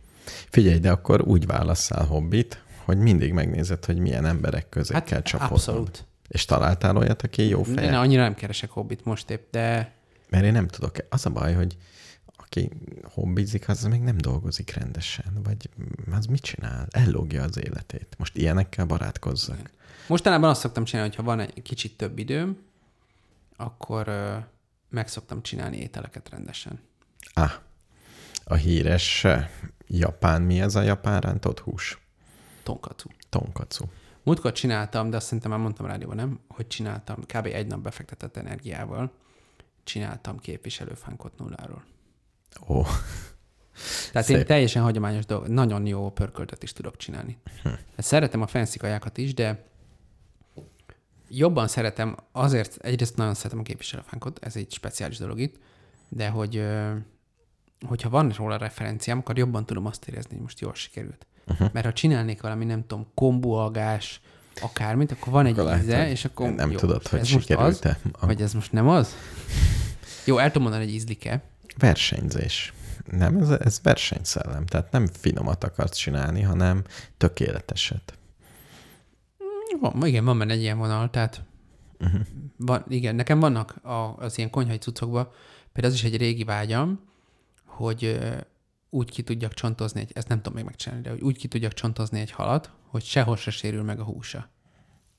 [0.50, 5.22] Figyelj, de akkor úgy válasszál hobbit, hogy mindig megnézed, hogy milyen emberek közé hát, kell
[5.22, 5.58] csapodnod.
[5.58, 6.06] abszolút.
[6.28, 7.88] És találtál olyat, aki jó fej?
[7.88, 9.94] ne, annyira nem keresek hobbit most épp, de
[10.28, 10.96] Mert én nem tudok.
[11.08, 11.76] Az a baj, hogy
[12.47, 12.70] aki
[13.02, 15.40] hobbizik, az még nem dolgozik rendesen.
[15.44, 15.68] Vagy
[16.10, 16.86] az mit csinál?
[16.90, 18.14] Ellógja az életét.
[18.18, 19.70] Most ilyenekkel barátkozzak.
[20.09, 22.59] mostanában azt szoktam csinálni, hogy ha van egy kicsit több időm,
[23.56, 24.36] akkor ö,
[24.89, 26.81] meg szoktam csinálni ételeket rendesen.
[27.32, 27.52] Ah,
[28.44, 29.48] a híres eh,
[29.86, 31.98] japán, mi ez a japán rántott hús?
[32.62, 33.09] Tonkatsu.
[33.28, 33.85] Tonkatsu.
[34.23, 36.40] Múltkor csináltam, de azt szerintem már mondtam rádióban, nem?
[36.48, 37.47] Hogy csináltam kb.
[37.47, 39.12] egy nap befektetett energiával,
[39.85, 41.85] csináltam képviselőfánkot nulláról.
[42.66, 42.82] Ó,
[44.12, 44.36] Tehát Szép.
[44.36, 47.38] én teljesen hagyományos dolog, nagyon jó pörköltet is tudok csinálni.
[47.62, 47.68] Hm.
[47.68, 49.64] Hát Szeretem a fancy kajákat is, de
[51.28, 55.56] jobban szeretem, azért egyrészt nagyon szeretem a képviselőfánkot, ez egy speciális dolog itt,
[56.08, 56.66] de hogy
[57.86, 61.26] hogyha van róla referenciám, akkor jobban tudom azt érezni, hogy most jól sikerült.
[61.46, 61.68] Uh-huh.
[61.72, 64.20] Mert ha csinálnék valami, nem tudom, kombualgás,
[64.60, 67.74] akármit, akkor van egy Akkor íze, és akkor nem jó, tudod, hogy ez most az,
[67.74, 67.98] sikerült-e.
[68.20, 69.14] Vagy ez most nem az?
[70.24, 71.42] Jó, el tudom mondani, hogy ízlik-e.
[71.78, 72.72] Versenyzés.
[73.10, 74.66] Nem, ez, ez versenyszellem.
[74.66, 76.84] Tehát nem finomat akarsz csinálni, hanem
[77.16, 78.18] tökéleteset.
[79.80, 81.44] Van, igen, van benne egy ilyen vonal, tehát
[82.00, 82.20] uh-huh.
[82.56, 85.28] van, igen, nekem vannak a, az ilyen konyhai cuccokban,
[85.72, 87.00] például az is egy régi vágyam,
[87.64, 88.18] hogy
[88.90, 91.72] úgy ki tudjak csontozni, egy, ezt nem tudom még megcsinálni, de hogy úgy ki tudjak
[91.72, 94.48] csontozni egy halat, hogy sehol se sérül meg a húsa.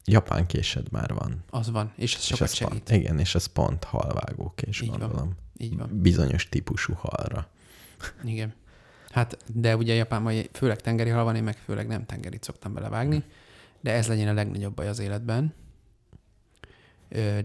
[0.05, 1.43] Japán késed már van.
[1.49, 2.73] Az van, és ez És sokat ez segít.
[2.73, 5.37] pont, igen, és ez pont halvágókés, Így van.
[5.57, 7.49] Így van, Bizonyos típusú halra.
[8.23, 8.53] igen.
[9.09, 13.23] Hát, de ugye Japánban főleg tengeri hal van, én meg főleg nem tengerit szoktam belevágni,
[13.81, 15.53] de ez legyen a legnagyobb baj az életben.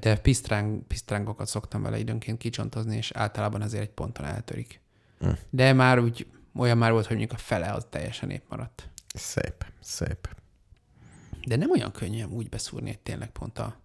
[0.01, 4.81] De pisztráng, pisztrángokat szoktam vele időnként kicsontozni, és általában azért egy ponton eltörik.
[5.19, 5.31] Hm.
[5.51, 8.89] De már úgy, olyan már volt, hogy mondjuk a fele az teljesen épp maradt.
[9.15, 10.29] Szép, szép.
[11.47, 13.77] De nem olyan könnyű úgy beszúrni, hogy tényleg pont a,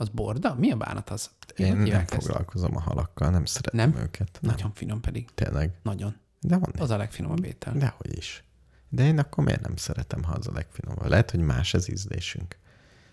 [0.00, 0.54] az borda?
[0.54, 1.30] Mi a bánat az?
[1.56, 2.14] Én nem ezt?
[2.14, 4.02] foglalkozom a halakkal, nem szeretem Nem?
[4.02, 4.38] őket.
[4.40, 4.54] Nem.
[4.54, 5.28] Nagyon finom pedig.
[5.34, 5.78] Tényleg.
[5.82, 6.16] Nagyon.
[6.40, 7.72] De van Az a legfinomabb étel.
[7.72, 8.44] Dehogy is.
[8.88, 11.06] De én akkor miért nem szeretem, ha az a legfinomabb?
[11.08, 12.56] Lehet, hogy más az ízlésünk.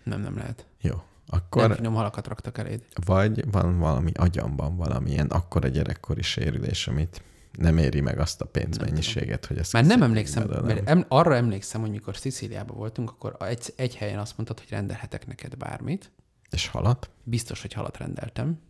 [0.02, 0.66] Nem, nem lehet.
[0.80, 1.02] Jó.
[1.26, 1.62] Akkor...
[1.68, 2.84] Nem finom halakat raktak eléd.
[3.04, 7.22] vagy van valami agyamban valamilyen akkora gyerekkori sérülés, amit
[7.52, 10.64] nem éri meg azt a pénzmennyiséget, hogy ezt Már nem emlékszem, belőlem.
[10.66, 14.68] mert em, arra emlékszem, hogy mikor Szicíliában voltunk, akkor egy, egy helyen azt mondtad, hogy
[14.70, 16.10] rendelhetek neked bármit.
[16.50, 17.10] És halat?
[17.22, 18.60] Biztos, hogy halat rendeltem.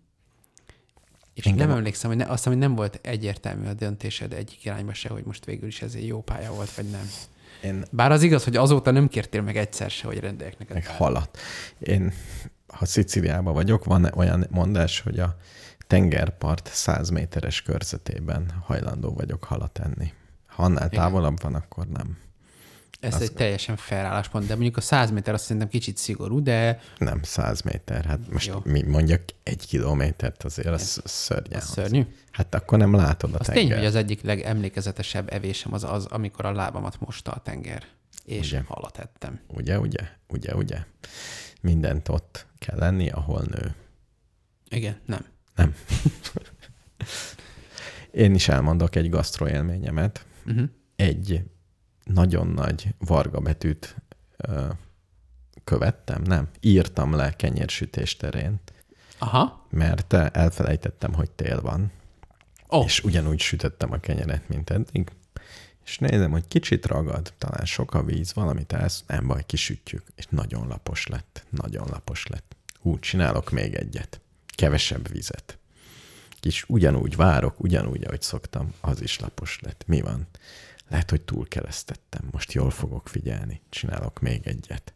[1.34, 4.94] És Engem- nem emlékszem, hogy ne, azt hogy nem volt egyértelmű a döntésed egyik irányba
[4.94, 7.10] se, hogy most végül is ez egy jó pálya volt, vagy nem.
[7.62, 10.74] Én Bár az igaz, hogy azóta nem kértél meg egyszer se, hogy rendeljek neked.
[10.74, 11.38] meg halat.
[11.78, 12.12] Én,
[12.66, 15.36] ha Sziciliában vagyok, van olyan mondás, hogy a
[15.86, 20.12] tengerpart 100 méteres körzetében hajlandó vagyok halat enni.
[20.46, 21.00] Ha annál Igen.
[21.00, 22.18] távolabb van, akkor nem.
[23.00, 26.42] Ez az- egy teljesen fair álláspont, de mondjuk a 100 méter azt szerintem kicsit szigorú,
[26.42, 28.04] de Nem 100 méter.
[28.04, 28.60] Hát most Jó.
[28.64, 31.60] mi mondjak egy kilométert azért, az szörnyen.
[31.60, 32.02] az szörnyű.
[32.30, 33.62] Hát akkor nem látod a Az tenger.
[33.64, 37.82] tény, hogy az egyik legemlékezetesebb evésem az az, amikor a lábamat mosta a tenger,
[38.24, 38.62] és Ugye?
[38.66, 39.40] halat ettem.
[39.46, 40.78] Ugye, ugye, ugye, ugye.
[41.60, 43.74] Mindent ott kell lenni, ahol nő.
[44.68, 45.24] Igen, nem.
[45.54, 45.74] Nem.
[48.10, 50.24] Én is elmondok egy gasztroélményemet.
[50.46, 50.68] Uh-huh.
[50.96, 51.42] Egy
[52.06, 53.96] nagyon nagy varga betűt
[54.36, 54.68] ö,
[55.64, 58.60] követtem, nem, írtam le kenyérsütés terén,
[59.18, 59.66] Aha.
[59.70, 61.90] mert elfelejtettem, hogy tél van.
[62.70, 65.10] Ó, És ugyanúgy sütöttem a kenyeret, mint eddig.
[65.84, 70.02] És nézem, hogy kicsit ragad, talán sok a víz, valamit elsz, nem baj, kisütjük.
[70.16, 72.56] És nagyon lapos lett, nagyon lapos lett.
[72.82, 74.20] Úgy csinálok még egyet.
[74.54, 75.58] Kevesebb vizet.
[76.40, 79.84] Kis ugyanúgy várok, ugyanúgy, ahogy szoktam, az is lapos lett.
[79.86, 80.26] Mi van?
[80.88, 82.28] Lehet, hogy túlkeresztettem.
[82.30, 83.60] Most jól fogok figyelni.
[83.68, 84.94] Csinálok még egyet.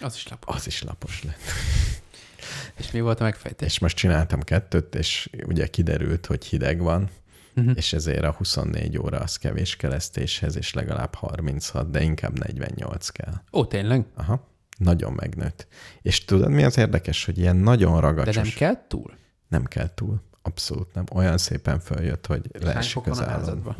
[0.00, 0.56] az is lapos.
[0.56, 1.38] Az is lapos lett.
[2.78, 3.66] És mi volt a megfejtés?
[3.72, 7.10] És most csináltam kettőt, és ugye kiderült, hogy hideg van,
[7.54, 7.70] Mhm.
[7.74, 13.32] és ezért a 24 óra az kevés keresztéshez, és legalább 36, de inkább 48 kell.
[13.52, 14.04] Ó, tényleg?
[14.14, 14.48] Aha,
[14.78, 15.66] nagyon megnőtt.
[16.02, 18.34] És tudod, mi az érdekes, hogy ilyen nagyon De ragacsos...
[18.36, 19.14] nem kell túl?
[19.48, 20.22] Nem kell túl.
[20.42, 21.04] Abszolút nem.
[21.12, 23.34] Olyan szépen följött, hogy leesik az a állam.
[23.38, 23.76] házadban?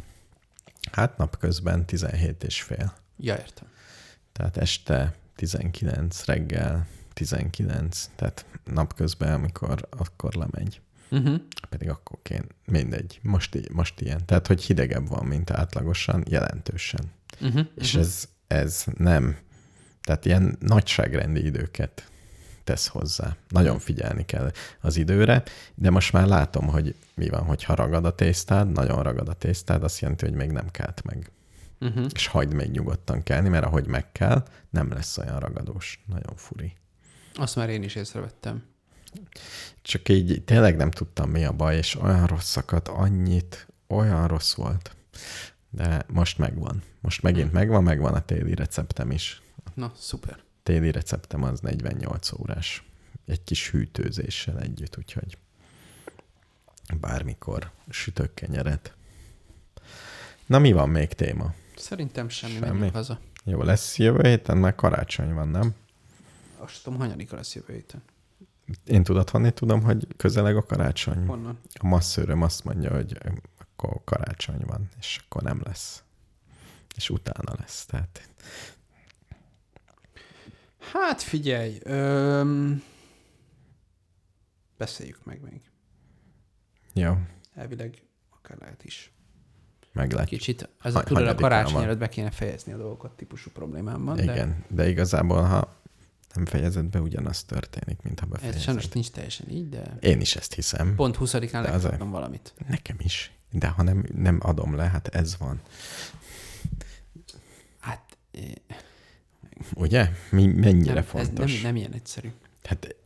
[0.93, 2.95] Hát napközben 17 és fél.
[3.19, 3.69] Ja, értem.
[4.33, 10.81] Tehát este 19, reggel 19, tehát napközben, amikor akkor lemegy.
[11.11, 11.41] Uh-huh.
[11.69, 12.45] Pedig akkor kéne.
[12.65, 13.19] Mindegy.
[13.23, 14.27] Most, most ilyen.
[14.27, 17.13] Tehát, hogy hidegebb van, mint átlagosan, jelentősen.
[17.41, 17.67] Uh-huh.
[17.75, 19.37] És ez, ez nem,
[20.01, 22.11] tehát ilyen nagyságrendi időket
[22.67, 23.37] tesz hozzá.
[23.49, 25.43] Nagyon figyelni kell az időre,
[25.75, 29.83] de most már látom, hogy mi van, hogyha ragad a tésztád, nagyon ragad a tésztád,
[29.83, 31.31] azt jelenti, hogy még nem kelt meg.
[31.81, 32.07] Uh-huh.
[32.15, 36.05] És hagyd még nyugodtan kelni, mert ahogy meg kell, nem lesz olyan ragadós.
[36.07, 36.73] Nagyon furi.
[37.35, 38.65] Azt már én is észrevettem.
[39.83, 44.97] Csak így tényleg nem tudtam, mi a baj, és olyan rosszakat, annyit, olyan rossz volt.
[45.71, 46.83] De most megvan.
[47.01, 49.43] Most megint megvan, megvan a téli receptem is.
[49.75, 50.45] Na, szuper.
[50.67, 52.85] Téli receptem az 48 órás.
[53.27, 55.39] Egy kis hűtőzéssel együtt, úgyhogy
[57.01, 58.95] bármikor sütök kenyeret.
[60.47, 61.55] Na, mi van még téma?
[61.77, 62.69] Szerintem semmi, Semmi.
[62.69, 63.21] menjünk haza.
[63.45, 65.75] Jó, lesz jövő héten, mert karácsony van, nem?
[66.59, 68.03] Azt tudom, hanyadika lesz jövő héten.
[68.85, 71.27] Én tudod, honnan tudom, hogy közeleg a karácsony?
[71.27, 71.59] Honnan?
[71.75, 73.19] A masszőröm azt mondja, hogy
[73.59, 76.03] akkor karácsony van, és akkor nem lesz.
[76.97, 77.85] És utána lesz.
[77.87, 78.29] Tehát
[80.93, 82.83] Hát figyelj, öm...
[84.77, 85.61] beszéljük meg még.
[86.93, 87.15] jó,
[87.55, 89.13] Elvileg akár lehet is.
[89.93, 90.41] meglátjuk.
[90.41, 94.17] Kicsit, ez a, tudod, a karácsony előtt be kéne fejezni a dolgokat típusú problémám van,
[94.17, 95.77] de Igen, de igazából, ha
[96.35, 98.61] nem fejezed be, ugyanaz történik, mint ha ez befejezed.
[98.61, 100.95] sajnos nincs teljesen így, de Én is ezt hiszem.
[100.95, 102.55] pont 20-án De az- legkaptam valamit.
[102.69, 103.31] Nekem is.
[103.51, 105.61] De ha nem, nem adom le, hát ez van.
[107.79, 108.43] Hát eh,
[109.75, 110.09] Ugye?
[110.31, 111.53] Mi, mennyire nem, ez fontos?
[111.53, 112.33] nem, nem ilyen egyszerű.
[112.65, 112.97] Hát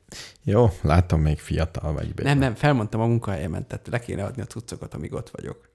[0.44, 2.14] jó, látom, még fiatal vagy.
[2.14, 2.28] Béla.
[2.28, 5.70] Nem, nem, felmondtam a munkahelyemen, tehát le kéne adni a cuccokat, amíg ott vagyok.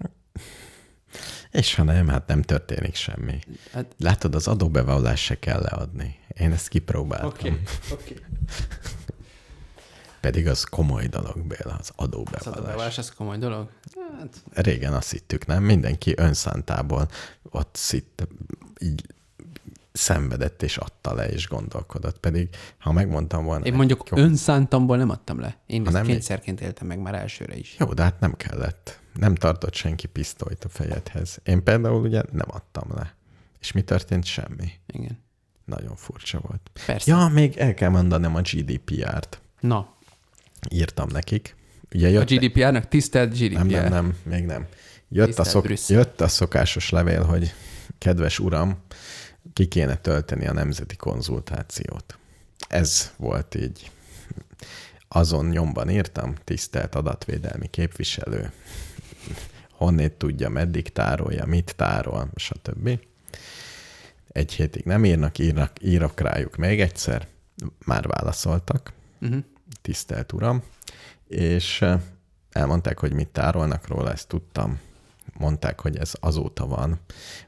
[1.52, 3.40] És ha nem, hát nem történik semmi.
[3.72, 6.20] Hát, Látod, az adóbevallás se kell leadni.
[6.40, 7.28] Én ezt kipróbáltam.
[7.30, 7.62] oké, Okay.
[7.94, 8.16] oké.
[10.22, 12.46] Pedig az komoly dolog, Béla, az Az adóbevallás.
[12.48, 13.70] adóbevallás, ez komoly dolog?
[14.20, 15.64] Hát, Régen azt hittük, nem?
[15.64, 17.08] Mindenki önszántából
[17.50, 18.28] ott szitt,
[18.80, 19.04] így
[19.96, 22.20] szenvedett és adta le és gondolkodott.
[22.20, 23.66] Pedig ha megmondtam volna...
[23.66, 25.58] én mondjuk jó, önszántamból nem adtam le.
[25.66, 27.76] Én ezt kényszerként éltem meg már elsőre is.
[27.80, 29.00] Jó, de hát nem kellett.
[29.14, 31.40] Nem tartott senki pisztolyt a fejedhez.
[31.44, 33.16] Én például ugye nem adtam le.
[33.60, 34.26] És mi történt?
[34.26, 34.72] Semmi.
[34.88, 35.24] Igen.
[35.66, 36.72] Nagyon furcsa volt.
[36.86, 37.12] Persze.
[37.12, 39.42] Ja, még el kell mondanom a GDPR-t.
[39.60, 39.96] Na,
[40.70, 41.56] Írtam nekik.
[41.94, 43.54] Ugye a jött, GDPR-nak tisztelt GDPR.
[43.54, 44.68] nem, nem, nem, még nem.
[45.10, 45.98] Jött a, szok, Brüsszel.
[45.98, 47.54] jött a szokásos levél, hogy
[47.98, 48.78] kedves uram,
[49.54, 52.18] ki kéne tölteni a nemzeti konzultációt.
[52.68, 53.92] Ez volt így.
[55.08, 58.52] Azon nyomban írtam, tisztelt adatvédelmi képviselő,
[59.72, 63.00] honnét tudja, meddig tárolja, mit tárol, stb.
[64.28, 67.28] Egy hétig nem írnak, írnak, írok rájuk még egyszer,
[67.86, 69.44] már válaszoltak, Uh-huh.
[69.82, 70.64] tisztelt uram,
[71.28, 72.02] és eh,
[72.52, 74.80] elmondták, hogy mit tárolnak róla, ezt tudtam.
[75.38, 77.00] Mondták, hogy ez azóta van,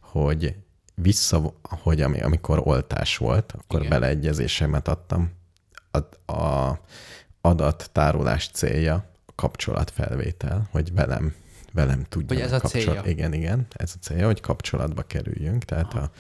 [0.01, 0.55] hogy
[1.01, 3.89] vissza, hogy ami, amikor oltás volt, akkor Igen.
[3.89, 5.31] Beleegyezésemet adtam.
[5.91, 6.79] A, a
[7.41, 11.33] adattárolás célja a kapcsolatfelvétel, hogy velem
[11.73, 12.35] velem tudja.
[12.35, 13.01] Hogy ez a célja.
[13.05, 16.11] Igen, igen, ez a célja, hogy kapcsolatba kerüljünk, tehát a,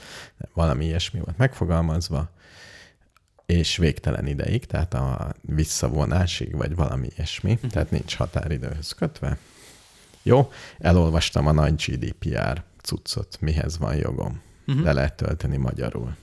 [0.53, 2.29] valami ilyesmi volt megfogalmazva,
[3.45, 7.71] és végtelen ideig, tehát a visszavonásig, vagy valami ilyesmi, uh-huh.
[7.71, 9.37] tehát nincs határidőhöz kötve.
[10.23, 14.41] Jó, elolvastam a nagy GDPR cuccot, mihez van jogom.
[14.67, 14.83] Uh-huh.
[14.83, 16.15] Le lehet tölteni magyarul.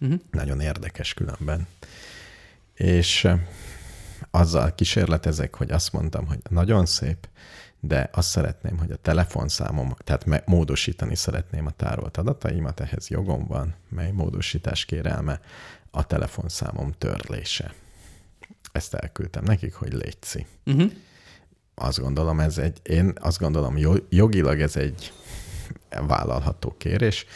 [0.00, 0.20] Uh-huh.
[0.30, 1.66] Nagyon érdekes különben.
[2.74, 3.28] És
[4.30, 7.28] azzal kísérletezek, hogy azt mondtam, hogy nagyon szép,
[7.80, 13.74] de azt szeretném, hogy a telefonszámom, tehát módosítani szeretném a tárolt adataimat, ehhez jogom van,
[13.88, 15.40] mely módosítás kérelme
[15.90, 17.74] a telefonszámom törlése.
[18.72, 20.46] Ezt elküldtem nekik, hogy létszi.
[20.66, 20.92] Uh-huh.
[21.74, 25.12] Azt gondolom, ez egy, én azt gondolom, jo- jogilag ez egy
[26.06, 27.26] vállalható kérés.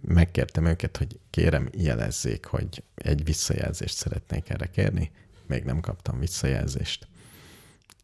[0.00, 5.10] Megkértem őket, hogy kérem, jelezzék, hogy egy visszajelzést szeretnék erre kérni.
[5.46, 7.08] Még nem kaptam visszajelzést.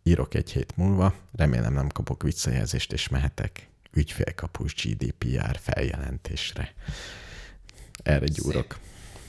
[0.03, 6.75] Írok egy hét múlva, remélem nem kapok visszajelzést, és mehetek ügyfélkapus GDPR feljelentésre.
[8.03, 8.79] Erre gyúrok.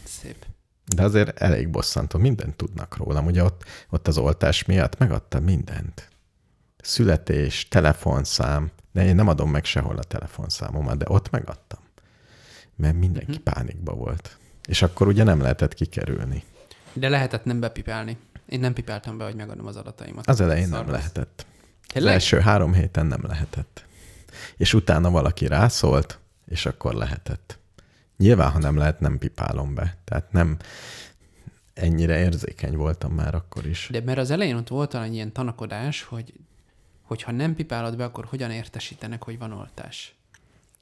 [0.04, 0.46] Szép.
[0.86, 3.26] De azért elég bosszantó, mindent tudnak rólam.
[3.26, 6.10] Ugye ott, ott az oltás miatt megadta mindent.
[6.78, 11.80] Születés, telefonszám, de én nem adom meg sehol a telefonszámomat, de ott megadtam.
[12.78, 13.42] Mert mindenki Mhm.
[13.44, 14.38] pánikba volt.
[14.68, 16.44] És akkor ugye nem lehetett kikerülni.
[16.94, 18.18] De lehetett nem bepipálni.
[18.50, 20.28] Én nem pipáltam be, hogy megadom az adataimat.
[20.28, 20.92] Az elején nem lesz.
[20.92, 21.46] lehetett.
[21.82, 22.14] Az Tényleg?
[22.14, 23.86] első három héten nem lehetett.
[24.58, 27.58] És utána valaki rászólt, és akkor lehetett.
[28.18, 29.98] Nyilván, ha nem lehet, nem pipálom be.
[30.04, 30.58] Tehát nem
[31.74, 33.88] ennyire érzékeny voltam már akkor is.
[33.92, 36.34] De mert az elején ott volt talán ilyen tanakodás, hogy
[37.02, 40.16] hogyha nem pipálod be, akkor hogyan értesítenek, hogy van oltás.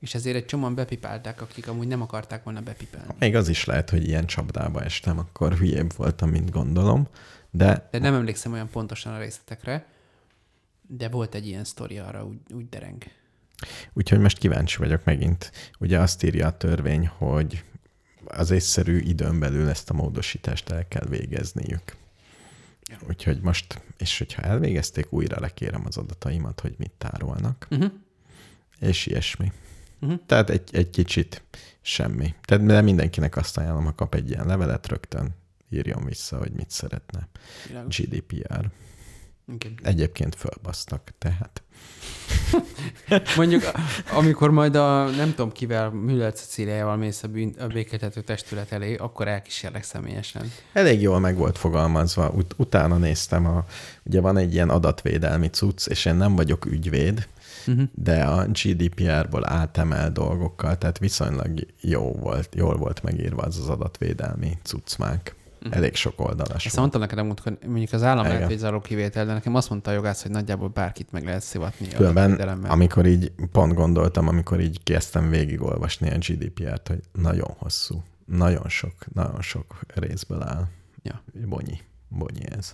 [0.06, 3.14] És ezért egy csomóan bepipálták, akik amúgy nem akarták volna bepipálni.
[3.20, 7.08] Még az is lehet, hogy ilyen csapdába estem, akkor hülyébb voltam, mint gondolom,
[7.52, 9.86] de De nem emlékszem olyan pontosan a részletekre,
[10.88, 13.04] de volt egy ilyen sztori arra, úgy, úgy dereng.
[13.94, 15.52] úgyhogy most kíváncsi vagyok megint.
[15.80, 17.64] Ugye azt írja a törvény, hogy
[18.26, 21.96] az észszerű időn belül ezt a módosítást el kell végezniük.
[23.08, 27.92] Úgyhogy most, és hogyha elvégezték, újra lekérem az adataimat, hogy mit tárolnak, Uh-huh.
[28.80, 29.52] és ilyesmi.
[30.00, 30.14] Mhm.
[30.26, 31.44] Tehát egy, egy kicsit
[31.82, 32.34] semmi.
[32.44, 35.36] Tehát de mindenkinek azt ajánlom, ha kap egy ilyen levelet, rögtön
[35.70, 37.28] írjon vissza, hogy mit szeretne.
[37.68, 37.98] Világos.
[37.98, 38.70] GDPR.
[39.54, 39.80] Igen.
[39.84, 41.64] Egyébként fölbasztak, tehát
[43.38, 43.64] Mondjuk,
[44.14, 48.96] amikor majd a nem tudom kivel, Müller Cecíliával mész a, bűn, a békéltető testület elé,
[48.96, 50.52] akkor elkísérlek személyesen.
[50.74, 52.30] elég jól meg volt fogalmazva.
[52.30, 53.66] Ut- utána néztem, a,
[54.04, 57.28] ugye van egy ilyen adatvédelmi cucc, és én nem vagyok ügyvéd,
[57.68, 57.88] Uh-huh.
[57.94, 64.58] de a GDPR-ból átemel dolgokkal, tehát viszonylag jó volt, jól volt megírva az az adatvédelmi
[64.64, 65.36] cuccmák.
[65.70, 69.56] Elég sok oldalas Ezt mondtam neked, hogy mondjuk az állam lehet védzáró kivétel, de nekem
[69.56, 71.88] azt mondta a jogász, hogy nagyjából bárkit meg lehet szivatni.
[71.88, 78.70] Különben, amikor így pont gondoltam, amikor így kezdtem végigolvasni a GDPR-t, hogy nagyon hosszú, nagyon
[78.70, 80.68] sok, nagyon sok részből áll.
[81.04, 81.22] Ja.
[81.48, 82.74] Bonyi, bonyi ez.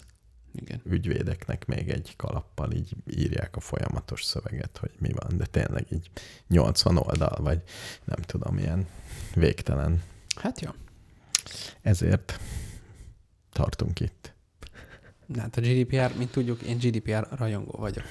[0.53, 0.81] Igen.
[0.85, 6.09] Ügyvédeknek még egy kalappal így írják a folyamatos szöveget, hogy mi van, de tényleg így
[6.47, 7.61] 80 oldal, vagy
[8.03, 8.87] nem tudom, ilyen
[9.35, 10.03] végtelen.
[10.35, 10.69] Hát jó.
[11.81, 12.39] Ezért
[13.51, 14.33] tartunk itt.
[15.25, 18.03] Na, hát a GDPR, mint tudjuk, én GDPR rajongó vagyok.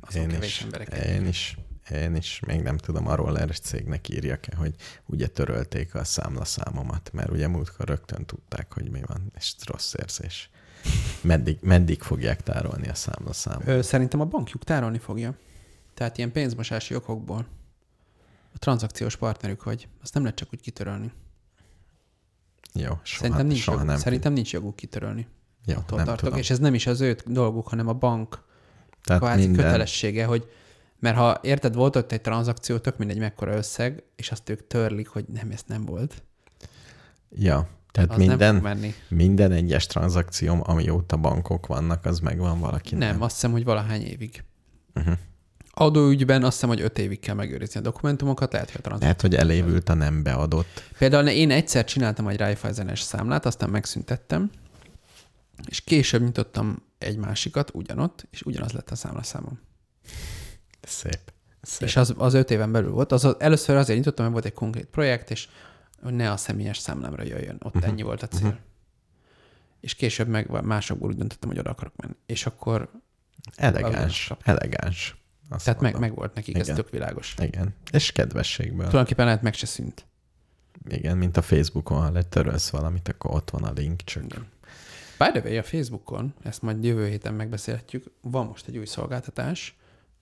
[0.00, 0.94] Azon Én kevés is, emberek.
[1.06, 1.58] én is,
[1.90, 4.74] én is, még nem tudom, a roller cégnek írjak-e, hogy
[5.06, 10.50] ugye törölték a számlaszámomat, mert ugye múltkor rögtön tudták, hogy mi van, és rossz érzés.
[11.20, 13.68] Meddig, meddig fogják tárolni a számlaszámot?
[13.68, 15.34] Ö, szerintem a bankjuk tárolni fogja.
[15.94, 17.46] Tehát ilyen pénzmosási okokból.
[18.54, 19.88] A tranzakciós partnerük vagy.
[20.02, 21.12] Azt nem lehet csak úgy kitörölni.
[22.72, 24.00] Jó, soha, szerintem nincs, soha joguk, nem.
[24.00, 25.26] szerintem nincs joguk kitörölni.
[25.66, 26.24] Jó, Attól nem tartok.
[26.24, 26.38] tudom.
[26.38, 28.42] És ez nem is az ő dolguk, hanem a bank
[29.02, 30.48] Tehát kvázi minden, kötelessége, hogy
[30.98, 35.08] mert ha érted, volt ott egy tranzakció, tök mindegy mekkora összeg, és azt ők törlik,
[35.08, 36.22] hogy nem, ez nem volt.
[37.30, 43.10] Ja, tehát Az minden, minden egyes tranzakcióm, amióta bankok vannak, az megvan valakinek.
[43.10, 44.44] Nem, azt hiszem, hogy valahány évig.
[44.94, 45.14] Uh-huh.
[45.70, 49.08] Adóügyben azt hiszem, hogy öt évig kell megőrizni a dokumentumokat, lehet, hogy a tranzakció.
[49.08, 50.90] Lehet, hogy elévült a nem beadott.
[50.98, 54.50] Például én egyszer csináltam egy Raiffeisen-es számlát, aztán megszüntettem,
[55.66, 59.60] és később nyitottam egy másikat ugyanott, és ugyanaz lett a számlaszámom.
[60.82, 61.32] Szép.
[61.62, 61.88] Szép.
[61.88, 63.12] És az, az öt éven belül volt.
[63.12, 65.48] Az, az, először azért nyitottam, mert volt egy konkrét projekt, és
[66.04, 67.56] hogy ne a személyes számlámra jöjjön.
[67.62, 67.90] Ott uh-huh.
[67.90, 68.46] ennyi volt a cél.
[68.46, 68.60] Uh-huh.
[69.80, 72.14] És később meg másokból úgy döntöttem, hogy oda akarok menni.
[72.26, 72.90] És akkor,
[73.54, 74.32] Elegáns.
[74.42, 75.16] Elegáns.
[75.48, 76.10] Azt tehát meg, mondom.
[76.10, 76.74] meg volt nekik, ez Igen.
[76.76, 77.34] tök világos.
[77.38, 77.74] Igen.
[77.92, 78.76] És kedvességből.
[78.76, 80.06] Tulajdonképpen lehet meg se szűnt.
[80.88, 84.46] Igen, mint a Facebookon, ha letörölsz valamit, akkor ott van a link, csak Igen.
[85.18, 89.76] By the way, a Facebookon, ezt majd jövő héten megbeszélhetjük, van most egy új szolgáltatás,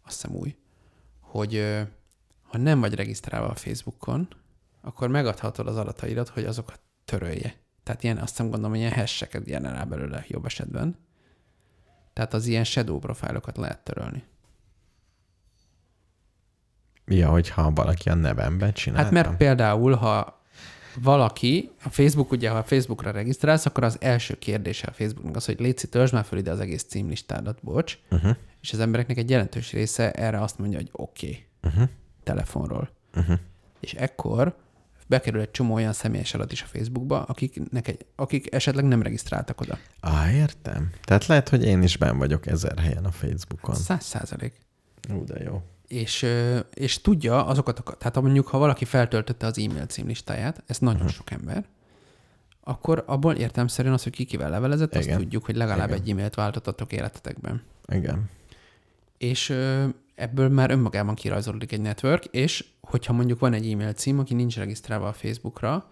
[0.04, 0.56] azt hiszem új,
[1.20, 1.78] hogy
[2.42, 4.28] ha nem vagy regisztrálva a Facebookon,
[4.82, 7.54] akkor megadhatod az adataidat, hogy azokat törölje.
[7.82, 10.96] Tehát ilyen, azt hiszem gondolom, ilyen hashtag generál belőle jobb esetben.
[12.12, 14.24] Tehát az ilyen shadow profilokat lehet törölni.
[17.06, 19.02] ja, hogyha valaki a nevemben csinálta.
[19.04, 20.40] Hát mert például, ha
[20.96, 25.44] valaki, a Facebook, ugye, ha a Facebookra regisztrálsz, akkor az első kérdése a Facebooknak az,
[25.44, 27.98] hogy létszi, törzs már föl ide az egész címlistádat, bocs.
[28.10, 28.36] Uh-huh.
[28.60, 31.88] És az embereknek egy jelentős része erre azt mondja, hogy oké, okay, Uh-huh.
[32.22, 32.90] telefonról.
[33.14, 33.38] Uh-huh.
[33.80, 34.56] És ekkor
[35.12, 39.60] bekerül egy csomó olyan személyes adat is a Facebookba, akiknek egy, akik esetleg nem regisztráltak
[39.60, 39.78] oda.
[40.00, 40.90] Á, értem.
[41.04, 43.74] Tehát lehet, hogy én is ben vagyok ezer helyen a Facebookon.
[43.74, 44.52] Száz százalék.
[45.12, 45.62] Ú, de jó.
[45.88, 46.26] És,
[46.74, 51.00] és tudja azokat, a, tehát ha mondjuk, ha valaki feltöltötte az e-mail címlistáját, ez nagyon
[51.02, 51.08] Mhm.
[51.10, 51.64] sok ember,
[52.64, 55.18] akkor abból értelmszerűen az, hogy ki kivel levelezett, azt Igen.
[55.18, 56.00] tudjuk, hogy legalább Igen.
[56.00, 57.62] egy e-mailt váltottatok életetekben.
[57.86, 58.30] Igen.
[59.18, 59.54] És
[60.22, 64.56] ebből már önmagában kirajzolódik egy network, és hogyha mondjuk van egy e-mail cím, aki nincs
[64.56, 65.90] regisztrálva a Facebookra,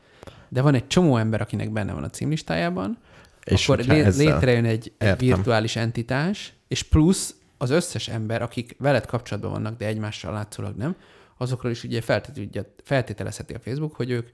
[0.49, 2.99] de van egy csomó ember, akinek benne van a címlistájában,
[3.45, 9.07] És akkor lé- létrejön egy, egy virtuális entitás, és plusz az összes ember, akik veled
[9.07, 10.97] kapcsolatban vannak, de egymással látszólag nem,
[11.37, 14.29] azokról is ugye feltétel- feltételezheti a Facebook, hogy ők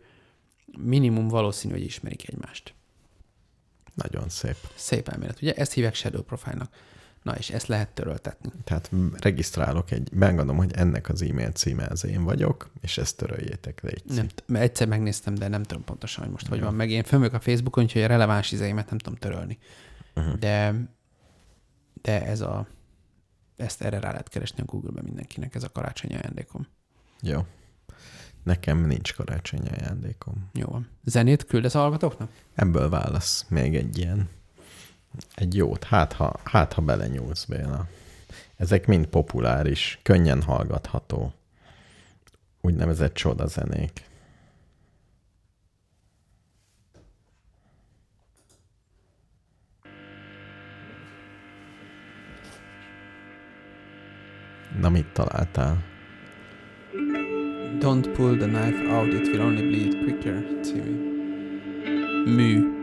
[0.78, 2.74] minimum valószínű, hogy ismerik egymást.
[3.94, 4.56] Nagyon szép.
[4.74, 5.55] Szép elmélet, ugye?
[5.55, 6.68] Ezt hívják shadow profile-nak.
[7.27, 8.51] Na, és ezt lehet töröltetni.
[8.65, 8.90] Tehát
[9.20, 14.03] regisztrálok egy, megadom, hogy ennek az e-mail címe az én vagyok, és ezt töröljétek, légy
[14.05, 16.65] Nem, t- mert egyszer megnéztem, de nem tudom pontosan, hogy most hogy Ja.
[16.65, 16.74] van.
[16.74, 19.59] Meg én fönvök a Facebookon, úgyhogy a releváns izeimet nem tudom törölni.
[20.15, 20.35] Uh-huh.
[20.35, 20.74] De,
[22.03, 22.66] de ez a,
[23.57, 26.66] ezt erre rá lehet keresni a Google-ben mindenkinek, ez a karácsonyi ajándékom.
[27.23, 27.47] Jó.
[28.43, 30.51] Nekem nincs karácsonyi ajándékom.
[30.53, 30.89] Jó van.
[31.05, 32.31] Zenét küldesz a hallgatóknak?
[32.55, 34.28] Ebből válasz még egy ilyen,
[35.35, 37.87] egy jót, hát ha, hát ha belenyúlsz, Béla.
[38.57, 41.33] Ezek mind populáris, könnyen hallgatható,
[42.61, 44.05] úgynevezett csodazenék.
[54.81, 55.85] Na, mit találtál?
[57.79, 61.15] Don't pull the knife out, it will only bleed quicker, című
[62.27, 62.76] mű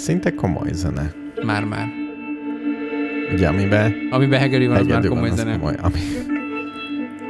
[0.00, 1.12] Szinte komoly zene.
[1.44, 1.88] Már-már.
[3.32, 5.52] Ugye, amiben Amiben hegedű van, az már van, komoly az zene.
[5.52, 5.74] komoly.
[5.82, 5.98] Ami,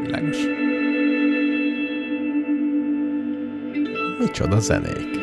[0.05, 0.37] Világos.
[4.19, 5.20] micsoda zenék.